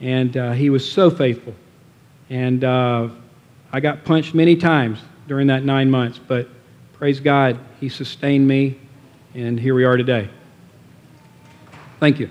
And 0.00 0.36
uh, 0.36 0.52
he 0.52 0.70
was 0.70 0.90
so 0.90 1.10
faithful. 1.10 1.54
And 2.30 2.64
uh, 2.64 3.08
I 3.72 3.80
got 3.80 4.04
punched 4.04 4.34
many 4.34 4.56
times 4.56 5.00
during 5.26 5.48
that 5.48 5.64
nine 5.64 5.90
months, 5.90 6.18
but 6.18 6.48
praise 6.94 7.20
God, 7.20 7.58
he 7.80 7.88
sustained 7.88 8.46
me, 8.46 8.78
and 9.34 9.58
here 9.58 9.74
we 9.74 9.84
are 9.84 9.96
today. 9.96 10.28
Thank 12.02 12.18
you. 12.18 12.28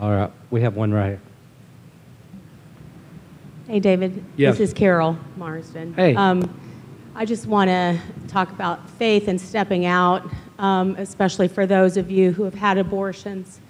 All 0.00 0.10
right, 0.10 0.32
we 0.50 0.60
have 0.62 0.74
one 0.74 0.92
right 0.92 1.10
here. 1.10 1.20
Hey, 3.68 3.78
David. 3.78 4.24
Yes. 4.36 4.58
This 4.58 4.70
is 4.70 4.74
Carol 4.74 5.16
Marsden. 5.36 5.94
Hey. 5.94 6.16
Um, 6.16 6.60
I 7.14 7.24
just 7.24 7.46
want 7.46 7.68
to 7.68 7.96
talk 8.26 8.50
about 8.50 8.90
faith 8.90 9.28
and 9.28 9.40
stepping 9.40 9.86
out, 9.86 10.28
um, 10.58 10.96
especially 10.96 11.46
for 11.46 11.64
those 11.64 11.96
of 11.96 12.10
you 12.10 12.32
who 12.32 12.42
have 12.42 12.54
had 12.54 12.76
abortions 12.76 13.60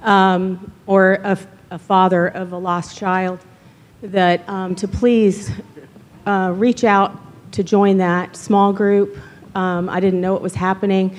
um, 0.00 0.72
or 0.86 1.20
a, 1.24 1.38
a 1.72 1.78
father 1.78 2.28
of 2.28 2.52
a 2.52 2.58
lost 2.58 2.96
child, 2.96 3.40
that 4.00 4.48
um, 4.48 4.74
to 4.76 4.88
please 4.88 5.50
uh, 6.24 6.54
reach 6.56 6.84
out 6.84 7.20
to 7.52 7.62
join 7.62 7.98
that 7.98 8.34
small 8.34 8.72
group. 8.72 9.18
Um, 9.54 9.90
I 9.90 10.00
didn't 10.00 10.22
know 10.22 10.36
it 10.36 10.42
was 10.42 10.54
happening, 10.54 11.18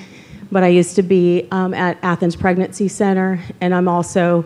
but 0.50 0.62
I 0.62 0.68
used 0.68 0.96
to 0.96 1.02
be 1.02 1.46
um, 1.50 1.74
at 1.74 1.98
Athens 2.02 2.36
Pregnancy 2.36 2.88
Center, 2.88 3.40
and 3.60 3.74
I'm 3.74 3.88
also 3.88 4.44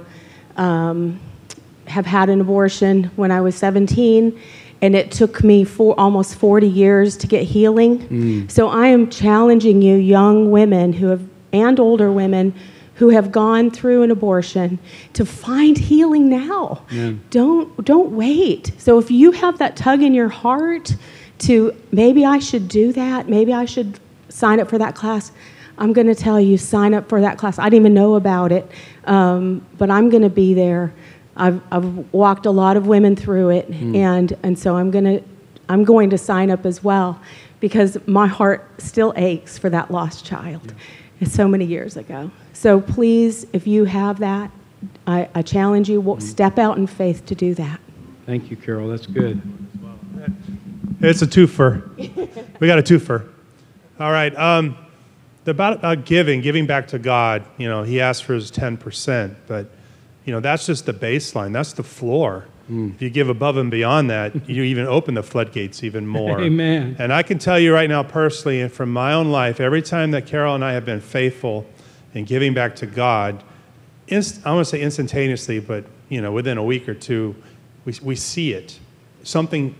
um, 0.57 1.21
have 1.87 2.07
had 2.07 2.29
an 2.29 2.41
abortion 2.41 3.05
when 3.17 3.31
I 3.31 3.41
was 3.41 3.55
17, 3.57 4.39
and 4.81 4.97
it 4.97 5.11
took 5.13 5.45
me 5.45 5.65
for 5.65 5.99
almost 5.99 6.35
40 6.37 6.67
years 6.69 7.17
to 7.19 7.27
get 7.27 7.45
healing. 7.45 8.49
So 8.49 8.69
I 8.69 8.89
am 8.89 9.11
challenging 9.11 9.81
you, 9.83 9.97
young 9.97 10.51
women 10.51 10.93
who 10.93 11.07
have 11.09 11.23
and 11.53 11.79
older 11.79 12.11
women 12.11 12.55
who 12.95 13.11
have 13.11 13.31
gone 13.33 13.71
through 13.71 14.03
an 14.03 14.11
abortion, 14.11 14.79
to 15.13 15.25
find 15.27 15.77
healing 15.77 16.29
now. 16.29 16.83
Don't 17.31 17.85
don't 17.85 18.13
wait. 18.13 18.73
So 18.79 18.99
if 18.99 19.11
you 19.11 19.33
have 19.33 19.59
that 19.59 19.77
tug 19.77 20.03
in 20.03 20.15
your 20.15 20.29
heart 20.29 20.95
to 21.41 21.75
maybe 21.91 22.25
I 22.25 22.39
should 22.39 22.69
do 22.69 22.93
that, 22.93 23.29
maybe 23.29 23.53
I 23.53 23.65
should 23.65 23.99
sign 24.29 24.61
up 24.61 24.69
for 24.71 24.79
that 24.79 24.95
class. 24.95 25.33
I'm 25.83 25.93
going 25.93 26.07
to 26.07 26.15
tell 26.15 26.41
you, 26.41 26.57
sign 26.59 26.95
up 26.95 27.09
for 27.09 27.21
that 27.21 27.39
class. 27.39 27.59
I 27.59 27.65
didn't 27.65 27.83
even 27.87 27.95
know 27.95 28.15
about 28.15 28.53
it, 28.53 28.71
um, 29.07 29.67
but 29.79 29.91
I'm 29.91 30.11
going 30.11 30.23
to 30.23 30.31
be 30.31 30.55
there. 30.55 30.95
I've, 31.37 31.61
I've 31.73 32.13
walked 32.13 32.47
a 32.47 32.53
lot 32.53 32.77
of 32.77 32.87
women 32.87 33.17
through 33.17 33.51
it, 33.51 33.69
and, 33.69 34.33
and 34.45 34.57
so 34.57 34.77
I'm 34.77 34.93
going 34.93 35.05
to 35.05 35.25
I'm 35.69 35.83
going 35.83 36.11
to 36.11 36.19
sign 36.19 36.51
up 36.51 36.67
as 36.67 36.85
well 36.85 37.21
because 37.59 37.97
my 38.07 38.29
heart 38.29 38.69
still 38.81 39.13
aches 39.17 39.59
for 39.59 39.71
that 39.71 39.91
lost 39.91 40.25
child. 40.25 40.73
It's 41.21 41.33
so 41.33 41.49
many 41.49 41.65
years 41.65 41.97
ago. 41.97 42.31
So 42.53 42.81
please, 42.81 43.47
if 43.53 43.67
you 43.67 43.85
have 43.85 44.19
that, 44.21 44.51
I, 45.07 45.29
I 45.35 45.43
challenge 45.43 45.89
you, 45.89 46.01
wo- 46.01 46.19
step 46.19 46.59
out 46.59 46.77
in 46.77 46.87
faith 46.87 47.27
to 47.27 47.35
do 47.35 47.55
that. 47.55 47.81
Thank 48.27 48.51
you, 48.51 48.57
Carol. 48.57 48.89
That's 48.89 49.07
good. 49.07 49.41
It's 51.01 51.23
a 51.23 51.27
twofer. 51.27 52.61
we 52.61 52.67
got 52.69 52.79
a 52.79 52.83
twofer. 52.83 53.27
All 53.99 54.13
right. 54.13 54.37
Um, 54.37 54.77
the 54.77 54.82
about, 55.47 55.75
about 55.75 56.05
giving, 56.05 56.41
giving 56.41 56.67
back 56.67 56.89
to 56.89 56.99
God, 56.99 57.45
you 57.59 57.69
know, 57.69 57.83
he 57.83 58.01
asked 58.01 58.25
for 58.25 58.35
his 58.35 58.51
10%, 58.51 59.35
but, 59.47 59.67
you 60.25 60.33
know, 60.33 60.41
that's 60.41 60.67
just 60.67 60.87
the 60.87 60.93
baseline. 60.93 61.53
That's 61.53 61.73
the 61.73 61.83
floor. 61.83 62.47
Hmm. 62.69 62.91
If 62.95 63.03
you 63.03 63.11
give 63.11 63.29
above 63.29 63.57
and 63.57 63.71
beyond 63.71 64.11
that, 64.11 64.49
you 64.49 64.63
even 64.63 64.87
open 64.87 65.15
the 65.15 65.23
floodgates 65.23 65.83
even 65.83 66.07
more. 66.07 66.41
Amen. 66.43 66.97
And 66.99 67.13
I 67.13 67.23
can 67.23 67.39
tell 67.39 67.59
you 67.59 67.75
right 67.75 67.89
now, 67.89 68.03
personally, 68.03 68.61
and 68.61 68.73
from 68.73 68.93
my 68.93 69.13
own 69.13 69.33
life, 69.33 69.61
every 69.61 69.83
time 69.83 70.13
that 70.13 70.27
Carol 70.27 70.55
and 70.55 70.65
I 70.65 70.73
have 70.73 70.85
been 70.85 71.01
faithful 71.01 71.67
in 72.15 72.25
giving 72.25 72.55
back 72.55 72.77
to 72.77 72.87
God, 72.87 73.43
inst- 74.07 74.47
I 74.47 74.53
want 74.55 74.67
to 74.67 74.71
say 74.71 74.81
instantaneously, 74.81 75.59
but, 75.59 75.85
you 76.09 76.21
know, 76.21 76.31
within 76.31 76.57
a 76.57 76.65
week 76.65 76.89
or 76.89 76.95
two, 76.95 77.35
we, 77.85 77.95
we 78.03 78.15
see 78.15 78.53
it. 78.53 78.79
Something 79.25 79.75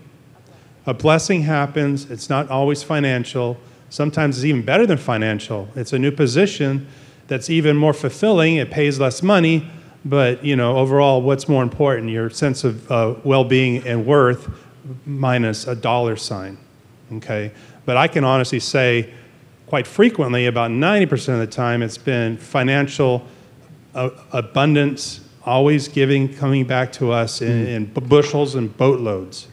a 0.85 0.93
blessing 0.93 1.43
happens. 1.43 2.11
It's 2.11 2.29
not 2.29 2.49
always 2.49 2.83
financial. 2.83 3.57
Sometimes 3.93 4.37
it's 4.39 4.45
even 4.45 4.63
better 4.63 4.87
than 4.87 4.97
financial. 4.97 5.69
It's 5.75 5.93
a 5.93 5.99
new 5.99 6.09
position 6.09 6.87
that's 7.27 7.51
even 7.51 7.77
more 7.77 7.93
fulfilling. 7.93 8.55
It 8.55 8.71
pays 8.71 8.99
less 8.99 9.21
money, 9.21 9.69
but 10.03 10.43
you 10.43 10.55
know, 10.55 10.77
overall, 10.77 11.21
what's 11.21 11.47
more 11.47 11.61
important? 11.61 12.09
Your 12.09 12.31
sense 12.31 12.63
of 12.63 12.91
uh, 12.91 13.13
well-being 13.23 13.85
and 13.85 14.03
worth 14.03 14.49
minus 15.05 15.67
a 15.67 15.75
dollar 15.75 16.15
sign. 16.15 16.57
Okay, 17.11 17.51
but 17.85 17.95
I 17.95 18.07
can 18.07 18.23
honestly 18.23 18.59
say, 18.59 19.13
quite 19.67 19.85
frequently, 19.85 20.47
about 20.47 20.71
90% 20.71 21.33
of 21.35 21.39
the 21.41 21.45
time, 21.45 21.83
it's 21.83 21.99
been 21.99 22.37
financial 22.37 23.23
uh, 23.93 24.09
abundance, 24.31 25.21
always 25.45 25.87
giving, 25.87 26.33
coming 26.33 26.65
back 26.65 26.91
to 26.93 27.11
us 27.11 27.43
in, 27.43 27.67
in 27.67 27.85
bushels 27.85 28.55
and 28.55 28.75
boatloads. 28.75 29.49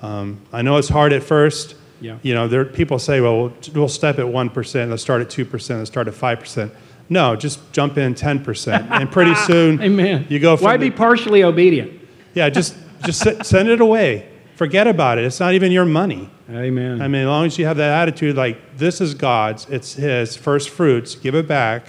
Um, 0.00 0.40
I 0.52 0.62
know 0.62 0.76
it's 0.76 0.90
hard 0.90 1.12
at 1.12 1.24
first. 1.24 1.74
Yeah. 2.00 2.18
You 2.22 2.34
know, 2.34 2.48
there 2.48 2.64
people 2.64 2.98
say, 2.98 3.20
well, 3.20 3.38
we'll, 3.42 3.52
we'll 3.74 3.88
step 3.88 4.18
at 4.18 4.24
1%, 4.24 4.88
let's 4.90 5.02
start 5.02 5.20
at 5.20 5.28
2%, 5.28 5.78
let's 5.78 5.90
start 5.90 6.08
at 6.08 6.14
5%. 6.14 6.70
No, 7.08 7.34
just 7.36 7.58
jump 7.72 7.98
in 7.98 8.14
10%. 8.14 8.90
And 8.90 9.10
pretty 9.10 9.34
soon, 9.46 9.80
Amen. 9.82 10.26
you 10.28 10.38
go 10.38 10.56
from 10.56 10.64
Why 10.64 10.76
the- 10.76 10.90
be 10.90 10.96
partially 10.96 11.42
obedient? 11.42 12.00
yeah, 12.34 12.48
just, 12.48 12.76
just 13.04 13.20
se- 13.22 13.38
send 13.42 13.68
it 13.68 13.80
away. 13.80 14.28
Forget 14.56 14.86
about 14.86 15.18
it. 15.18 15.24
It's 15.24 15.40
not 15.40 15.54
even 15.54 15.72
your 15.72 15.84
money. 15.86 16.30
Amen. 16.50 17.00
I 17.00 17.08
mean, 17.08 17.22
as 17.22 17.26
long 17.26 17.46
as 17.46 17.58
you 17.58 17.64
have 17.66 17.76
that 17.78 18.02
attitude, 18.02 18.36
like, 18.36 18.76
this 18.76 19.00
is 19.00 19.14
God's, 19.14 19.66
it's 19.70 19.94
His 19.94 20.36
first 20.36 20.70
fruits, 20.70 21.14
give 21.14 21.34
it 21.34 21.46
back. 21.48 21.86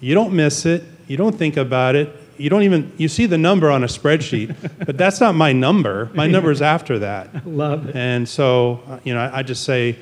You 0.00 0.14
don't 0.14 0.32
miss 0.32 0.64
it. 0.66 0.84
You 1.06 1.16
don't 1.16 1.36
think 1.36 1.56
about 1.56 1.94
it. 1.94 2.14
You 2.38 2.50
don't 2.50 2.62
even, 2.62 2.92
you 2.96 3.08
see 3.08 3.26
the 3.26 3.38
number 3.38 3.70
on 3.70 3.84
a 3.84 3.86
spreadsheet, 3.86 4.54
but 4.86 4.96
that's 4.96 5.20
not 5.20 5.34
my 5.34 5.52
number. 5.52 6.10
My 6.14 6.26
number 6.26 6.50
is 6.50 6.62
after 6.62 6.98
that. 7.00 7.46
Love 7.46 7.88
it. 7.88 7.96
And 7.96 8.28
so, 8.28 8.80
uh, 8.88 8.98
you 9.04 9.14
know, 9.14 9.20
I, 9.20 9.38
I 9.38 9.42
just 9.42 9.64
say, 9.64 9.96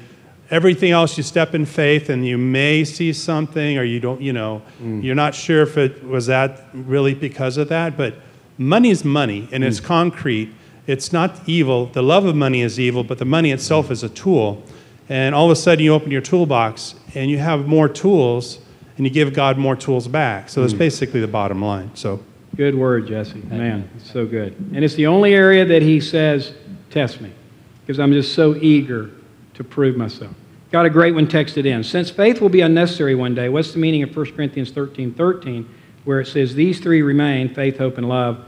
everything 0.50 0.90
else 0.90 1.16
you 1.16 1.22
step 1.22 1.54
in 1.54 1.64
faith 1.64 2.10
and 2.10 2.26
you 2.26 2.36
may 2.36 2.84
see 2.84 3.12
something 3.12 3.78
or 3.78 3.84
you 3.84 4.00
don't, 4.00 4.20
you 4.20 4.32
know, 4.32 4.60
you're 4.82 5.14
not 5.14 5.34
sure 5.34 5.62
if 5.62 5.78
it 5.78 6.04
was 6.04 6.26
that 6.26 6.64
really 6.74 7.14
because 7.14 7.56
of 7.56 7.68
that, 7.68 7.96
but 7.96 8.14
money 8.58 8.90
is 8.90 9.04
money 9.04 9.48
and 9.52 9.62
it's 9.62 9.80
concrete. 9.80 10.52
It's 10.86 11.12
not 11.12 11.48
evil. 11.48 11.86
The 11.86 12.02
love 12.02 12.24
of 12.24 12.34
money 12.34 12.62
is 12.62 12.80
evil, 12.80 13.04
but 13.04 13.18
the 13.18 13.24
money 13.24 13.52
itself 13.52 13.90
is 13.90 14.02
a 14.02 14.08
tool. 14.08 14.62
And 15.08 15.34
all 15.34 15.44
of 15.46 15.52
a 15.52 15.56
sudden 15.56 15.84
you 15.84 15.94
open 15.94 16.10
your 16.10 16.20
toolbox 16.20 16.96
and 17.14 17.30
you 17.30 17.38
have 17.38 17.66
more 17.66 17.88
tools 17.88 18.58
and 19.00 19.06
you 19.06 19.10
give 19.10 19.32
God 19.32 19.56
more 19.56 19.74
tools 19.74 20.06
back. 20.06 20.50
So 20.50 20.60
that's 20.60 20.74
hmm. 20.74 20.78
basically 20.78 21.22
the 21.22 21.26
bottom 21.26 21.64
line. 21.64 21.90
So 21.94 22.22
Good 22.54 22.74
word, 22.74 23.06
Jesse. 23.06 23.38
Man, 23.38 23.88
it's 23.96 24.12
so 24.12 24.26
good. 24.26 24.54
And 24.74 24.84
it's 24.84 24.94
the 24.94 25.06
only 25.06 25.32
area 25.32 25.64
that 25.64 25.80
he 25.80 26.02
says, 26.02 26.52
test 26.90 27.22
me, 27.22 27.32
because 27.80 27.98
I'm 27.98 28.12
just 28.12 28.34
so 28.34 28.54
eager 28.56 29.10
to 29.54 29.64
prove 29.64 29.96
myself. 29.96 30.32
Got 30.70 30.84
a 30.84 30.90
great 30.90 31.14
one 31.14 31.26
texted 31.26 31.64
in. 31.64 31.82
Since 31.82 32.10
faith 32.10 32.42
will 32.42 32.50
be 32.50 32.60
unnecessary 32.60 33.14
one 33.14 33.34
day, 33.34 33.48
what's 33.48 33.72
the 33.72 33.78
meaning 33.78 34.02
of 34.02 34.14
1 34.14 34.32
Corinthians 34.32 34.70
13 34.70 35.14
13, 35.14 35.66
where 36.04 36.20
it 36.20 36.26
says, 36.26 36.54
These 36.54 36.80
three 36.80 37.00
remain 37.00 37.54
faith, 37.54 37.78
hope, 37.78 37.96
and 37.96 38.06
love, 38.06 38.44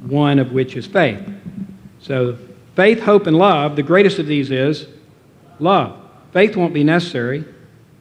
one 0.00 0.40
of 0.40 0.50
which 0.50 0.74
is 0.74 0.88
faith? 0.88 1.22
So, 2.00 2.36
faith, 2.74 2.98
hope, 2.98 3.28
and 3.28 3.38
love, 3.38 3.76
the 3.76 3.84
greatest 3.84 4.18
of 4.18 4.26
these 4.26 4.50
is 4.50 4.88
love. 5.60 5.96
Faith 6.32 6.56
won't 6.56 6.74
be 6.74 6.82
necessary. 6.82 7.44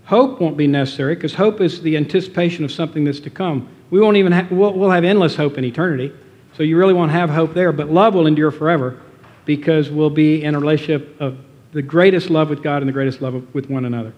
Hope 0.05 0.41
won't 0.41 0.57
be 0.57 0.67
necessary 0.67 1.15
because 1.15 1.33
hope 1.33 1.61
is 1.61 1.81
the 1.81 1.95
anticipation 1.95 2.65
of 2.65 2.71
something 2.71 3.03
that's 3.03 3.19
to 3.21 3.29
come. 3.29 3.69
We 3.89 3.99
won't 3.99 4.17
even 4.17 4.31
have, 4.31 4.51
we'll, 4.51 4.73
we'll 4.73 4.91
have 4.91 5.03
endless 5.03 5.35
hope 5.35 5.57
in 5.57 5.63
eternity. 5.63 6.13
So 6.57 6.63
you 6.63 6.77
really 6.77 6.93
won't 6.93 7.11
have 7.11 7.29
hope 7.29 7.53
there. 7.53 7.71
But 7.71 7.89
love 7.89 8.13
will 8.13 8.27
endure 8.27 8.51
forever 8.51 8.99
because 9.45 9.89
we'll 9.89 10.09
be 10.09 10.43
in 10.43 10.55
a 10.55 10.59
relationship 10.59 11.19
of 11.19 11.37
the 11.71 11.81
greatest 11.81 12.29
love 12.29 12.49
with 12.49 12.61
God 12.61 12.81
and 12.81 12.89
the 12.89 12.93
greatest 12.93 13.21
love 13.21 13.53
with 13.53 13.69
one 13.69 13.85
another. 13.85 14.13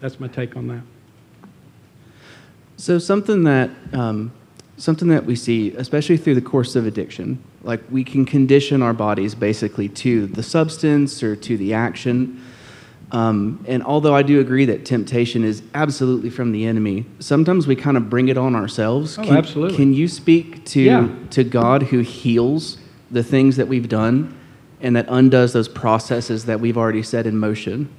That's 0.00 0.20
my 0.20 0.28
take 0.28 0.56
on 0.56 0.68
that. 0.68 0.82
So 2.76 2.98
something 2.98 3.44
that 3.44 3.70
um, 3.92 4.32
something 4.76 5.08
that 5.08 5.24
we 5.24 5.36
see, 5.36 5.72
especially 5.76 6.16
through 6.16 6.34
the 6.34 6.42
course 6.42 6.74
of 6.74 6.86
addiction, 6.86 7.42
like 7.62 7.80
we 7.90 8.02
can 8.02 8.24
condition 8.24 8.82
our 8.82 8.92
bodies 8.92 9.34
basically 9.34 9.88
to 9.88 10.26
the 10.26 10.42
substance 10.42 11.22
or 11.22 11.36
to 11.36 11.56
the 11.56 11.74
action. 11.74 12.42
Um, 13.12 13.62
and 13.68 13.82
although 13.82 14.14
I 14.14 14.22
do 14.22 14.40
agree 14.40 14.64
that 14.64 14.86
temptation 14.86 15.44
is 15.44 15.62
absolutely 15.74 16.30
from 16.30 16.50
the 16.50 16.64
enemy, 16.64 17.04
sometimes 17.18 17.66
we 17.66 17.76
kind 17.76 17.98
of 17.98 18.08
bring 18.08 18.28
it 18.28 18.38
on 18.38 18.56
ourselves. 18.56 19.18
Oh, 19.18 19.24
can, 19.24 19.36
absolutely. 19.36 19.76
Can 19.76 19.92
you 19.92 20.08
speak 20.08 20.64
to 20.66 20.80
Yeah. 20.80 21.08
to 21.30 21.44
God 21.44 21.82
who 21.84 21.98
heals 21.98 22.78
the 23.10 23.22
things 23.22 23.56
that 23.56 23.68
we've 23.68 23.88
done 23.88 24.34
and 24.80 24.96
that 24.96 25.04
undoes 25.08 25.52
those 25.52 25.68
processes 25.68 26.46
that 26.46 26.58
we've 26.60 26.78
already 26.78 27.02
set 27.02 27.26
in 27.26 27.36
motion? 27.36 27.90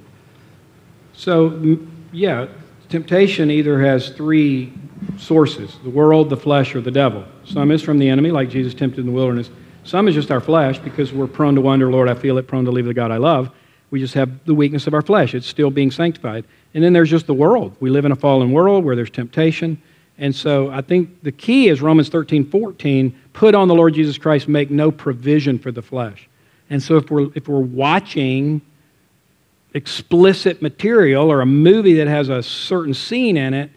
So, 1.12 1.78
yeah, 2.12 2.46
temptation 2.88 3.52
either 3.52 3.80
has 3.80 4.08
three 4.10 4.72
sources 5.16 5.76
the 5.84 5.90
world, 5.90 6.28
the 6.28 6.36
flesh, 6.36 6.74
or 6.74 6.80
the 6.80 6.90
devil. 6.90 7.24
Some 7.44 7.70
is 7.70 7.82
from 7.82 7.98
the 7.98 8.08
enemy, 8.08 8.32
like 8.32 8.50
Jesus 8.50 8.74
tempted 8.74 8.98
in 9.00 9.06
the 9.06 9.12
wilderness. 9.12 9.50
Some 9.84 10.08
is 10.08 10.14
just 10.14 10.32
our 10.32 10.40
flesh 10.40 10.78
because 10.80 11.12
we're 11.12 11.28
prone 11.28 11.54
to 11.54 11.60
wonder, 11.60 11.88
Lord, 11.90 12.08
I 12.08 12.14
feel 12.14 12.36
it, 12.38 12.48
prone 12.48 12.64
to 12.64 12.72
leave 12.72 12.86
the 12.86 12.94
God 12.94 13.12
I 13.12 13.18
love. 13.18 13.50
We 13.94 14.00
just 14.00 14.14
have 14.14 14.44
the 14.44 14.56
weakness 14.56 14.88
of 14.88 14.94
our 14.94 15.02
flesh. 15.02 15.36
It's 15.36 15.46
still 15.46 15.70
being 15.70 15.92
sanctified. 15.92 16.44
And 16.74 16.82
then 16.82 16.92
there's 16.92 17.10
just 17.10 17.28
the 17.28 17.32
world. 17.32 17.76
We 17.78 17.90
live 17.90 18.04
in 18.04 18.10
a 18.10 18.16
fallen 18.16 18.50
world 18.50 18.84
where 18.84 18.96
there's 18.96 19.08
temptation. 19.08 19.80
And 20.18 20.34
so 20.34 20.68
I 20.68 20.80
think 20.80 21.22
the 21.22 21.30
key 21.30 21.68
is 21.68 21.80
Romans 21.80 22.08
13, 22.08 22.50
14, 22.50 23.16
put 23.34 23.54
on 23.54 23.68
the 23.68 23.74
Lord 23.76 23.94
Jesus 23.94 24.18
Christ, 24.18 24.48
make 24.48 24.68
no 24.68 24.90
provision 24.90 25.60
for 25.60 25.70
the 25.70 25.80
flesh. 25.80 26.28
And 26.70 26.82
so 26.82 26.96
if 26.96 27.08
we're, 27.08 27.28
if 27.36 27.46
we're 27.46 27.60
watching 27.60 28.62
explicit 29.74 30.60
material 30.60 31.30
or 31.30 31.40
a 31.40 31.46
movie 31.46 31.94
that 31.94 32.08
has 32.08 32.28
a 32.30 32.42
certain 32.42 32.94
scene 32.94 33.36
in 33.36 33.54
it, 33.54 33.70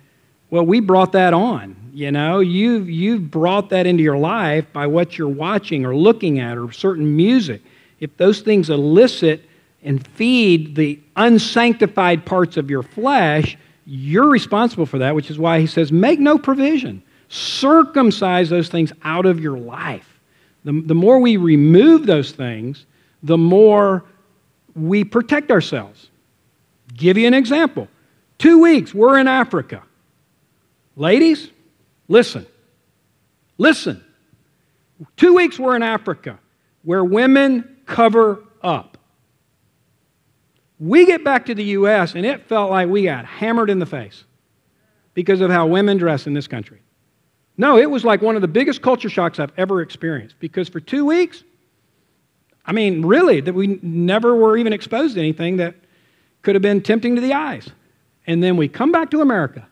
well, 0.49 0.65
we 0.65 0.79
brought 0.79 1.11
that 1.11 1.35
on. 1.35 1.75
You 1.93 2.11
know, 2.11 2.39
you've, 2.39 2.89
you've 2.89 3.29
brought 3.29 3.69
that 3.69 3.85
into 3.85 4.01
your 4.01 4.17
life 4.17 4.65
by 4.73 4.87
what 4.87 5.15
you're 5.15 5.29
watching 5.29 5.85
or 5.85 5.95
looking 5.95 6.39
at 6.39 6.57
or 6.57 6.71
certain 6.71 7.15
music. 7.15 7.61
If 7.99 8.17
those 8.17 8.41
things 8.41 8.71
elicit 8.71 9.43
and 9.83 10.05
feed 10.07 10.75
the 10.75 10.99
unsanctified 11.15 12.25
parts 12.25 12.57
of 12.57 12.69
your 12.69 12.83
flesh, 12.83 13.57
you're 13.85 14.29
responsible 14.29 14.85
for 14.85 14.99
that, 14.99 15.15
which 15.15 15.29
is 15.29 15.39
why 15.39 15.59
he 15.59 15.67
says, 15.67 15.91
make 15.91 16.19
no 16.19 16.37
provision. 16.37 17.01
Circumcise 17.29 18.49
those 18.49 18.69
things 18.69 18.91
out 19.03 19.25
of 19.25 19.39
your 19.39 19.57
life. 19.57 20.19
The, 20.63 20.81
the 20.85 20.95
more 20.95 21.19
we 21.19 21.37
remove 21.37 22.05
those 22.05 22.31
things, 22.31 22.85
the 23.23 23.37
more 23.37 24.03
we 24.75 25.03
protect 25.03 25.51
ourselves. 25.51 26.09
Give 26.95 27.17
you 27.17 27.27
an 27.27 27.33
example. 27.33 27.87
Two 28.37 28.61
weeks, 28.61 28.93
we're 28.93 29.17
in 29.17 29.27
Africa. 29.27 29.83
Ladies, 30.95 31.49
listen. 32.07 32.45
Listen. 33.57 34.03
Two 35.15 35.35
weeks, 35.35 35.59
we're 35.59 35.75
in 35.75 35.83
Africa 35.83 36.39
where 36.83 37.03
women 37.03 37.77
cover 37.85 38.43
up. 38.61 38.96
We 40.79 41.05
get 41.05 41.23
back 41.23 41.47
to 41.47 41.55
the 41.55 41.63
U.S., 41.63 42.13
and 42.13 42.25
it 42.25 42.47
felt 42.47 42.69
like 42.69 42.87
we 42.87 43.03
got 43.03 43.25
hammered 43.25 43.69
in 43.69 43.79
the 43.79 43.85
face 43.85 44.23
because 45.13 45.41
of 45.41 45.49
how 45.49 45.65
women 45.65 45.97
dress 45.97 46.27
in 46.27 46.33
this 46.33 46.47
country. 46.47 46.79
No, 47.57 47.77
it 47.77 47.89
was 47.89 48.05
like 48.05 48.21
one 48.21 48.35
of 48.35 48.41
the 48.41 48.47
biggest 48.47 48.83
culture 48.83 49.09
shocks 49.09 49.39
I've 49.39 49.51
ever 49.57 49.81
experienced 49.81 50.35
because 50.39 50.69
for 50.69 50.79
two 50.79 51.05
weeks, 51.05 51.43
I 52.65 52.71
mean, 52.71 53.03
really, 53.05 53.41
that 53.41 53.53
we 53.53 53.79
never 53.81 54.35
were 54.35 54.57
even 54.57 54.73
exposed 54.73 55.15
to 55.15 55.19
anything 55.19 55.57
that 55.57 55.73
could 56.43 56.53
have 56.53 56.61
been 56.61 56.81
tempting 56.81 57.15
to 57.15 57.21
the 57.21 57.33
eyes. 57.33 57.69
And 58.27 58.43
then 58.43 58.57
we 58.57 58.67
come 58.67 58.91
back 58.91 59.09
to 59.11 59.21
America. 59.21 59.67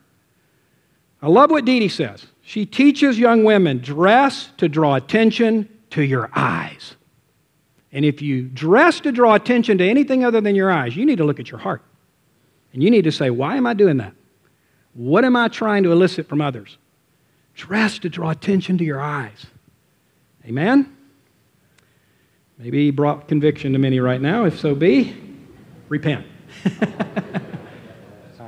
I 1.21 1.27
love 1.27 1.51
what 1.51 1.65
Dee 1.65 1.79
Dee 1.79 1.89
says. 1.89 2.25
She 2.41 2.65
teaches 2.65 3.19
young 3.19 3.43
women 3.43 3.79
dress 3.79 4.49
to 4.57 4.69
draw 4.69 4.95
attention 4.95 5.69
to 5.91 6.03
your 6.03 6.29
eyes. 6.35 6.94
And 7.95 8.03
if 8.03 8.21
you 8.21 8.43
dress 8.43 8.99
to 8.99 9.11
draw 9.13 9.35
attention 9.35 9.77
to 9.77 9.87
anything 9.87 10.25
other 10.25 10.41
than 10.41 10.53
your 10.53 10.69
eyes, 10.69 10.97
you 10.97 11.05
need 11.05 11.17
to 11.17 11.23
look 11.23 11.39
at 11.39 11.49
your 11.49 11.61
heart. 11.61 11.81
And 12.73 12.83
you 12.83 12.91
need 12.91 13.05
to 13.05 13.11
say, 13.11 13.29
why 13.29 13.55
am 13.55 13.65
I 13.65 13.73
doing 13.73 13.97
that? 13.97 14.13
What 14.95 15.23
am 15.23 15.37
I 15.37 15.47
trying 15.47 15.83
to 15.83 15.93
elicit 15.93 16.27
from 16.27 16.41
others? 16.41 16.77
Dress 17.53 17.97
to 17.99 18.09
draw 18.09 18.31
attention 18.31 18.77
to 18.79 18.83
your 18.83 18.99
eyes. 18.99 19.45
Amen? 20.45 20.93
Maybe 22.57 22.83
he 22.83 22.91
brought 22.91 23.29
conviction 23.29 23.71
to 23.71 23.79
many 23.79 24.01
right 24.01 24.19
now. 24.19 24.43
If 24.43 24.59
so 24.59 24.75
be, 24.75 25.15
repent. 25.87 26.25
I 26.65 26.69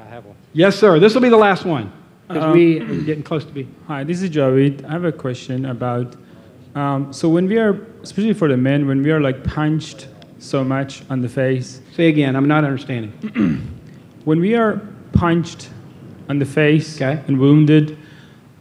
have 0.10 0.26
one. 0.26 0.36
Yes, 0.52 0.76
sir. 0.76 1.00
This 1.00 1.14
will 1.14 1.22
be 1.22 1.30
the 1.30 1.38
last 1.38 1.64
one 1.64 1.94
because 2.28 2.44
Um, 2.44 2.52
we 2.52 2.82
are 2.82 3.02
getting 3.04 3.24
close 3.24 3.46
to 3.46 3.54
be. 3.54 3.66
Hi, 3.88 4.04
this 4.04 4.22
is 4.22 4.30
Javid. 4.30 4.84
I 4.84 4.92
have 4.92 5.06
a 5.06 5.14
question 5.14 5.66
about. 5.66 6.18
Um, 6.78 7.12
so 7.12 7.28
when 7.28 7.48
we 7.48 7.58
are, 7.58 7.74
especially 8.04 8.34
for 8.34 8.48
the 8.48 8.56
men, 8.56 8.88
when 8.88 9.02
we 9.02 9.10
are 9.10 9.20
like 9.20 9.44
punched 9.44 10.08
so 10.38 10.64
much 10.64 11.02
on 11.10 11.22
the 11.22 11.30
face, 11.30 11.82
Say 11.96 12.08
again. 12.08 12.36
I'm 12.36 12.48
not 12.48 12.64
understanding. 12.64 13.12
when 14.26 14.40
we 14.40 14.54
are 14.54 14.80
punched 15.14 15.70
on 16.30 16.38
the 16.38 16.46
face 16.46 17.02
Okay. 17.02 17.20
and 17.28 17.40
wounded, 17.40 17.98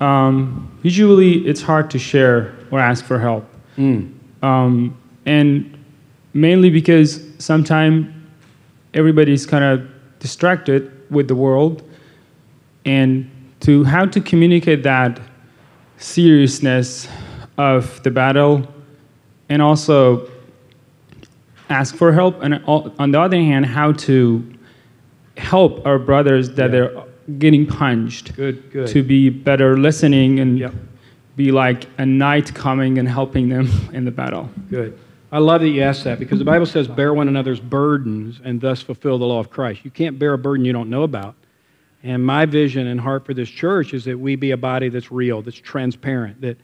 um, 0.01 0.71
usually 0.83 1.47
it's 1.47 1.61
hard 1.61 1.91
to 1.91 1.99
share 1.99 2.55
or 2.71 2.79
ask 2.81 3.05
for 3.05 3.19
help. 3.19 3.45
Mm. 3.77 4.15
Um, 4.43 4.97
and 5.27 5.77
mainly 6.33 6.71
because 6.71 7.23
sometimes 7.39 8.07
everybody's 8.95 9.45
kind 9.45 9.63
of 9.63 9.87
distracted 10.21 10.91
with 11.11 11.29
the 11.29 11.35
world 11.35 11.83
and 12.87 13.31
to 13.61 13.85
how 13.85 14.07
to 14.07 14.21
communicate 14.23 14.83
that 14.85 15.21
seriousness 15.99 17.09
of 17.59 18.03
the 18.03 18.11
battle 18.11 18.67
and 19.49 19.63
also 19.63 20.29
ask 21.69 21.97
for 21.97 22.13
help 22.13 22.43
and 22.43 22.63
on 22.67 23.11
the 23.11 23.21
other 23.21 23.37
hand 23.37 23.67
how 23.67 23.93
to 23.93 24.45
help 25.37 25.85
our 25.87 25.99
brothers 25.99 26.51
that 26.55 26.71
they're 26.71 26.93
getting 27.39 27.67
punched 27.67 28.35
Good, 28.37 28.71
good. 28.71 28.89
to 28.89 29.03
be 29.03 29.31
better 29.31 29.77
listening 29.77 30.39
and 30.41 30.59
Yep. 30.59 30.75
be 31.35 31.51
like 31.53 31.87
a 31.99 32.07
knight 32.07 32.55
coming 32.55 32.99
and 32.99 33.09
helping 33.09 33.49
them 33.49 33.69
in 33.93 34.05
the 34.05 34.11
battle 34.11 34.49
Good. 34.71 34.97
I 35.33 35.39
love 35.39 35.61
that 35.63 35.69
you 35.69 35.83
asked 35.83 36.05
that 36.05 36.21
because 36.21 36.39
the 36.39 36.45
Bible 36.45 36.67
says, 36.67 36.87
bear 36.87 37.13
one 37.13 37.27
another's 37.27 37.59
burdens 37.59 38.41
and 38.45 38.61
thus 38.61 38.81
fulfill 38.81 39.19
the 39.19 39.27
law 39.27 39.41
of 39.41 39.51
Christ. 39.51 39.85
You 39.85 39.91
can't 39.91 40.21
bear 40.21 40.33
a 40.35 40.39
burden 40.39 40.65
you 40.65 40.73
don't 40.73 40.89
know 40.89 41.03
about. 41.03 41.35
And 42.05 42.25
my 42.25 42.47
vision 42.47 42.87
and 42.87 43.01
heart 43.01 43.27
for 43.27 43.35
this 43.35 43.49
church 43.49 43.93
is 43.93 44.05
that 44.05 44.17
we 44.19 44.37
be 44.37 44.53
a 44.53 44.57
body 44.57 44.89
that's 44.89 45.11
real, 45.11 45.43
that's 45.43 45.59
transparent, 45.59 46.41
that 46.43 46.57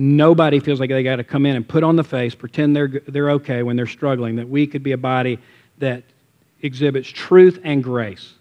nobody 0.00 0.60
feels 0.60 0.80
like 0.80 0.88
they 0.88 1.02
got 1.02 1.16
to 1.16 1.24
come 1.24 1.44
in 1.44 1.56
and 1.56 1.68
put 1.68 1.84
on 1.84 1.94
the 1.94 2.02
face, 2.02 2.34
pretend 2.34 2.74
they're, 2.74 2.88
they're 3.06 3.32
okay 3.32 3.62
when 3.62 3.76
they're 3.76 3.86
struggling, 3.86 4.36
that 4.36 4.48
we 4.48 4.66
could 4.66 4.82
be 4.82 4.92
a 4.92 4.98
body 4.98 5.38
that 5.76 6.02
exhibits 6.62 7.06
truth 7.06 7.60
and 7.64 7.84
grace. 7.84 8.32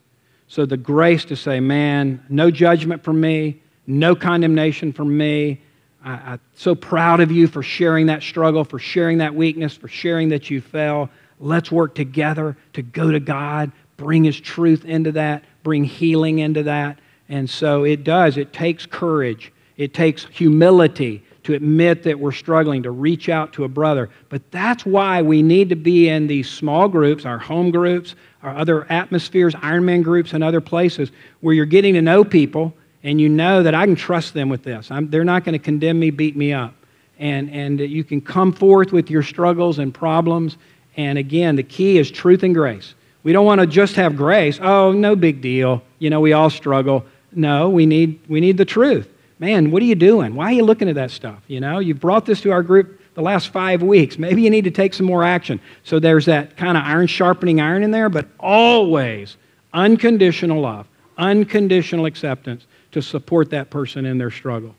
So 0.47 0.65
the 0.65 0.77
grace 0.77 1.25
to 1.25 1.35
say, 1.35 1.59
man, 1.59 2.23
no 2.29 2.49
judgment 2.49 3.03
from 3.03 3.19
me, 3.19 3.61
no 3.85 4.15
condemnation 4.15 4.93
from 4.93 5.15
me. 5.17 5.59
I, 6.03 6.11
I'm 6.11 6.39
so 6.55 6.75
proud 6.75 7.19
of 7.19 7.29
you 7.29 7.45
for 7.45 7.61
sharing 7.61 8.05
that 8.05 8.23
struggle, 8.23 8.63
for 8.63 8.79
sharing 8.79 9.17
that 9.17 9.35
weakness, 9.35 9.75
for 9.75 9.89
sharing 9.89 10.29
that 10.29 10.49
you 10.49 10.61
fell. 10.61 11.09
Let's 11.41 11.69
work 11.69 11.93
together 11.93 12.55
to 12.71 12.81
go 12.81 13.11
to 13.11 13.19
God, 13.19 13.73
bring 13.97 14.23
His 14.23 14.39
truth 14.39 14.85
into 14.85 15.11
that, 15.11 15.43
bring 15.63 15.83
healing 15.83 16.39
into 16.39 16.63
that. 16.63 16.99
And 17.27 17.49
so 17.49 17.83
it 17.83 18.05
does. 18.05 18.37
It 18.37 18.53
takes 18.53 18.85
courage, 18.85 19.51
it 19.75 19.93
takes 19.93 20.25
humility 20.25 21.25
to 21.49 21.55
admit 21.55 22.03
that 22.03 22.19
we're 22.19 22.31
struggling, 22.31 22.83
to 22.83 22.91
reach 22.91 23.27
out 23.27 23.53
to 23.53 23.63
a 23.63 23.67
brother. 23.67 24.07
But 24.29 24.51
that's 24.51 24.85
why 24.85 25.23
we 25.23 25.41
need 25.41 25.69
to 25.69 25.75
be 25.75 26.07
in 26.07 26.27
these 26.27 26.47
small 26.47 26.87
groups, 26.87 27.25
our 27.25 27.39
home 27.39 27.71
groups, 27.71 28.13
our 28.43 28.55
other 28.55 28.85
atmospheres, 28.91 29.55
Ironman 29.55 30.03
groups, 30.03 30.33
and 30.33 30.43
other 30.43 30.61
places 30.61 31.11
where 31.41 31.55
you're 31.55 31.65
getting 31.65 31.95
to 31.95 32.03
know 32.03 32.23
people 32.23 32.71
and 33.01 33.19
you 33.19 33.29
know 33.29 33.63
that 33.63 33.73
I 33.73 33.87
can 33.87 33.95
trust 33.95 34.35
them 34.35 34.47
with 34.47 34.61
this. 34.61 34.91
I'm, 34.91 35.09
they're 35.09 35.23
not 35.23 35.43
going 35.43 35.53
to 35.53 35.63
condemn 35.63 35.99
me, 35.99 36.11
beat 36.11 36.37
me 36.37 36.53
up. 36.53 36.75
And, 37.17 37.49
and 37.49 37.79
you 37.79 38.03
can 38.03 38.21
come 38.21 38.53
forth 38.53 38.91
with 38.91 39.09
your 39.09 39.23
struggles 39.23 39.79
and 39.79 39.91
problems. 39.91 40.57
And 40.97 41.17
again, 41.17 41.55
the 41.55 41.63
key 41.63 41.97
is 41.97 42.11
truth 42.11 42.43
and 42.43 42.53
grace. 42.53 42.93
We 43.23 43.33
don't 43.33 43.45
want 43.45 43.59
to 43.59 43.65
just 43.65 43.95
have 43.95 44.15
grace. 44.15 44.59
Oh, 44.61 44.91
no 44.91 45.15
big 45.15 45.41
deal. 45.41 45.81
You 45.97 46.11
know, 46.11 46.19
we 46.19 46.33
all 46.33 46.51
struggle. 46.51 47.05
No, 47.31 47.69
we 47.69 47.87
need, 47.87 48.19
we 48.29 48.39
need 48.39 48.57
the 48.57 48.65
truth. 48.65 49.09
Man, 49.39 49.71
what 49.71 49.81
are 49.81 49.85
you 49.85 49.95
doing? 49.95 50.35
Why 50.35 50.47
are 50.47 50.53
you 50.53 50.63
looking 50.63 50.89
at 50.89 50.95
that 50.95 51.11
stuff? 51.11 51.41
You 51.47 51.61
know, 51.61 51.79
you've 51.79 51.99
brought 51.99 52.25
this 52.25 52.41
to 52.41 52.51
our 52.51 52.61
group 52.61 52.99
the 53.13 53.21
last 53.21 53.49
five 53.49 53.81
weeks. 53.81 54.17
Maybe 54.17 54.41
you 54.41 54.49
need 54.49 54.65
to 54.65 54.71
take 54.71 54.93
some 54.93 55.05
more 55.05 55.23
action. 55.23 55.61
So 55.83 55.99
there's 55.99 56.25
that 56.25 56.57
kind 56.57 56.77
of 56.77 56.83
iron 56.83 57.07
sharpening 57.07 57.61
iron 57.61 57.83
in 57.83 57.91
there, 57.91 58.09
but 58.09 58.27
always 58.39 59.37
unconditional 59.73 60.61
love, 60.61 60.87
unconditional 61.17 62.05
acceptance 62.05 62.65
to 62.91 63.01
support 63.01 63.49
that 63.51 63.69
person 63.69 64.05
in 64.05 64.17
their 64.17 64.31
struggle. 64.31 64.75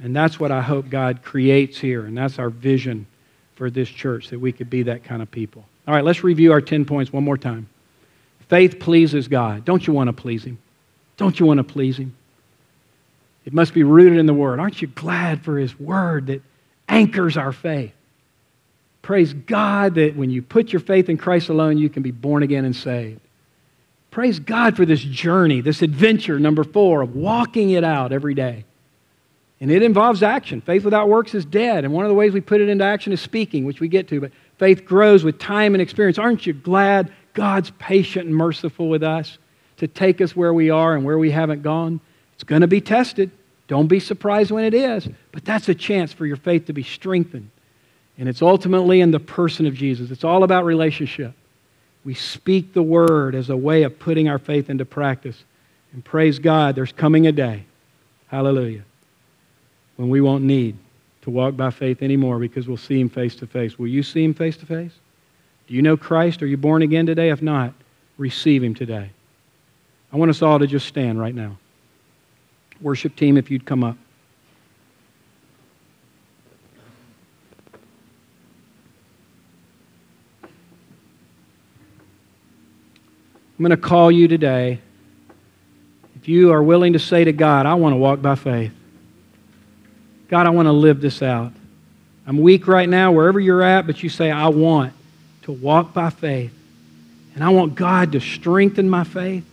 And 0.00 0.14
that's 0.14 0.38
what 0.38 0.52
I 0.52 0.60
hope 0.60 0.90
God 0.90 1.22
creates 1.22 1.78
here, 1.78 2.04
and 2.04 2.16
that's 2.16 2.38
our 2.38 2.50
vision 2.50 3.06
for 3.56 3.70
this 3.70 3.88
church, 3.88 4.28
that 4.28 4.38
we 4.38 4.52
could 4.52 4.70
be 4.70 4.84
that 4.84 5.02
kind 5.02 5.22
of 5.22 5.30
people. 5.30 5.64
All 5.86 5.94
right, 5.94 6.04
let's 6.04 6.22
review 6.22 6.52
our 6.52 6.60
10 6.60 6.84
points 6.84 7.12
one 7.12 7.24
more 7.24 7.38
time. 7.38 7.68
Faith 8.48 8.78
pleases 8.78 9.26
God. 9.26 9.64
Don't 9.64 9.86
you 9.86 9.92
want 9.92 10.08
to 10.08 10.12
please 10.12 10.44
Him? 10.44 10.58
Don't 11.16 11.40
you 11.40 11.46
want 11.46 11.58
to 11.58 11.64
please 11.64 11.96
Him? 11.96 12.14
It 13.48 13.54
must 13.54 13.72
be 13.72 13.82
rooted 13.82 14.18
in 14.18 14.26
the 14.26 14.34
Word. 14.34 14.60
Aren't 14.60 14.82
you 14.82 14.88
glad 14.88 15.42
for 15.42 15.56
His 15.56 15.80
Word 15.80 16.26
that 16.26 16.42
anchors 16.86 17.38
our 17.38 17.50
faith? 17.50 17.94
Praise 19.00 19.32
God 19.32 19.94
that 19.94 20.14
when 20.16 20.28
you 20.28 20.42
put 20.42 20.70
your 20.70 20.80
faith 20.80 21.08
in 21.08 21.16
Christ 21.16 21.48
alone, 21.48 21.78
you 21.78 21.88
can 21.88 22.02
be 22.02 22.10
born 22.10 22.42
again 22.42 22.66
and 22.66 22.76
saved. 22.76 23.22
Praise 24.10 24.38
God 24.38 24.76
for 24.76 24.84
this 24.84 25.00
journey, 25.00 25.62
this 25.62 25.80
adventure, 25.80 26.38
number 26.38 26.62
four, 26.62 27.00
of 27.00 27.16
walking 27.16 27.70
it 27.70 27.84
out 27.84 28.12
every 28.12 28.34
day. 28.34 28.66
And 29.62 29.70
it 29.70 29.82
involves 29.82 30.22
action. 30.22 30.60
Faith 30.60 30.84
without 30.84 31.08
works 31.08 31.34
is 31.34 31.46
dead. 31.46 31.84
And 31.84 31.94
one 31.94 32.04
of 32.04 32.10
the 32.10 32.14
ways 32.14 32.34
we 32.34 32.42
put 32.42 32.60
it 32.60 32.68
into 32.68 32.84
action 32.84 33.14
is 33.14 33.20
speaking, 33.22 33.64
which 33.64 33.80
we 33.80 33.88
get 33.88 34.08
to. 34.08 34.20
But 34.20 34.32
faith 34.58 34.84
grows 34.84 35.24
with 35.24 35.38
time 35.38 35.74
and 35.74 35.80
experience. 35.80 36.18
Aren't 36.18 36.46
you 36.46 36.52
glad 36.52 37.10
God's 37.32 37.70
patient 37.78 38.26
and 38.26 38.36
merciful 38.36 38.90
with 38.90 39.02
us 39.02 39.38
to 39.78 39.88
take 39.88 40.20
us 40.20 40.36
where 40.36 40.52
we 40.52 40.68
are 40.68 40.94
and 40.94 41.02
where 41.02 41.16
we 41.16 41.30
haven't 41.30 41.62
gone? 41.62 41.98
It's 42.34 42.44
going 42.44 42.60
to 42.60 42.66
be 42.66 42.82
tested. 42.82 43.30
Don't 43.68 43.86
be 43.86 44.00
surprised 44.00 44.50
when 44.50 44.64
it 44.64 44.74
is. 44.74 45.08
But 45.30 45.44
that's 45.44 45.68
a 45.68 45.74
chance 45.74 46.12
for 46.12 46.26
your 46.26 46.36
faith 46.36 46.66
to 46.66 46.72
be 46.72 46.82
strengthened. 46.82 47.50
And 48.18 48.28
it's 48.28 48.42
ultimately 48.42 49.00
in 49.00 49.12
the 49.12 49.20
person 49.20 49.66
of 49.66 49.74
Jesus. 49.74 50.10
It's 50.10 50.24
all 50.24 50.42
about 50.42 50.64
relationship. 50.64 51.34
We 52.04 52.14
speak 52.14 52.72
the 52.72 52.82
word 52.82 53.34
as 53.34 53.50
a 53.50 53.56
way 53.56 53.84
of 53.84 53.98
putting 53.98 54.28
our 54.28 54.38
faith 54.38 54.70
into 54.70 54.84
practice. 54.84 55.44
And 55.92 56.04
praise 56.04 56.38
God, 56.38 56.74
there's 56.74 56.92
coming 56.92 57.26
a 57.26 57.32
day. 57.32 57.64
Hallelujah 58.26 58.82
when 59.98 60.08
we 60.08 60.20
won't 60.20 60.44
need 60.44 60.76
to 61.22 61.30
walk 61.30 61.56
by 61.56 61.70
faith 61.70 62.02
anymore 62.02 62.38
because 62.38 62.68
we'll 62.68 62.76
see 62.76 63.00
him 63.00 63.08
face 63.08 63.34
to 63.34 63.46
face. 63.48 63.78
Will 63.78 63.88
you 63.88 64.04
see 64.04 64.22
him 64.24 64.32
face 64.32 64.56
to 64.58 64.64
face? 64.64 64.92
Do 65.66 65.74
you 65.74 65.82
know 65.82 65.96
Christ? 65.96 66.40
Are 66.40 66.46
you 66.46 66.56
born 66.56 66.82
again 66.82 67.04
today? 67.04 67.30
If 67.30 67.42
not, 67.42 67.74
receive 68.16 68.62
him 68.62 68.74
today. 68.74 69.10
I 70.12 70.16
want 70.16 70.30
us 70.30 70.40
all 70.40 70.60
to 70.60 70.68
just 70.68 70.86
stand 70.86 71.20
right 71.20 71.34
now. 71.34 71.58
Worship 72.80 73.16
team, 73.16 73.36
if 73.36 73.50
you'd 73.50 73.64
come 73.64 73.82
up. 73.82 73.96
I'm 83.58 83.64
going 83.64 83.70
to 83.70 83.76
call 83.76 84.12
you 84.12 84.28
today. 84.28 84.78
If 86.14 86.28
you 86.28 86.52
are 86.52 86.62
willing 86.62 86.92
to 86.92 87.00
say 87.00 87.24
to 87.24 87.32
God, 87.32 87.66
I 87.66 87.74
want 87.74 87.92
to 87.92 87.96
walk 87.96 88.22
by 88.22 88.36
faith. 88.36 88.72
God, 90.28 90.46
I 90.46 90.50
want 90.50 90.66
to 90.66 90.72
live 90.72 91.00
this 91.00 91.22
out. 91.22 91.52
I'm 92.24 92.38
weak 92.38 92.68
right 92.68 92.88
now, 92.88 93.10
wherever 93.10 93.40
you're 93.40 93.62
at, 93.62 93.86
but 93.86 94.02
you 94.02 94.10
say, 94.10 94.30
I 94.30 94.48
want 94.48 94.92
to 95.42 95.52
walk 95.52 95.92
by 95.92 96.10
faith. 96.10 96.52
And 97.34 97.42
I 97.42 97.48
want 97.48 97.74
God 97.74 98.12
to 98.12 98.20
strengthen 98.20 98.88
my 98.88 99.02
faith. 99.02 99.44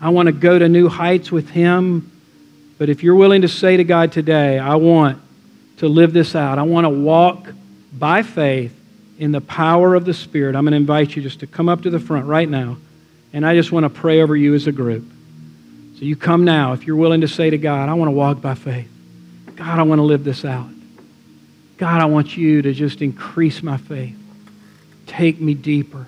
I 0.00 0.10
want 0.10 0.26
to 0.26 0.32
go 0.32 0.56
to 0.56 0.68
new 0.68 0.88
heights 0.88 1.32
with 1.32 1.48
Him. 1.48 2.12
But 2.78 2.88
if 2.88 3.02
you're 3.02 3.14
willing 3.14 3.42
to 3.42 3.48
say 3.48 3.76
to 3.76 3.84
God 3.84 4.12
today, 4.12 4.58
I 4.58 4.74
want 4.76 5.20
to 5.78 5.88
live 5.88 6.12
this 6.12 6.34
out, 6.34 6.58
I 6.58 6.62
want 6.62 6.84
to 6.84 6.90
walk 6.90 7.48
by 7.92 8.22
faith 8.22 8.72
in 9.18 9.32
the 9.32 9.40
power 9.40 9.94
of 9.94 10.04
the 10.04 10.14
Spirit, 10.14 10.56
I'm 10.56 10.64
going 10.64 10.72
to 10.72 10.76
invite 10.76 11.14
you 11.14 11.22
just 11.22 11.40
to 11.40 11.46
come 11.46 11.68
up 11.68 11.82
to 11.82 11.90
the 11.90 12.00
front 12.00 12.26
right 12.26 12.48
now. 12.48 12.76
And 13.32 13.46
I 13.46 13.54
just 13.54 13.72
want 13.72 13.84
to 13.84 13.90
pray 13.90 14.20
over 14.20 14.36
you 14.36 14.54
as 14.54 14.66
a 14.66 14.72
group. 14.72 15.04
So 15.98 16.04
you 16.04 16.16
come 16.16 16.44
now 16.44 16.72
if 16.72 16.86
you're 16.86 16.96
willing 16.96 17.20
to 17.20 17.28
say 17.28 17.50
to 17.50 17.58
God, 17.58 17.88
I 17.88 17.94
want 17.94 18.08
to 18.08 18.12
walk 18.12 18.40
by 18.40 18.54
faith. 18.54 18.90
God, 19.56 19.78
I 19.78 19.82
want 19.82 20.00
to 20.00 20.04
live 20.04 20.24
this 20.24 20.44
out. 20.44 20.68
God, 21.76 22.00
I 22.00 22.06
want 22.06 22.36
you 22.36 22.62
to 22.62 22.72
just 22.72 23.02
increase 23.02 23.62
my 23.62 23.76
faith. 23.76 24.16
Take 25.06 25.40
me 25.40 25.54
deeper. 25.54 26.06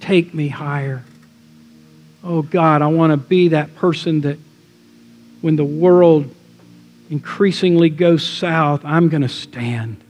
Take 0.00 0.34
me 0.34 0.48
higher. 0.48 1.04
Oh, 2.24 2.42
God, 2.42 2.82
I 2.82 2.88
want 2.88 3.12
to 3.12 3.16
be 3.16 3.48
that 3.48 3.74
person 3.76 4.22
that 4.22 4.38
when 5.40 5.56
the 5.56 5.64
world 5.64 6.34
increasingly 7.10 7.90
goes 7.90 8.26
south, 8.26 8.84
I'm 8.84 9.08
going 9.08 9.22
to 9.22 9.28
stand. 9.28 10.02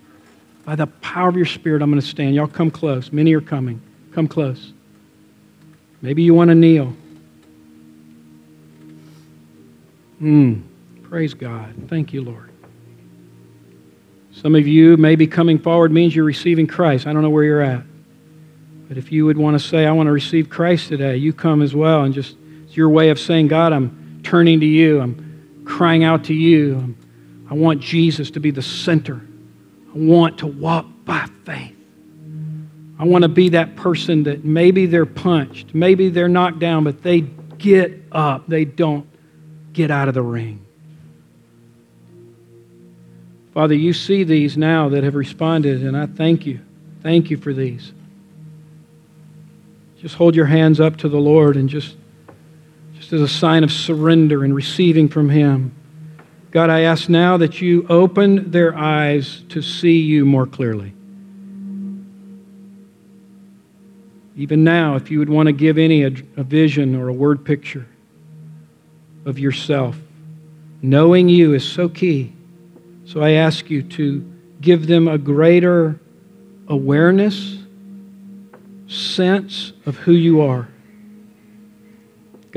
By 0.65 0.77
the 0.77 0.87
power 0.87 1.29
of 1.29 1.37
your 1.37 1.47
Spirit, 1.47 1.83
I'm 1.83 1.91
going 1.91 2.01
to 2.01 2.07
stand. 2.07 2.35
Y'all 2.35 2.47
come 2.47 2.71
close. 2.71 3.13
Many 3.13 3.35
are 3.35 3.41
coming. 3.41 3.81
Come 4.13 4.29
close. 4.29 4.73
Maybe 6.03 6.23
you 6.23 6.35
want 6.35 6.49
to 6.49 6.55
kneel. 6.55 6.95
Hmm. 10.19 10.61
Praise 11.05 11.35
God. 11.35 11.75
Thank 11.89 12.13
you, 12.13 12.23
Lord. 12.23 12.51
Some 14.33 14.55
of 14.55 14.69
you, 14.69 14.97
maybe 14.97 15.27
coming 15.27 15.59
forward 15.59 15.91
means 15.91 16.15
you're 16.15 16.25
receiving 16.25 16.67
Christ. 16.67 17.07
I 17.07 17.13
don't 17.13 17.23
know 17.23 17.31
where 17.31 17.45
you're 17.45 17.63
at. 17.63 17.83
But 18.89 18.99
if 18.99 19.11
you 19.11 19.27
would 19.27 19.37
want 19.37 19.61
to 19.61 19.67
say, 19.67 19.87
I 19.87 19.93
want 19.93 20.07
to 20.07 20.13
receive 20.13 20.49
Christ 20.49 20.89
today, 20.89 21.17
you 21.17 21.33
come 21.33 21.61
as 21.61 21.75
well. 21.75 22.03
And 22.05 22.15
just, 22.15 22.37
it's 22.65 22.77
your 22.77 22.89
way 22.89 23.11
of 23.11 23.19
saying, 23.19 23.49
God, 23.49 23.73
I'm 23.73 24.08
turning 24.29 24.61
to 24.61 24.67
you. 24.67 25.01
I'm 25.01 25.63
crying 25.65 26.05
out 26.05 26.25
to 26.25 26.35
you. 26.35 26.95
I 27.51 27.55
want 27.55 27.81
Jesus 27.81 28.31
to 28.33 28.41
be 28.41 28.51
the 28.51 28.61
center. 28.61 29.23
I 29.95 29.97
want 29.97 30.39
to 30.39 30.47
walk 30.47 30.85
by 31.07 31.27
faith. 31.47 31.75
I 32.99 33.05
want 33.05 33.23
to 33.23 33.29
be 33.29 33.49
that 33.51 33.77
person 33.77 34.25
that 34.25 34.45
maybe 34.45 34.85
they're 34.85 35.07
punched, 35.07 35.75
maybe 35.75 36.11
they're 36.11 36.29
knocked 36.29 36.59
down, 36.59 36.85
but 36.85 37.03
they 37.03 37.23
get 37.23 38.03
up. 38.13 38.47
They 38.49 38.67
don't 38.67 39.09
get 39.73 39.91
out 39.91 40.09
of 40.09 40.15
the 40.15 40.23
ring. 40.23 40.65
Father, 43.55 43.75
you 43.75 43.93
see 43.93 44.25
these 44.25 44.59
now 44.59 44.91
that 44.91 45.05
have 45.05 45.15
responded, 45.15 45.83
and 45.83 45.97
I 45.97 46.07
thank 46.07 46.45
you. 46.45 46.61
Thank 47.03 47.31
you 47.31 47.39
for 47.39 47.55
these. 47.55 47.93
Just 50.01 50.17
hold 50.17 50.37
your 50.37 50.47
hands 50.47 50.81
up 50.81 50.99
to 50.99 51.09
the 51.09 51.19
Lord 51.19 51.57
and 51.57 51.69
just, 51.69 51.97
just 53.09 53.15
as 53.15 53.23
a 53.23 53.29
sign 53.29 53.65
of 53.65 53.73
surrender 53.73 54.45
and 54.45 54.55
receiving 54.55 55.09
from 55.09 55.31
Him. 55.31 55.75
God, 56.51 56.69
I 56.69 56.81
ask 56.81 57.09
now 57.09 57.39
that 57.39 57.59
you 57.59 57.87
open 57.89 58.51
their 58.51 58.77
eyes 58.77 59.45
to 59.49 59.63
see 59.63 59.99
you 59.99 60.27
more 60.27 60.47
clearly. 60.47 60.93
Even 64.37 64.63
now, 64.63 64.97
if 64.97 65.11
you 65.11 65.21
would 65.21 65.31
want 65.31 65.47
to 65.47 65.55
give 65.55 65.79
any 65.79 66.03
a, 66.03 66.09
a 66.37 66.43
vision 66.43 66.95
or 66.95 67.09
a 67.09 67.13
word 67.15 67.47
picture 67.47 67.87
of 69.25 69.39
yourself, 69.39 69.97
knowing 70.83 71.31
you 71.31 71.55
is 71.55 71.67
so 71.67 71.89
key. 71.89 72.35
So 73.07 73.23
I 73.23 73.31
ask 73.31 73.71
you 73.71 73.83
to 73.85 74.23
give 74.61 74.87
them 74.87 75.09
a 75.09 75.17
greater 75.17 75.99
awareness, 76.69 77.57
sense 78.87 79.73
of 79.87 79.97
who 79.97 80.13
you 80.13 80.43
are. 80.43 80.69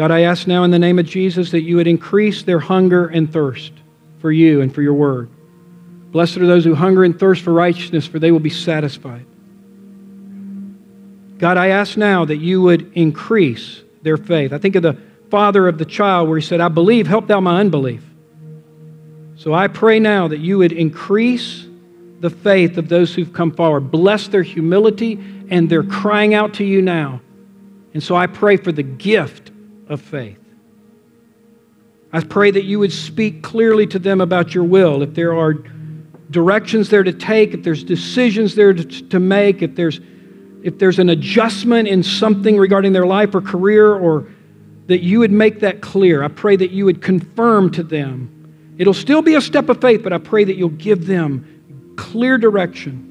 God, 0.01 0.09
I 0.09 0.21
ask 0.21 0.47
now 0.47 0.63
in 0.63 0.71
the 0.71 0.79
name 0.79 0.97
of 0.97 1.05
Jesus 1.05 1.51
that 1.51 1.61
you 1.61 1.75
would 1.75 1.85
increase 1.85 2.41
their 2.41 2.57
hunger 2.57 3.05
and 3.05 3.31
thirst 3.31 3.71
for 4.17 4.31
you 4.31 4.61
and 4.61 4.73
for 4.73 4.81
your 4.81 4.95
word. 4.95 5.29
Blessed 6.11 6.37
are 6.37 6.47
those 6.47 6.63
who 6.63 6.73
hunger 6.73 7.03
and 7.03 7.19
thirst 7.19 7.43
for 7.43 7.53
righteousness, 7.53 8.07
for 8.07 8.17
they 8.17 8.31
will 8.31 8.39
be 8.39 8.49
satisfied. 8.49 9.27
God, 11.37 11.57
I 11.57 11.67
ask 11.67 11.97
now 11.97 12.25
that 12.25 12.37
you 12.37 12.63
would 12.63 12.91
increase 12.97 13.83
their 14.01 14.17
faith. 14.17 14.53
I 14.53 14.57
think 14.57 14.75
of 14.75 14.81
the 14.81 14.97
father 15.29 15.67
of 15.67 15.77
the 15.77 15.85
child 15.85 16.29
where 16.29 16.39
he 16.39 16.43
said, 16.43 16.61
I 16.61 16.69
believe, 16.69 17.05
help 17.05 17.27
thou 17.27 17.39
my 17.39 17.59
unbelief. 17.59 18.03
So 19.35 19.53
I 19.53 19.67
pray 19.67 19.99
now 19.99 20.27
that 20.29 20.39
you 20.39 20.57
would 20.57 20.71
increase 20.71 21.67
the 22.21 22.31
faith 22.31 22.79
of 22.79 22.89
those 22.89 23.13
who've 23.13 23.31
come 23.31 23.51
forward. 23.51 23.91
Bless 23.91 24.27
their 24.29 24.41
humility 24.41 25.19
and 25.51 25.69
their 25.69 25.83
crying 25.83 26.33
out 26.33 26.55
to 26.55 26.63
you 26.63 26.81
now. 26.81 27.21
And 27.93 28.01
so 28.01 28.15
I 28.15 28.25
pray 28.25 28.57
for 28.57 28.71
the 28.71 28.81
gift 28.81 29.50
of 29.91 30.01
faith. 30.01 30.39
I 32.13 32.21
pray 32.21 32.51
that 32.51 32.63
you 32.63 32.79
would 32.79 32.91
speak 32.91 33.41
clearly 33.41 33.87
to 33.87 33.99
them 33.99 34.21
about 34.21 34.53
your 34.53 34.63
will. 34.63 35.01
If 35.01 35.13
there 35.13 35.37
are 35.37 35.53
directions 36.29 36.89
there 36.89 37.03
to 37.03 37.13
take, 37.13 37.53
if 37.53 37.63
there's 37.63 37.83
decisions 37.83 38.55
there 38.55 38.73
to, 38.73 38.83
to 38.83 39.19
make, 39.19 39.61
if 39.61 39.75
there's, 39.75 39.99
if 40.63 40.77
there's 40.77 40.99
an 40.99 41.09
adjustment 41.09 41.87
in 41.87 42.03
something 42.03 42.57
regarding 42.57 42.93
their 42.93 43.05
life 43.05 43.33
or 43.33 43.41
career, 43.41 43.93
or 43.93 44.27
that 44.87 45.01
you 45.01 45.19
would 45.19 45.31
make 45.31 45.61
that 45.61 45.81
clear. 45.81 46.23
I 46.23 46.27
pray 46.27 46.55
that 46.55 46.71
you 46.71 46.85
would 46.85 47.01
confirm 47.01 47.71
to 47.71 47.83
them 47.83 48.41
It'll 48.81 48.95
still 48.95 49.21
be 49.21 49.35
a 49.35 49.41
step 49.41 49.69
of 49.69 49.79
faith, 49.79 50.01
but 50.01 50.11
I 50.11 50.17
pray 50.17 50.43
that 50.43 50.55
you'll 50.55 50.69
give 50.69 51.05
them 51.05 51.93
clear 51.97 52.39
direction. 52.39 53.07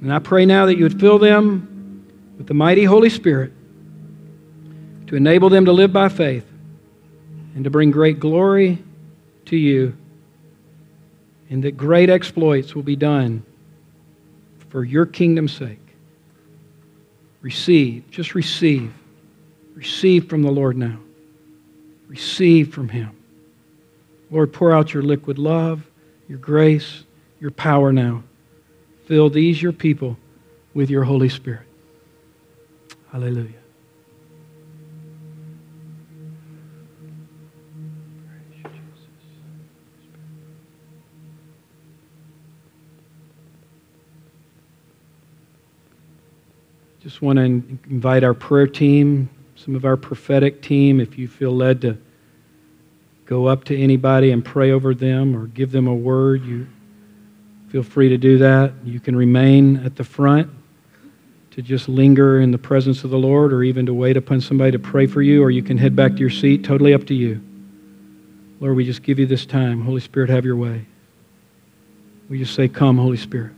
And 0.00 0.10
I 0.10 0.20
pray 0.20 0.46
now 0.46 0.64
that 0.64 0.78
you 0.78 0.84
would 0.84 0.98
fill 0.98 1.18
them 1.18 2.06
with 2.38 2.46
the 2.46 2.54
mighty 2.54 2.84
Holy 2.84 3.10
Spirit 3.10 3.52
to 5.06 5.16
enable 5.16 5.48
them 5.48 5.64
to 5.64 5.72
live 5.72 5.92
by 5.92 6.08
faith 6.08 6.46
and 7.54 7.64
to 7.64 7.70
bring 7.70 7.90
great 7.90 8.20
glory 8.20 8.78
to 9.46 9.56
you, 9.56 9.96
and 11.48 11.62
that 11.64 11.76
great 11.76 12.10
exploits 12.10 12.74
will 12.74 12.82
be 12.82 12.96
done 12.96 13.42
for 14.68 14.84
your 14.84 15.06
kingdom's 15.06 15.52
sake. 15.52 15.78
Receive, 17.40 18.10
just 18.10 18.34
receive. 18.34 18.92
Receive 19.74 20.28
from 20.28 20.42
the 20.42 20.50
Lord 20.50 20.76
now. 20.76 20.98
Receive 22.08 22.74
from 22.74 22.88
Him. 22.88 23.10
Lord, 24.30 24.52
pour 24.52 24.72
out 24.72 24.92
your 24.92 25.02
liquid 25.02 25.38
love, 25.38 25.86
your 26.28 26.38
grace, 26.38 27.04
your 27.40 27.52
power 27.52 27.92
now. 27.92 28.24
Fill 29.04 29.30
these, 29.30 29.62
your 29.62 29.72
people, 29.72 30.16
with 30.74 30.90
your 30.90 31.04
Holy 31.04 31.28
Spirit. 31.28 31.66
Hallelujah. 33.12 33.65
Just 47.06 47.22
want 47.22 47.36
to 47.36 47.44
invite 47.88 48.24
our 48.24 48.34
prayer 48.34 48.66
team, 48.66 49.30
some 49.54 49.76
of 49.76 49.84
our 49.84 49.96
prophetic 49.96 50.60
team, 50.60 50.98
if 50.98 51.16
you 51.16 51.28
feel 51.28 51.54
led 51.54 51.80
to 51.82 51.96
go 53.26 53.46
up 53.46 53.62
to 53.66 53.80
anybody 53.80 54.32
and 54.32 54.44
pray 54.44 54.72
over 54.72 54.92
them 54.92 55.36
or 55.36 55.46
give 55.46 55.70
them 55.70 55.86
a 55.86 55.94
word, 55.94 56.44
you 56.44 56.66
feel 57.68 57.84
free 57.84 58.08
to 58.08 58.18
do 58.18 58.38
that. 58.38 58.72
You 58.82 58.98
can 58.98 59.14
remain 59.14 59.76
at 59.84 59.94
the 59.94 60.02
front 60.02 60.50
to 61.52 61.62
just 61.62 61.88
linger 61.88 62.40
in 62.40 62.50
the 62.50 62.58
presence 62.58 63.04
of 63.04 63.10
the 63.10 63.18
Lord 63.18 63.52
or 63.52 63.62
even 63.62 63.86
to 63.86 63.94
wait 63.94 64.16
upon 64.16 64.40
somebody 64.40 64.72
to 64.72 64.80
pray 64.80 65.06
for 65.06 65.22
you, 65.22 65.44
or 65.44 65.50
you 65.52 65.62
can 65.62 65.78
head 65.78 65.94
back 65.94 66.14
to 66.14 66.18
your 66.18 66.28
seat. 66.28 66.64
Totally 66.64 66.92
up 66.92 67.06
to 67.06 67.14
you. 67.14 67.40
Lord, 68.58 68.74
we 68.74 68.84
just 68.84 69.04
give 69.04 69.20
you 69.20 69.26
this 69.26 69.46
time. 69.46 69.80
Holy 69.80 70.00
Spirit, 70.00 70.28
have 70.28 70.44
your 70.44 70.56
way. 70.56 70.84
We 72.28 72.40
just 72.40 72.56
say, 72.56 72.66
Come, 72.66 72.98
Holy 72.98 73.16
Spirit. 73.16 73.55